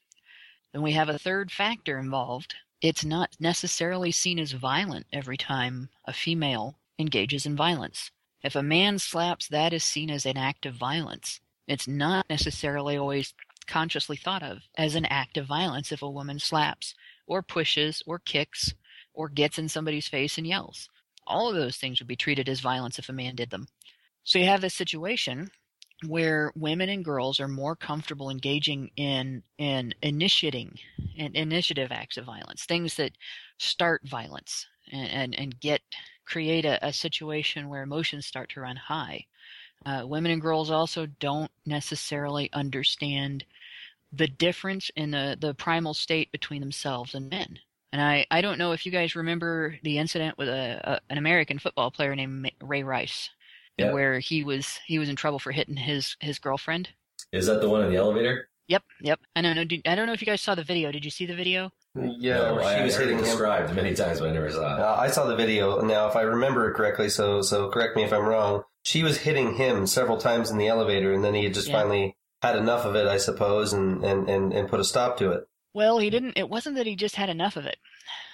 [0.72, 2.54] Then we have a third factor involved.
[2.84, 8.12] It's not necessarily seen as violent every time a female engages in violence.
[8.44, 11.40] If a man slaps, that is seen as an act of violence.
[11.68, 13.34] It's not necessarily always
[13.66, 16.94] consciously thought of as an act of violence if a woman slaps
[17.26, 18.76] or pushes or kicks
[19.16, 20.90] or gets in somebody's face and yells.
[21.26, 23.68] All of those things would be treated as violence if a man did them.
[24.24, 25.50] So you have this situation
[26.08, 30.78] where women and girls are more comfortable engaging in in initiating
[31.18, 33.12] and initiative acts of violence, things that
[33.58, 35.82] start violence and and, and get
[36.26, 39.26] create a, a situation where emotions start to run high.
[39.86, 43.46] Uh, women and girls also don't necessarily understand
[44.12, 47.60] the difference in the, the primal state between themselves and men.
[47.92, 51.18] And I, I don't know if you guys remember the incident with a, a an
[51.18, 53.30] American football player named Ray Rice,
[53.78, 53.92] Yeah.
[53.92, 56.90] where he was he was in trouble for hitting his his girlfriend.
[57.32, 58.50] Is that the one in the elevator?
[58.68, 59.20] Yep, yep.
[59.36, 59.64] I don't know.
[59.66, 60.92] Did, I don't know if you guys saw the video.
[60.92, 61.72] Did you see the video?
[61.96, 63.26] Yeah, No, where I she was heard it hitting him.
[63.26, 64.82] described many times, but I never saw it.
[64.82, 65.82] Uh, I saw the video.
[65.82, 68.64] Now, if I remember it correctly, so so correct me if I'm wrong.
[68.84, 71.74] She was hitting him several times in the elevator, and then he had just Yeah.
[71.82, 75.32] finally had enough of it, I suppose, and, and, and, and put a stop to
[75.32, 75.44] it.
[75.74, 76.38] Well, he didn't.
[76.38, 77.78] It wasn't that he just had enough of it.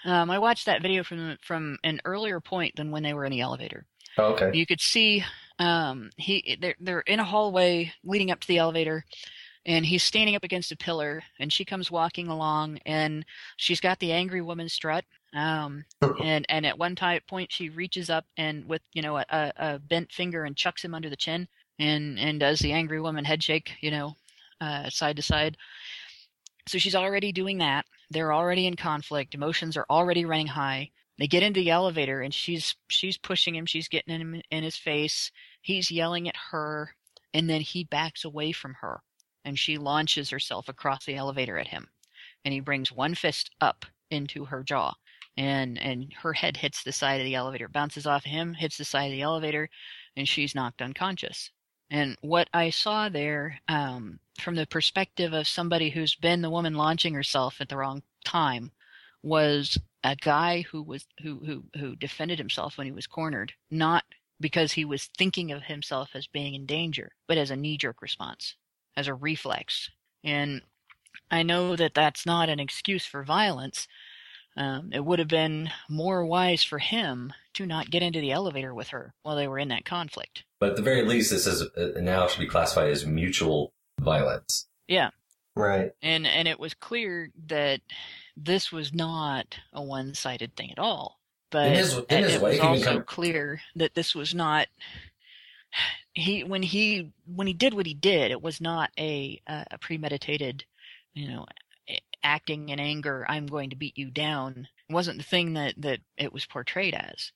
[0.05, 3.31] Um, I watched that video from from an earlier point than when they were in
[3.31, 3.85] the elevator.
[4.18, 4.52] Oh, okay.
[4.54, 5.24] You could see
[5.60, 9.06] um, he they're they're in a hallway leading up to the elevator,
[9.66, 13.26] and he's standing up against a pillar, and she comes walking along, and
[13.58, 15.06] she's got the angry woman strut.
[15.34, 15.86] Um,
[16.24, 19.54] and and at one time point she reaches up and with you know a, a,
[19.58, 21.48] a bent finger and chucks him under the chin,
[21.80, 24.16] and and does the angry woman head shake, you know,
[24.60, 25.58] uh, side to side.
[26.68, 27.86] So she's already doing that.
[28.10, 29.36] They're already in conflict.
[29.36, 30.92] Emotions are already running high.
[31.22, 33.68] They get into the elevator and she's she's pushing him.
[33.68, 35.31] She's getting him in his face.
[35.61, 36.95] He's yelling at her,
[37.31, 39.03] and then he backs away from her,
[39.45, 41.89] and she launches herself across the elevator at him,
[42.43, 44.95] and he brings one fist up into her jaw,
[45.38, 48.84] and and her head hits the side of the elevator, bounces off him, hits the
[48.84, 49.69] side of the elevator,
[50.18, 51.52] and she's knocked unconscious.
[51.91, 56.73] And what I saw there, um, from the perspective of somebody who's been the woman
[56.73, 58.72] launching herself at the wrong time,
[59.23, 64.03] was a guy who was who who who defended himself when he was cornered, not
[64.39, 68.56] because he was thinking of himself as being in danger, but as a knee-jerk response,
[68.98, 69.89] as a reflex.
[70.23, 70.61] And
[71.30, 73.88] I know that that's not an excuse for violence.
[74.57, 78.73] Um, it would have been more wise for him to not get into the elevator
[78.73, 80.43] with her while they were in that conflict.
[80.60, 84.68] But at the very least, this is uh, now should be classified as mutual violence.
[84.88, 85.11] Yeah.
[85.56, 85.91] Right.
[86.02, 87.81] And and it was clear that
[88.38, 91.20] this was not a one-sided thing at all.
[91.49, 94.68] But Didn't his- didn't his it was also clear that this was not
[96.14, 100.66] he when he when he did what he did, it was not a a premeditated,
[101.14, 101.45] you know,
[102.24, 103.26] acting in anger.
[103.30, 104.68] I'm going to beat you down.
[104.90, 107.32] It wasn't the thing that that it was portrayed as.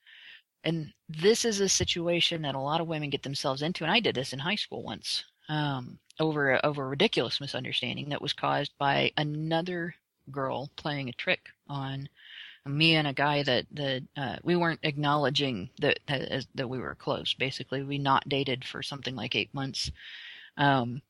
[0.64, 4.00] And this is a situation that a lot of women get themselves into, and I
[4.00, 8.34] did this in high school once um, over a, over a ridiculous misunderstanding that was
[8.34, 9.94] caused by another
[10.32, 12.10] girl playing a trick on
[12.66, 16.96] me and a guy that that uh, we weren't acknowledging that that, that we were
[16.96, 17.34] close.
[17.34, 19.92] Basically, we not dated for something like eight months.
[20.58, 21.02] Um,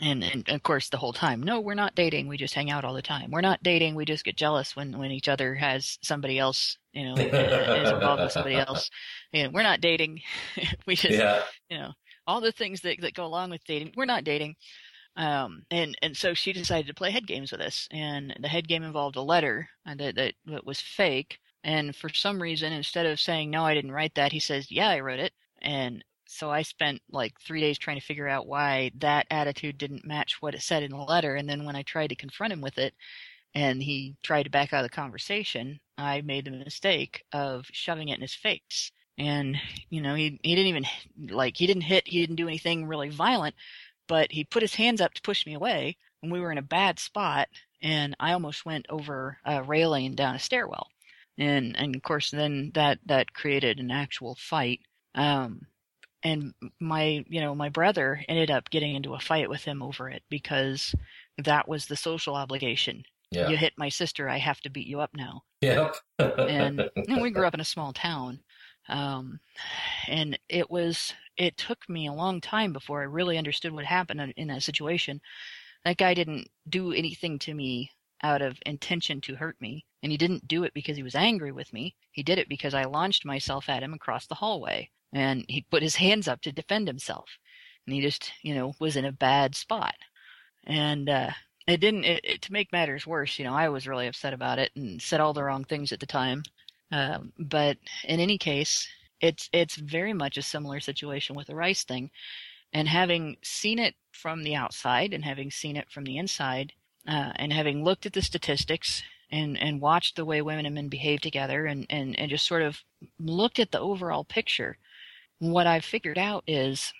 [0.00, 2.84] and, and of course the whole time no we're not dating we just hang out
[2.84, 5.98] all the time we're not dating we just get jealous when when each other has
[6.02, 8.90] somebody else you know is involved with somebody else
[9.32, 10.20] you know, we're not dating
[10.86, 11.42] we just Yeah.
[11.68, 11.92] you know
[12.26, 14.56] all the things that, that go along with dating we're not dating
[15.16, 18.68] Um, and and so she decided to play head games with us, and the head
[18.68, 21.38] game involved a letter uh, that that, that was fake.
[21.64, 24.88] And for some reason, instead of saying no, I didn't write that, he says, yeah,
[24.88, 25.32] I wrote it.
[25.62, 30.06] And so I spent like three days trying to figure out why that attitude didn't
[30.06, 31.34] match what it said in the letter.
[31.34, 32.94] And then when I tried to confront him with it,
[33.54, 38.08] and he tried to back out of the conversation, I made the mistake of shoving
[38.08, 38.92] it in his face.
[39.18, 39.56] And
[39.90, 40.84] you know, he he didn't even
[41.34, 43.54] like he didn't hit, he didn't do anything really violent,
[44.10, 46.62] but he put his hands up to push me away, and we were in a
[46.62, 47.48] bad spot,
[47.80, 50.88] and I almost went over a railing down a stairwell.
[51.38, 54.80] And and of course then that that created an actual fight.
[55.14, 55.66] Um
[56.24, 60.10] and my you know my brother ended up getting into a fight with him over
[60.10, 60.92] it because
[61.38, 63.48] that was the social obligation Yeah.
[63.48, 65.94] you hit my sister i have to beat you up now Yep.
[66.18, 68.40] and, and we grew up in a small town
[68.88, 69.40] um,
[70.08, 74.34] and it was it took me a long time before i really understood what happened
[74.36, 75.20] in, that situation.
[75.84, 77.90] That guy didn't do anything to me
[78.22, 81.50] out of intention to hurt me and he didn't do it because he was angry
[81.50, 81.96] with me.
[82.12, 85.82] He did it because i launched myself at him across the hallway and he put
[85.82, 87.30] his hands up to defend himself.
[87.86, 89.94] And he just you know was in a bad spot.
[90.64, 91.30] And uh
[91.66, 94.58] it didn't it, it, to make matters worse you know i was really upset about
[94.58, 96.42] it and said all the wrong things at the time.
[96.92, 98.86] Um, but in any case
[99.20, 102.10] it's it's very much a similar situation with the rice thing
[102.72, 106.72] and having seen it from the outside and having seen it from the inside
[107.08, 110.88] uh, and having looked at the statistics and and watched the way women and men
[110.88, 112.82] behave together and and and just sort of
[113.18, 114.76] looked at the overall picture
[115.38, 116.92] what i've figured out is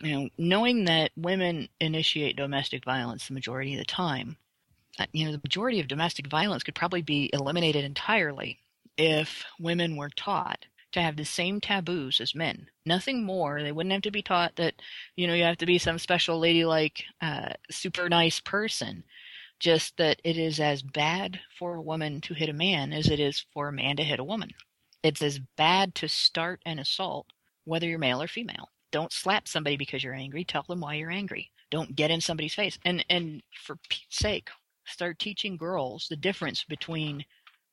[0.00, 4.36] you know knowing that women initiate domestic violence the majority of the time
[4.98, 8.58] uh, you know the majority of domestic violence could probably be eliminated entirely
[8.96, 10.64] if women were taught
[10.96, 12.68] to have the same taboos as men.
[12.84, 13.62] Nothing more.
[13.62, 14.74] They wouldn't have to be taught that
[15.16, 19.04] you know you have to be some special ladylike uh, super nice person.
[19.58, 23.20] Just that it is as bad for a woman to hit a man as it
[23.20, 24.50] is for a man to hit a woman.
[25.02, 27.26] It's as bad to start an assault
[27.64, 28.70] whether you're male or female.
[28.92, 30.44] Don't slap somebody because you're angry.
[30.44, 31.50] Tell them why you're angry.
[31.70, 32.78] Don't get in somebody's face.
[32.84, 34.48] And and for pete's sake
[34.86, 37.24] start teaching girls the difference between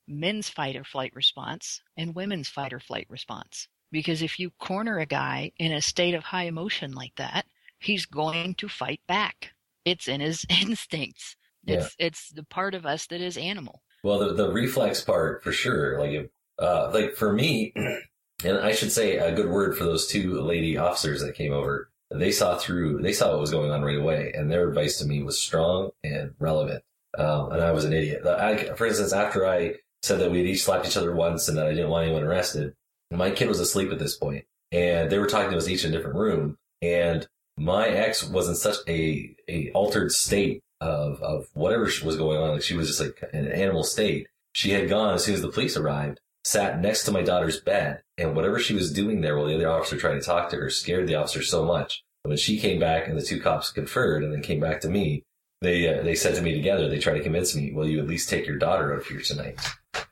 [0.07, 4.99] men's fight or flight response and women's fight or flight response because if you corner
[4.99, 7.45] a guy in a state of high emotion like that
[7.79, 9.51] he's going to fight back
[9.85, 11.35] it's in his instincts
[11.65, 15.51] it's it's the part of us that is animal Well, the the reflex part for
[15.51, 15.99] sure.
[15.99, 17.73] Like, uh, like for me,
[18.45, 21.89] and I should say a good word for those two lady officers that came over.
[22.11, 23.01] They saw through.
[23.01, 25.91] They saw what was going on right away, and their advice to me was strong
[26.03, 26.83] and relevant.
[27.17, 28.25] Um, and I was an idiot.
[28.25, 31.57] I, for instance, after I said that we had each slapped each other once and
[31.57, 32.73] that I didn't want anyone arrested,
[33.09, 35.93] my kid was asleep at this point, and they were talking to us each in
[35.93, 37.27] a different room, and
[37.57, 42.51] my ex was in such a a altered state of of whatever was going on.
[42.51, 44.27] Like she was just like in an animal state.
[44.53, 48.01] She had gone as soon as the police arrived, sat next to my daughter's bed,
[48.17, 50.69] and whatever she was doing there while the other officer tried to talk to her
[50.69, 52.03] scared the officer so much.
[52.23, 55.23] When she came back and the two cops conferred and then came back to me,
[55.61, 58.07] they uh, they said to me together, they tried to convince me, "Will you at
[58.07, 59.59] least take your daughter out of here tonight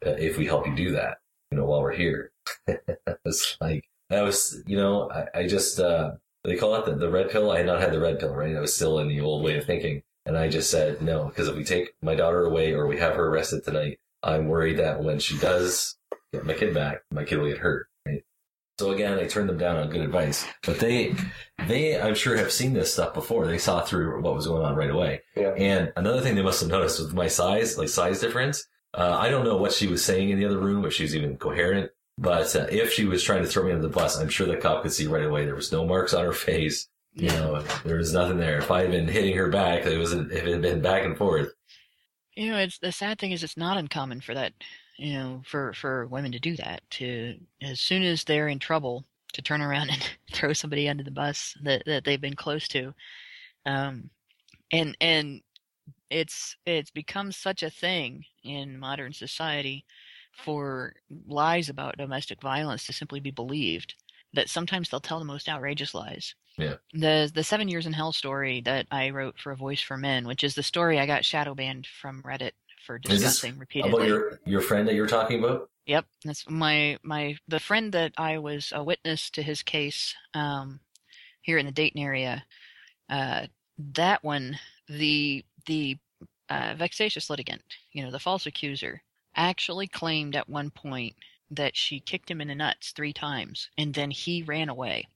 [0.05, 1.17] uh, if we help you do that?
[1.51, 2.31] You know, while we're here."
[3.25, 6.11] it's like that was, you know, I, I just uh,
[6.43, 7.51] they call it the, the red pill.
[7.51, 8.55] I had not had the red pill, right?
[8.55, 10.03] I was still in the old way of thinking.
[10.25, 13.15] And I just said no, because if we take my daughter away or we have
[13.15, 15.97] her arrested tonight, I'm worried that when she does
[16.31, 17.87] get my kid back, my kid will get hurt.
[18.05, 18.23] Right?
[18.79, 21.15] So again, I turned them down on good advice, but they,
[21.67, 23.47] they, I'm sure have seen this stuff before.
[23.47, 25.21] They saw through what was going on right away.
[25.35, 25.53] Yeah.
[25.57, 28.67] And another thing they must have noticed was my size, like size difference.
[28.93, 31.15] Uh, I don't know what she was saying in the other room, if she was
[31.15, 31.91] even coherent.
[32.17, 34.57] But uh, if she was trying to throw me under the bus, I'm sure the
[34.57, 36.87] cop could see right away there was no marks on her face.
[37.13, 38.59] You know, there was nothing there.
[38.59, 41.17] If I had been hitting her back, it was if it had been back and
[41.17, 41.53] forth.
[42.35, 44.53] you know it's the sad thing is it's not uncommon for that
[44.97, 49.05] you know for for women to do that to as soon as they're in trouble
[49.33, 52.93] to turn around and throw somebody under the bus that that they've been close to
[53.65, 54.09] um
[54.71, 55.41] and and
[56.09, 59.85] it's it's become such a thing in modern society
[60.31, 60.93] for
[61.27, 63.95] lies about domestic violence to simply be believed
[64.33, 66.75] that sometimes they'll tell the most outrageous lies Yeah.
[66.93, 70.25] the the seven years in hell story that I wrote for a voice for men,
[70.25, 72.51] which is the story I got shadow banned from Reddit
[72.85, 73.91] for discussing repeatedly.
[73.93, 75.69] about your your friend that you were talking about?
[75.85, 80.79] Yep, that's my my the friend that I was a witness to his case um,
[81.41, 82.45] here in the Dayton area.
[83.09, 83.47] Uh,
[83.77, 84.57] that one,
[84.87, 85.97] the the
[86.51, 87.61] uh, vexatious litigant,
[87.93, 89.01] you know, the false accuser,
[89.35, 91.15] actually claimed at one point
[91.49, 95.07] that she kicked him in the nuts three times, and then he ran away.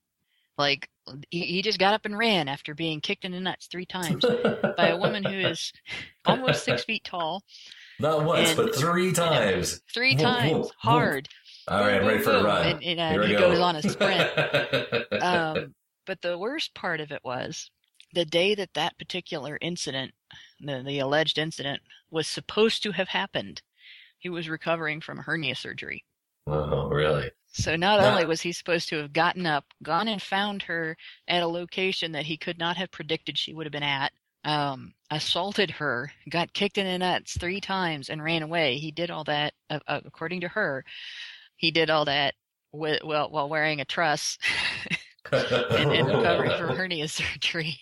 [0.58, 0.90] Like
[1.30, 4.24] he, he just got up and ran after being kicked in the nuts three times
[4.78, 5.74] by a woman who is
[6.26, 7.44] almost six feet tall.
[8.00, 9.82] Not once, And- but three times.
[9.94, 10.72] Three Whoop, times, whoop, whoop.
[10.78, 11.30] hard.
[11.68, 12.68] All right, ready for a run.
[12.68, 13.40] And, and, uh, Here he go.
[13.50, 15.12] goes on a sprint.
[15.24, 15.74] um,
[16.06, 17.72] but the worst part of it was
[18.14, 20.14] the day that that particular incident,
[20.60, 21.82] the, the alleged incident,
[22.12, 23.62] was supposed to have happened.
[24.20, 26.04] He was recovering from hernia surgery.
[26.48, 27.32] Oh, really?
[27.54, 30.98] So not Now- only was he supposed to have gotten up, gone and found her
[31.28, 34.12] at a location that he could not have predicted she would have been at,
[34.44, 38.78] um, assaulted her, got kicked in the nuts three times, and ran away.
[38.78, 40.84] He did all that, uh, uh, according to her,
[41.56, 42.36] he did all that
[42.72, 44.38] with, well, while wearing a truss
[45.32, 47.80] and, and recovering from hernia surgery.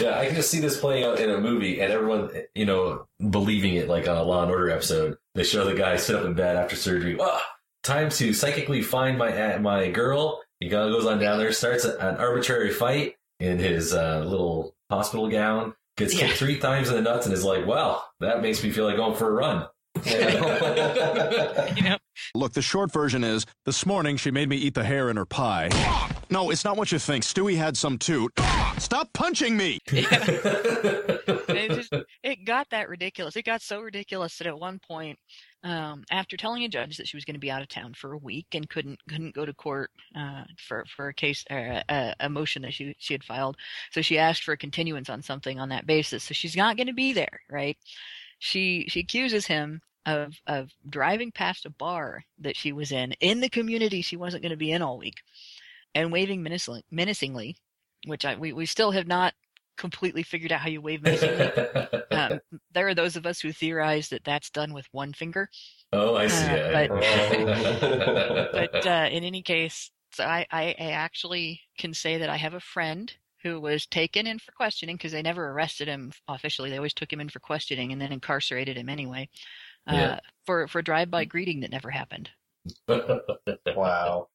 [0.00, 3.06] Yeah, I can just see this playing out in a movie and everyone, you know,
[3.30, 5.18] believing it like on a Law and Order episode.
[5.36, 7.16] They show the guy sit up in bed after surgery.
[7.20, 7.42] Ah,
[7.84, 10.42] time to psychically find my my girl.
[10.60, 15.74] He goes on down there, starts an arbitrary fight in his uh, little hospital gown,
[15.96, 16.36] gets kicked Yeah.
[16.36, 19.14] three times in the nuts, and is like, "Well, that makes me feel like going
[19.14, 19.66] for a run."
[22.34, 25.26] Look, the short version is this morning she made me eat the hair in her
[25.26, 25.68] pie.
[26.30, 27.24] No, it's not what you think.
[27.24, 28.28] Stewie had some too.
[28.78, 29.78] Stop punching me!
[29.86, 31.92] it just
[32.22, 33.36] it got that ridiculous.
[33.36, 35.18] It got so ridiculous that at one point,
[35.62, 38.12] um, after telling a judge that she was going to be out of town for
[38.12, 42.14] a week and couldn't couldn't go to court uh, for for a case uh, a,
[42.20, 43.56] a motion that she she had filed,
[43.92, 46.24] so she asked for a continuance on something on that basis.
[46.24, 47.78] So she's not going to be there, right?
[48.38, 53.40] She she accuses him of of driving past a bar that she was in in
[53.40, 55.16] the community she wasn't going to be in all week,
[55.94, 57.56] and waving menacingly, menacingly
[58.06, 59.34] which I we, we still have not
[59.76, 61.50] completely figured out how you wave menacingly.
[62.12, 62.40] um,
[62.72, 65.48] there are those of us who theorize that that's done with one finger.
[65.92, 66.44] Oh, I see.
[66.44, 68.52] Uh, it.
[68.52, 72.54] But uh, in any case, so I, I, I actually can say that I have
[72.54, 73.12] a friend
[73.42, 76.70] who was taken in for questioning because they never arrested him officially.
[76.70, 79.28] They always took him in for questioning and then incarcerated him anyway
[79.88, 80.20] uh, Yeah.
[80.46, 82.30] for for drive-by greeting that never happened.
[82.88, 84.28] wow.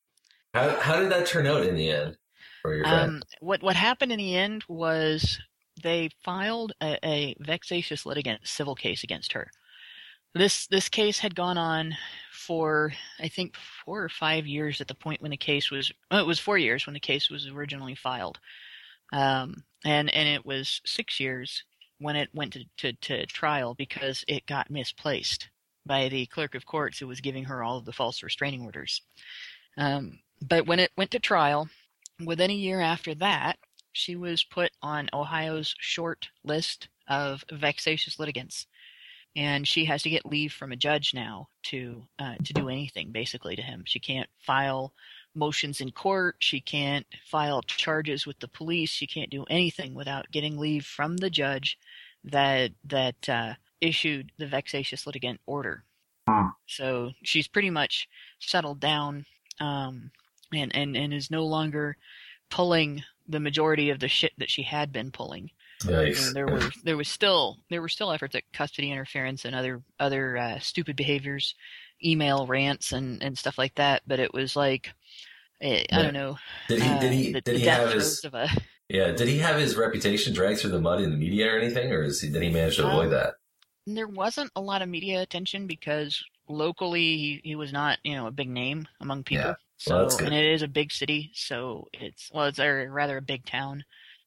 [0.54, 2.18] How how did that turn out in the end
[2.62, 2.88] for your?
[2.88, 5.40] Um, what what happened in the end was
[5.82, 9.50] they filed a, a vexatious litigant civil case against her.
[10.36, 11.96] This this case had gone on
[12.32, 13.56] for I think
[13.86, 15.92] four or five years at the point when the case was.
[16.12, 18.40] Well, it was four years when the case was originally filed,
[19.12, 21.64] um, and and it was six years
[22.00, 25.50] when it went to, to, to trial because it got misplaced
[25.86, 29.02] by the clerk of courts who was giving her all of the false restraining orders.
[29.78, 31.70] Um, but when it went to trial,
[32.24, 33.58] within a year after that,
[33.92, 38.68] she was put on Ohio's short list of vexatious litigants,
[39.36, 43.12] and she has to get leave from a judge now to uh, to do anything
[43.12, 43.84] basically to him.
[43.86, 44.94] She can't file
[45.36, 46.36] motions in court.
[46.40, 48.90] She can't file charges with the police.
[48.90, 51.78] She can't do anything without getting leave from the judge
[52.26, 55.84] that that uh, issued the vexatious litigant order.
[56.68, 58.08] So she's pretty much
[58.40, 59.26] settled down
[59.60, 60.12] um,
[60.54, 61.98] and, and, and is no longer
[62.52, 65.50] pulling the majority of the shit that she had been pulling.
[65.84, 66.28] Yikes.
[66.28, 69.82] And there were there was still there were still efforts at custody interference and other
[70.00, 71.56] other uh, stupid behaviors,
[72.04, 74.02] email rants and, and stuff like that.
[74.06, 74.92] But it was like
[75.62, 76.38] eh, I don't know.
[76.68, 78.50] Did he- uh, did he- the, did he have his- of a
[78.90, 81.92] Yeah, did he have his reputation dragged through the mud in the media or anything,
[81.92, 83.36] or is he, did he manage to avoid Um, that?
[83.88, 88.28] there wasn't a lot of media attention because locally he, he was not you know
[88.28, 89.56] a big name among people Yeah.
[89.78, 90.28] so Well, good.
[90.28, 93.84] and it is a big city so it's well it's a, rather a big town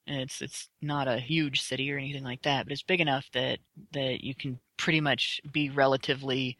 [0.06, 3.26] and it's it's not a huge city or anything like that but it's big enough
[3.34, 3.58] that
[3.92, 6.58] that you can pretty much be relatively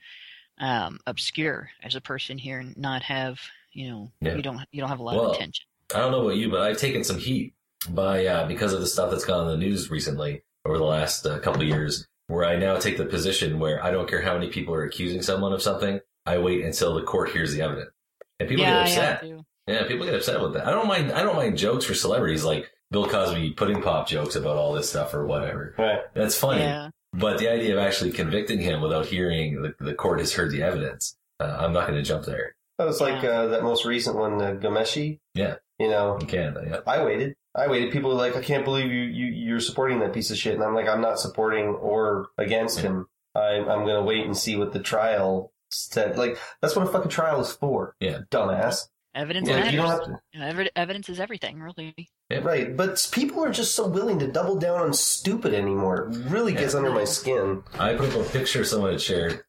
[0.59, 3.41] um obscure as a person here and not have
[3.73, 4.35] you know Yeah.
[4.37, 6.51] you don't you don't have a lot Well, of attention I don't know about you,
[6.51, 7.55] but I've taken some heat
[7.85, 11.27] by uh, because of the stuff that's gone on the news recently over the last
[11.27, 14.35] uh, couple of years, where I now take the position where I don't care how
[14.35, 17.91] many people are accusing someone of something, I wait until the court hears the evidence,
[18.39, 19.21] and people yeah get upset.
[19.23, 19.45] to.
[19.69, 20.67] Yeah, people get upset with that.
[20.67, 21.13] I don't mind.
[21.13, 24.91] I don't mind jokes for celebrities like Bill Cosby pudding pop jokes about all this
[24.91, 25.75] stuff or whatever.
[25.79, 26.01] Right.
[26.15, 26.61] That's funny.
[26.61, 26.91] Yeah.
[27.13, 30.63] But the idea of actually convicting him without hearing the, the court has heard the
[30.63, 32.55] evidence, uh, I'm not going to jump there.
[32.83, 35.21] That was like uh, that most recent one, uh, Ghomeshi.
[35.35, 36.63] Yeah, You know, in Canada.
[36.69, 36.81] Yeah.
[36.93, 37.37] I waited.
[37.55, 37.93] I waited.
[37.93, 40.55] People were like, I can't believe you, you you're supporting that piece of shit.
[40.55, 43.07] And I'm like, I'm not supporting or against him.
[43.37, 46.19] I, I'm going to wait and see what the trial said.
[46.19, 47.95] Like, that's what a fucking trial is for.
[48.01, 48.21] Yeah.
[48.31, 48.89] Dumbass.
[49.15, 51.95] evidence Yeah, matters you don't have to- You know, evi- evidence is everything really
[52.31, 52.77] Right.
[52.77, 56.09] But people are just so willing to double down on stupid anymore.
[56.11, 57.63] It really gets under my skin.
[57.79, 59.45] I put up a picture someone had shared.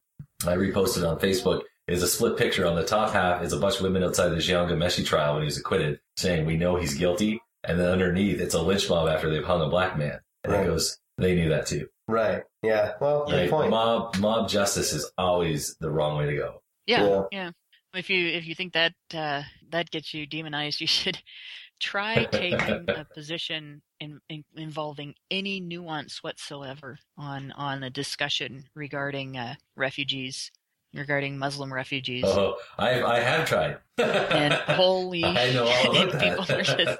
[0.46, 1.62] I reposted on Facebook.
[1.88, 2.66] Is a split picture.
[2.66, 5.42] On the top half is a bunch of women outside the Jian Ghomeshi trial when
[5.42, 9.08] he was acquitted, saying we know he's guilty, and then underneath it's a lynch mob
[9.08, 10.62] after they've hung a black man, and Right.
[10.64, 11.88] it goes, they knew that too.
[12.08, 12.42] Right.
[12.62, 12.92] Yeah.
[13.00, 13.50] Well, good Right?
[13.50, 13.70] point.
[13.70, 16.62] Mob mob justice is always the wrong way to go.
[16.86, 17.22] Yeah, Yeah.
[17.32, 17.50] yeah.
[17.94, 21.18] If you if you think that uh, that gets you demonized, you should
[21.80, 29.36] try taking a position in, in, involving any nuance whatsoever on on a discussion regarding
[29.36, 30.50] uh, refugees,
[30.94, 32.24] regarding Muslim refugees.
[32.26, 33.78] Oh, I I have tried.
[33.98, 36.58] and holy I know all about people that.
[36.60, 36.98] are just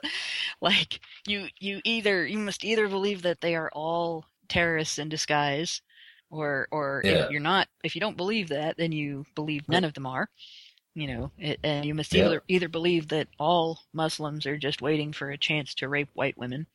[0.60, 5.80] like you you either you must either believe that they are all terrorists in disguise
[6.30, 7.24] or or Yeah.
[7.24, 10.28] if you're not if you don't believe that then you believe none of them are
[10.94, 12.26] you know it, and you must Yeah.
[12.26, 16.38] either either believe that all muslims are just waiting for a chance to rape white
[16.38, 16.66] women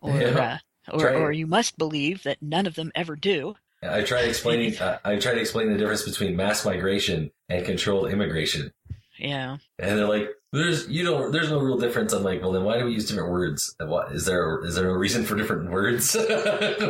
[0.00, 0.58] or Yeah.
[0.90, 4.76] uh, or, or you must believe that none of them ever do I tried explaining.
[4.78, 8.72] uh, I tried to explain the difference between mass migration and controlled immigration,
[9.18, 11.32] yeah and they're like, "There's you don't.
[11.32, 13.74] There's no real difference." I'm like, "Well, then why do we use different words?
[13.80, 14.64] And What is there?
[14.64, 16.14] Is there a reason for different words?"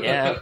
[0.02, 0.38] yeah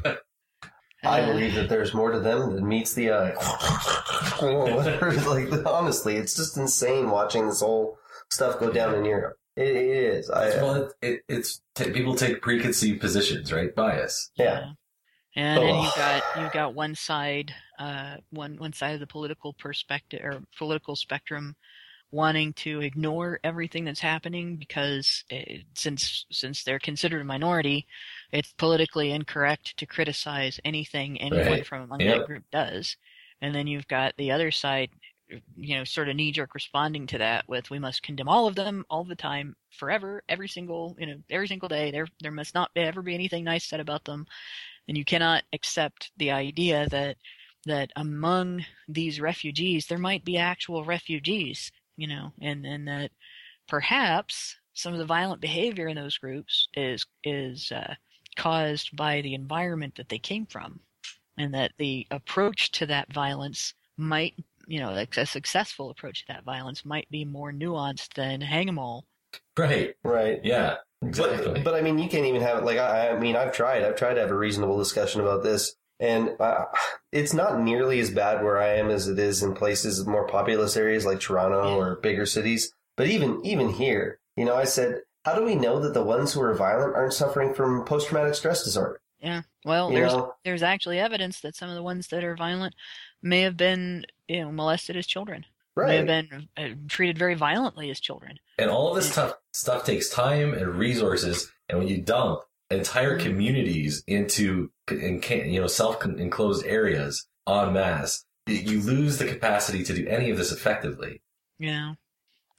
[1.05, 3.35] I Uh, believe that there's more to them than meets the eye.
[4.43, 7.99] Like honestly, it's just insane watching this whole
[8.31, 9.37] stuff go down in Europe.
[9.57, 10.31] It, it is.
[10.31, 13.75] I, well, it, it, it's t- people take preconceived positions, right?
[13.75, 14.31] Bias.
[14.37, 14.73] yeah.
[15.37, 19.53] And then you've got you've got one side, uh, one one side of the political
[19.55, 21.57] perspective or political spectrum,
[22.13, 27.87] wanting to ignore everything that's happening because it, since since they're considered a minority,
[28.33, 31.65] it's politically incorrect to criticize anything anyone Right.
[31.65, 32.23] from among Yep.
[32.23, 32.97] that group does.
[33.43, 34.91] And then you've got the other side,
[35.57, 38.55] you know, sort of knee jerk responding to that with we must condemn all of
[38.55, 41.91] them all the time, forever, every single you know every single day.
[41.91, 44.27] There there must not ever be anything nice said about them
[44.89, 47.17] and you cannot accept the idea that
[47.67, 53.11] that among these refugees there might be actual refugees you know and and that
[53.67, 57.95] perhaps some of the violent behavior in those groups is is uh,
[58.37, 60.81] caused by the environment that they came from.
[61.39, 64.35] And that the approach to that violence might
[64.67, 68.79] you know a successful approach to that violence might be more nuanced than hang 'em
[68.79, 69.07] all
[69.59, 69.95] Right.
[70.05, 70.41] Right.
[70.45, 70.77] Yeah.
[71.03, 71.53] Exactly.
[71.53, 72.65] But, but I mean, you can't even have it.
[72.65, 73.85] Like, I, I mean, I've tried.
[73.85, 76.65] I've tried to have a reasonable discussion about this, and uh,
[77.13, 80.77] it's not nearly as bad where I am as it is in places more populous
[80.77, 82.73] areas like Toronto or bigger cities.
[82.97, 86.33] But even even here, you know, I said, how do we know that the ones
[86.33, 89.01] who are violent aren't suffering from post traumatic stress disorder?
[89.21, 89.43] Yeah.
[89.65, 90.35] Well, You there's know?
[90.45, 92.75] there's actually evidence that some of the ones that are violent
[93.23, 95.45] may have been you know molested as children.
[95.77, 98.39] May have been treated very violently as children.
[98.59, 102.41] And all of this stuff stuff takes time and resources, and when you dump
[102.71, 109.83] entire communities into in, you know self enclosed areas en masse, you lose the capacity
[109.85, 111.23] to do any of this effectively.
[111.59, 111.95] Yeah.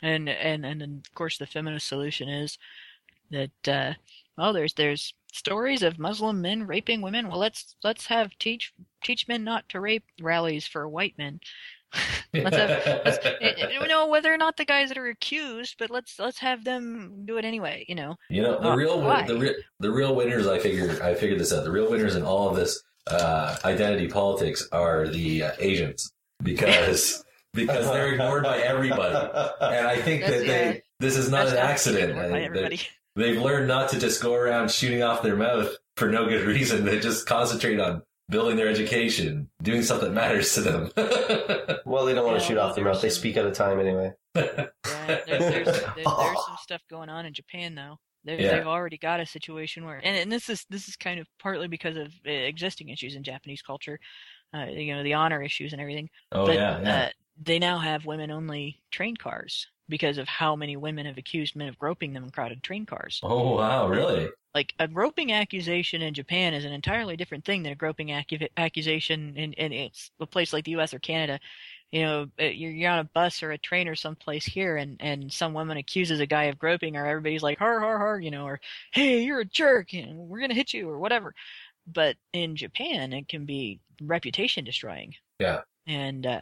[0.02, 2.58] And and and then of course the feminist solution is
[3.32, 3.94] that uh
[4.38, 7.28] well there's there's stories of Muslim men raping women.
[7.28, 8.74] Well let's let's have teach
[9.04, 11.40] teach men not to rape rallies for white men.
[12.34, 13.18] Let's have let's,
[13.82, 17.24] you know whether or not the guys that are accused, but let's let's have them
[17.26, 18.16] do it anyway, you know.
[18.30, 19.26] You know, the Uh, real why?
[19.26, 20.48] the real the real winners.
[20.48, 21.64] I figured I figured this out.
[21.64, 26.12] The real winners in all of this uh, identity politics are the uh, Asians
[26.44, 27.24] because
[27.54, 29.16] because they're ignored by everybody,
[29.62, 32.12] and I think that they this is not an accident.
[32.12, 32.82] ignored by everybody.
[33.16, 36.86] They've learned not to just go around shooting off their mouth for no good reason.
[36.86, 40.92] They just concentrate on building their education, doing stuff that matters to them.
[41.86, 43.02] Well, they don't want to shoot well, off their mouth.
[43.02, 44.12] They speak at a time anyway.
[45.08, 46.06] Yeah, there, there's, there, there's
[46.46, 47.98] some stuff going on in Japan though.
[48.26, 48.58] They've, Yeah.
[48.58, 51.70] they've already got a situation where, and, and this is this is kind of partly
[51.70, 54.00] because of uh, existing issues in Japanese culture,
[54.54, 56.10] uh, you know, the honor issues and everything.
[56.34, 57.04] Oh, but, yeah, yeah.
[57.06, 57.10] Uh,
[57.42, 61.78] they now have women-only train cars because of how many women have accused men of
[61.80, 63.20] groping them in crowded train cars.
[63.24, 64.30] oh wow, really?
[64.56, 68.50] Like a groping accusation in Japan is an entirely different thing than a groping accu-
[68.58, 69.72] accusation in, in
[70.20, 70.94] a place like the U.S.
[70.96, 71.40] or Canada.
[71.92, 74.98] You know, uh, you're, you're on a bus or a train or someplace here, and,
[75.00, 78.32] and some woman accuses a guy of groping, or everybody's like, har har har, you
[78.32, 78.60] know, or
[78.92, 81.34] hey, you're a jerk, you know, we're gonna hit you, or whatever.
[81.86, 85.62] But in Japan, it can be reputation destroying Yeah.
[85.86, 86.42] and uh,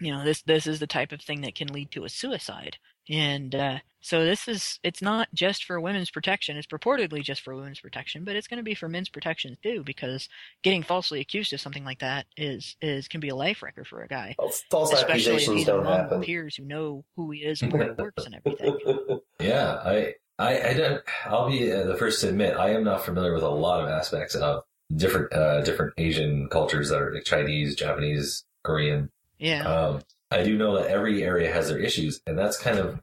[0.00, 2.76] you know this this is the type of thing that can lead to a suicide
[3.08, 7.54] and uh, so this is it's not just for women's protection it's purportedly just for
[7.54, 10.28] women's protection but it's going to be for men's protection too because
[10.62, 14.02] getting falsely accused of something like that is is can be a life wrecker for
[14.02, 14.34] a guy
[14.70, 16.22] false especially if accusations he's don't among happen.
[16.22, 20.70] peers who know who he is and where he works and everything Yeah, I, I,
[20.70, 21.02] I don't.
[21.26, 23.88] I'll be uh, the first to admit I am not familiar with a lot of
[23.90, 24.62] aspects of
[24.94, 29.10] different, uh, different Asian cultures that are like Chinese, Japanese, Korean.
[29.38, 30.00] Yeah Um,
[30.30, 33.00] I do know that every area has their issues, and that's kind of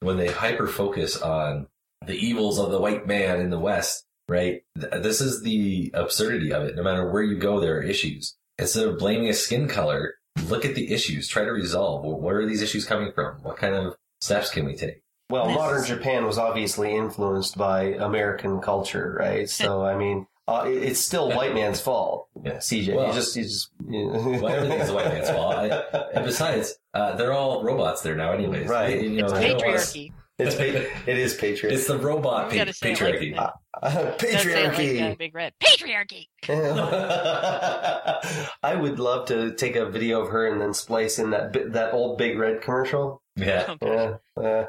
[0.00, 1.68] when they hyper focus on
[2.06, 4.62] the evils of the white man in the West, right?
[4.78, 6.76] Th- This is the absurdity of it.
[6.76, 8.36] No matter where you go, there are issues.
[8.58, 10.14] Instead of blaming a skin color,
[10.48, 11.28] look at the issues.
[11.28, 12.02] Try to resolve.
[12.04, 13.36] Wh- Where are these issues coming from?
[13.42, 15.02] What kind of steps can we take?
[15.30, 19.48] Well, modern Japan was obviously influenced by American culture, right?
[19.60, 22.28] So, I mean, uh, it- it's still white man's fault.
[22.44, 23.70] Yeah, CJ, Well- you just, you just.
[23.88, 25.54] You Well, everything's the white man's fault.
[25.56, 25.68] I,
[26.14, 28.68] and besides, uh, they're all robots there now, anyways.
[28.68, 29.00] Right.
[29.02, 30.12] You know, It's they don't want us- patriarchy.
[30.38, 31.72] It's pa- it is patriarchy.
[31.72, 33.44] It's the robot You pa- gotta say it like
[33.82, 34.18] patriarchy.
[34.18, 34.18] that.
[34.18, 35.00] Gotta say it patriarchy.
[35.00, 35.52] like, uh, Big Red.
[35.62, 36.28] Patriarchy.
[38.62, 41.64] I would love to take a video of her and then splice in that bi-
[41.68, 43.22] that old Big Red commercial.
[43.36, 43.74] Yeah.
[43.82, 44.16] Yeah.
[44.36, 44.64] Uh,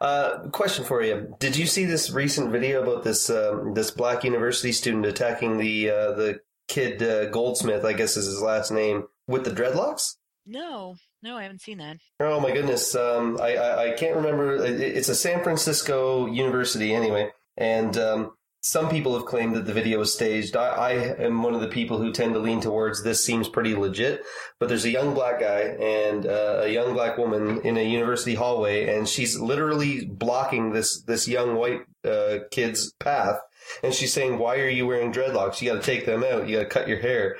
[0.00, 4.24] uh, question for you: Did you see this recent video about this um, this black
[4.24, 7.84] university student attacking the uh, the kid uh, Goldsmith?
[7.84, 10.16] I guess is his last name with the dreadlocks.
[10.46, 11.98] No, no, I haven't seen that.
[12.20, 12.94] Oh my goodness!
[12.94, 14.64] Um, I, I I can't remember.
[14.64, 18.32] It's a San Francisco university anyway, and um,
[18.64, 20.54] some people have claimed that the video was staged.
[20.56, 20.92] I, I
[21.24, 24.22] am one of the people who tend to lean towards this seems pretty legit.
[24.60, 28.36] But there's a young black guy and uh, a young black woman in a university
[28.36, 33.40] hallway, and she's literally blocking this this young white uh, kid's path,
[33.82, 35.60] and she's saying, "Why are you wearing dreadlocks?
[35.60, 36.48] You got to take them out.
[36.48, 37.36] You got to cut your hair."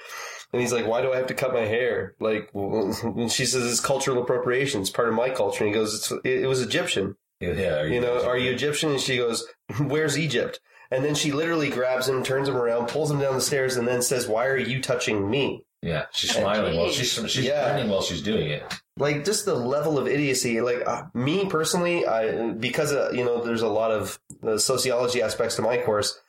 [0.53, 3.71] And he's like, "Why do I have to cut my hair?" Like, and she says,
[3.71, 4.81] "It's cultural appropriation.
[4.81, 7.87] It's part of my culture." And he goes, it's, "It, it was Egyptian." Yeah, are
[7.87, 8.91] you know, are you Egyptian?
[8.91, 9.47] And she goes,
[9.79, 10.59] "Where's Egypt?"
[10.93, 13.89] And then she literally grabs him, turns him around, pulls him down the stairs, and
[13.89, 17.73] then says, "Why are you touching me?" Yeah, she's smiling while she's she's Yeah.
[17.73, 18.63] grinning while she's doing it.
[18.99, 20.61] Like just the level of idiocy.
[20.61, 25.23] Like uh, me personally, I because uh, you know there's a lot of uh, sociology
[25.23, 26.21] aspects to my course.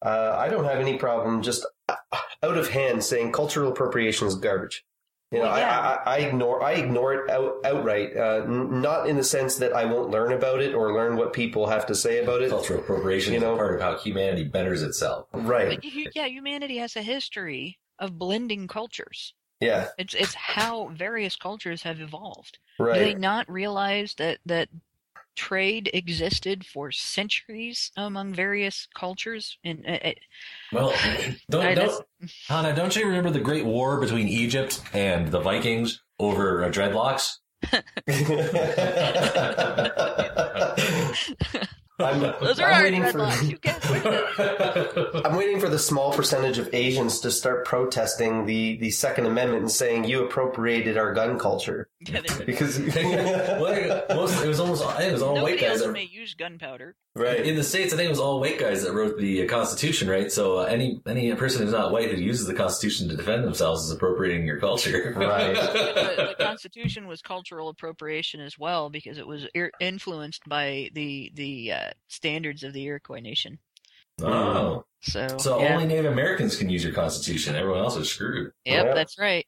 [0.00, 1.96] Uh, I don't have any problem just uh,
[2.44, 4.84] out of hand saying cultural appropriation is garbage.
[5.30, 6.00] You know, Well, yeah.
[6.06, 8.16] I, I, I ignore I ignore it out, outright.
[8.16, 11.34] Uh, n- not in the sense that I won't learn about it or learn what
[11.34, 12.48] people have to say about it.
[12.48, 15.26] Cultural appropriation You is a know, part of how humanity betters itself.
[15.32, 15.78] right?
[16.14, 19.34] Yeah, humanity has a history of blending cultures.
[19.60, 22.58] Yeah, It's it's how various cultures have evolved.
[22.78, 22.94] Right.
[22.98, 24.68] Do they not realize that that
[25.38, 29.56] trade existed for centuries among various cultures?
[29.64, 30.10] And uh,
[30.72, 30.92] Well,
[31.50, 32.04] don't, I- don't,
[32.48, 37.36] Hannah, don't you remember the Great War between Egypt and the Vikings over uh, dreadlocks?
[42.00, 43.78] I'm, those are I'm our waiting for- You can't
[45.26, 49.62] I'm waiting for the small percentage of Asians to start protesting the, the Second Amendment
[49.62, 51.88] and saying you appropriated our gun culture.
[52.46, 55.82] because well, most, it was almost I think it was all Nobody white guys else
[55.82, 56.94] that may use gunpowder.
[57.16, 57.40] Right.
[57.40, 60.08] In the states, I think it was all white guys that wrote the uh, Constitution,
[60.08, 60.30] right?
[60.30, 63.84] So uh, any any person who's not white who uses the Constitution to defend themselves
[63.84, 69.48] is appropriating your culture, the, the Constitution was cultural appropriation as well because it was
[69.54, 73.58] ir- influenced by the the uh, standards of the Iroquois nation.
[74.22, 75.74] Oh, So, so yeah.
[75.74, 77.54] only Native Americans can use your Constitution.
[77.54, 78.52] Everyone else is screwed.
[78.64, 79.46] Yep, that's right.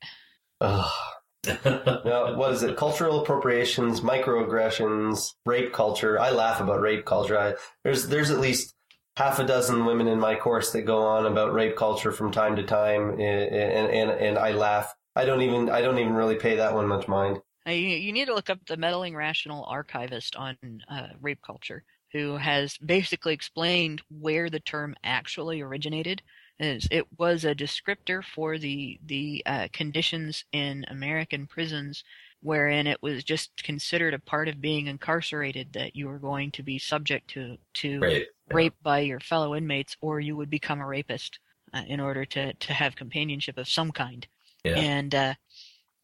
[1.47, 2.77] What is it?
[2.77, 6.21] Cultural appropriations, microaggressions, rape culture.
[6.21, 7.39] I laugh about rape culture.
[7.39, 8.75] I, there's there's at least
[9.17, 12.57] half a dozen women in my course that go on about rape culture from time
[12.57, 14.95] to time, and and and, and I laugh.
[15.17, 17.41] I don't even I don't even really pay that one much mind.
[17.67, 20.57] You, you need to look up the meddling rational archivist on
[20.89, 26.23] uh, rape culture, who has basically explained where the term actually originated.
[26.61, 32.05] Is it was a descriptor for the the uh, conditions in American prisons,
[32.43, 36.63] wherein it was just considered a part of being incarcerated that you were going to
[36.63, 38.29] be subject to to Rape.
[38.51, 41.39] rape by your fellow inmates, or you would become a rapist
[41.73, 44.27] uh, in order to to have companionship of some kind.
[44.63, 44.77] Yeah.
[44.77, 45.35] And uh,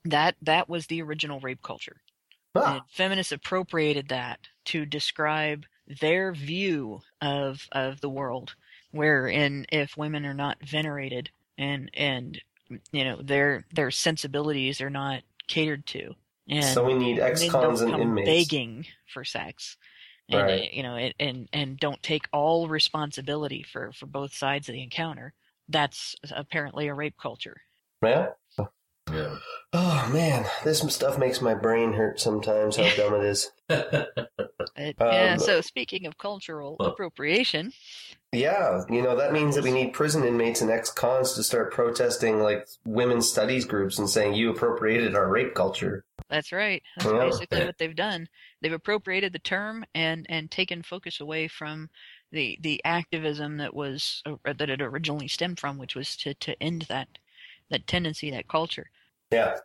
[0.07, 2.01] that that was the original rape culture.
[2.55, 5.67] And feminists appropriated that to describe
[6.01, 8.55] their view of of the world,
[8.97, 12.41] wherein if women are not venerated and and
[12.93, 16.15] you know their their sensibilities are not catered to,
[16.49, 18.27] and So we need ex-cons and inmates.
[18.29, 19.77] begging for sex.
[20.29, 20.73] And, Right.
[20.73, 24.83] you know, and, and and don't take all responsibility for for both sides of the
[24.83, 25.33] encounter.
[25.69, 27.61] That's apparently a rape culture.
[28.03, 28.31] Yeah.
[29.13, 29.37] Yeah.
[29.73, 32.75] Oh man, this stuff makes my brain hurt sometimes.
[32.77, 33.53] How dumb it is.
[34.79, 35.37] It- Um, yeah.
[35.37, 37.73] So speaking of cultural appropriation,
[38.37, 42.41] Yeah, you know that means that we need prison inmates and ex-cons to start protesting
[42.41, 46.05] like women's studies groups and saying you appropriated our rape culture.
[46.29, 46.83] that's right.
[46.99, 47.19] That's Yeah.
[47.25, 48.29] basically what they've done.
[48.61, 51.89] They've appropriated the term and and taken focus away from
[52.33, 56.61] the the activism that was uh, that it originally stemmed from, which was to to
[56.63, 57.09] end that
[57.71, 58.91] that tendency, that culture.
[59.31, 59.57] Yeah.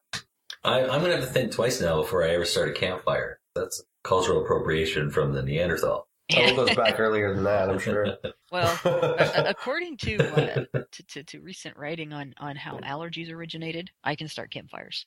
[0.64, 3.40] I, I'm going to have to think twice now before I ever start a campfire.
[3.56, 6.08] That's cultural appropriation from the Neanderthal.
[6.38, 8.18] It goes back earlier than that, I'm sure.
[8.52, 8.90] Well, a-
[9.46, 14.16] a- according to, uh, to, to to recent writing on on how allergies originated, I
[14.16, 15.06] can start campfires.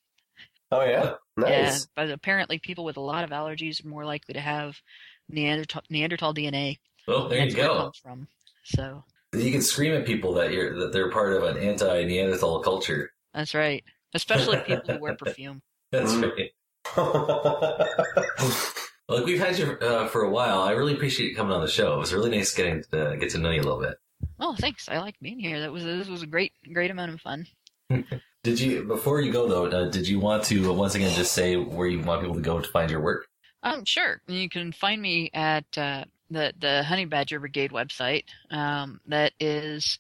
[0.73, 1.87] Oh yeah, Yeah, nice.
[1.95, 4.81] but apparently people with a lot of allergies are more likely to have
[5.29, 6.79] Neanderthal, Neanderthal DNA.
[7.07, 7.93] Well, there That's you go.
[8.03, 8.29] from.
[8.65, 13.13] So You can scream at people that you're that they're part of an anti-Neanderthal culture.
[13.35, 13.85] that's right.
[14.15, 15.61] Especially people who wear perfume.
[15.93, 16.51] That's right.
[19.09, 20.63] Look, we've had you uh, for a while.
[20.63, 21.95] I really appreciate you coming on the show.
[21.95, 23.99] It was really nice getting to get to know you a little bit.
[24.41, 24.89] Oh, thanks.
[24.89, 25.61] I like being here.
[25.61, 27.47] That was this was a great great amount of fun.
[28.43, 29.67] Did you before you go though?
[29.67, 32.43] Uh, did you want to uh, once again just say where you want people to
[32.43, 33.27] go to find your work?
[33.63, 34.21] Um, sure.
[34.27, 38.25] You can find me at uh, the the Honey Badger Brigade website.
[38.51, 39.99] Um, that is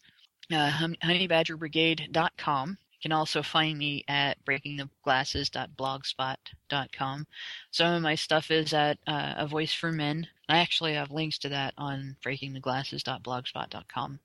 [0.53, 2.77] uh, hon- honeybadgerbrigade.com.
[3.05, 7.27] You can also find me at breakingtheglasses.blogspot.com.
[7.71, 10.27] Some of my stuff is at uh, A Voice for Men.
[10.49, 14.21] I actually have links to that on breakingtheglasses.blogspot.com.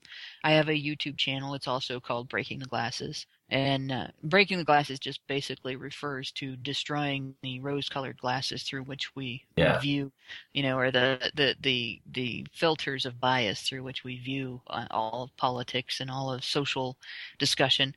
[0.45, 1.56] I have a YouTube channel.
[1.56, 3.26] It's also called Breaking the Glasses.
[3.49, 9.14] And uh, breaking the glasses just basically refers to destroying the rose-colored glasses through which
[9.14, 9.77] we Yeah.
[9.80, 10.14] view,
[10.53, 14.85] you know, or the the the the filters of bias through which we view uh,
[14.91, 16.95] all of politics and all of social
[17.39, 17.93] discussion.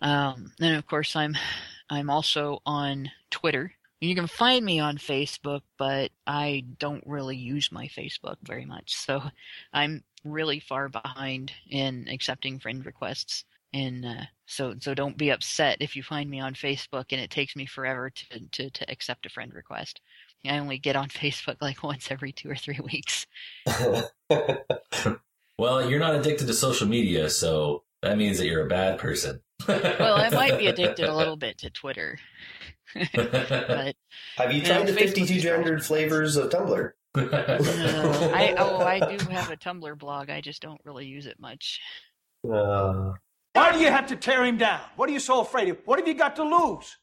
[0.00, 1.36] Um, and of course, I'm
[1.90, 3.72] I'm also on Twitter.
[4.00, 8.94] You can find me on Facebook, but I don't really use my Facebook very much,
[8.94, 9.22] so
[9.72, 13.44] I'm really far behind in accepting friend requests.
[13.74, 17.30] And uh, so, so don't be upset if you find me on Facebook and it
[17.30, 20.00] takes me forever to, to, to accept a friend request.
[20.46, 23.26] I only get on Facebook like once every two or three weeks.
[25.58, 29.40] Well, you're not addicted to social media, so that means that you're a bad person.
[29.66, 32.18] Well, I might be addicted a little bit to Twitter.
[32.94, 33.96] but
[34.36, 36.92] Have you Yeah, tried the Facebook 52 gendered flavors of Tumblr?
[37.16, 40.30] no, I oh I do have a Tumblr blog.
[40.30, 41.80] I just don't really use it much.
[42.44, 43.12] Uh,
[43.54, 44.80] Why do you have to tear him down?
[44.96, 45.78] What are you so afraid of?
[45.84, 46.96] What have you got to lose?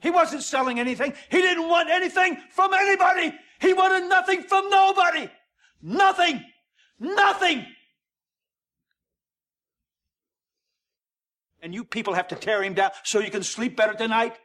[0.00, 1.12] He wasn't selling anything.
[1.30, 3.34] He didn't want anything from anybody.
[3.60, 5.28] He wanted nothing from nobody.
[5.82, 6.44] Nothing.
[7.00, 7.66] Nothing.
[11.62, 14.38] And you people have to tear him down so you can sleep better tonight?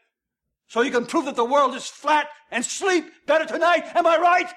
[0.68, 3.86] So you can prove that the world is flat and sleep better tonight?
[3.96, 4.52] Am I right?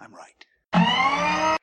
[0.00, 1.55] I'm right.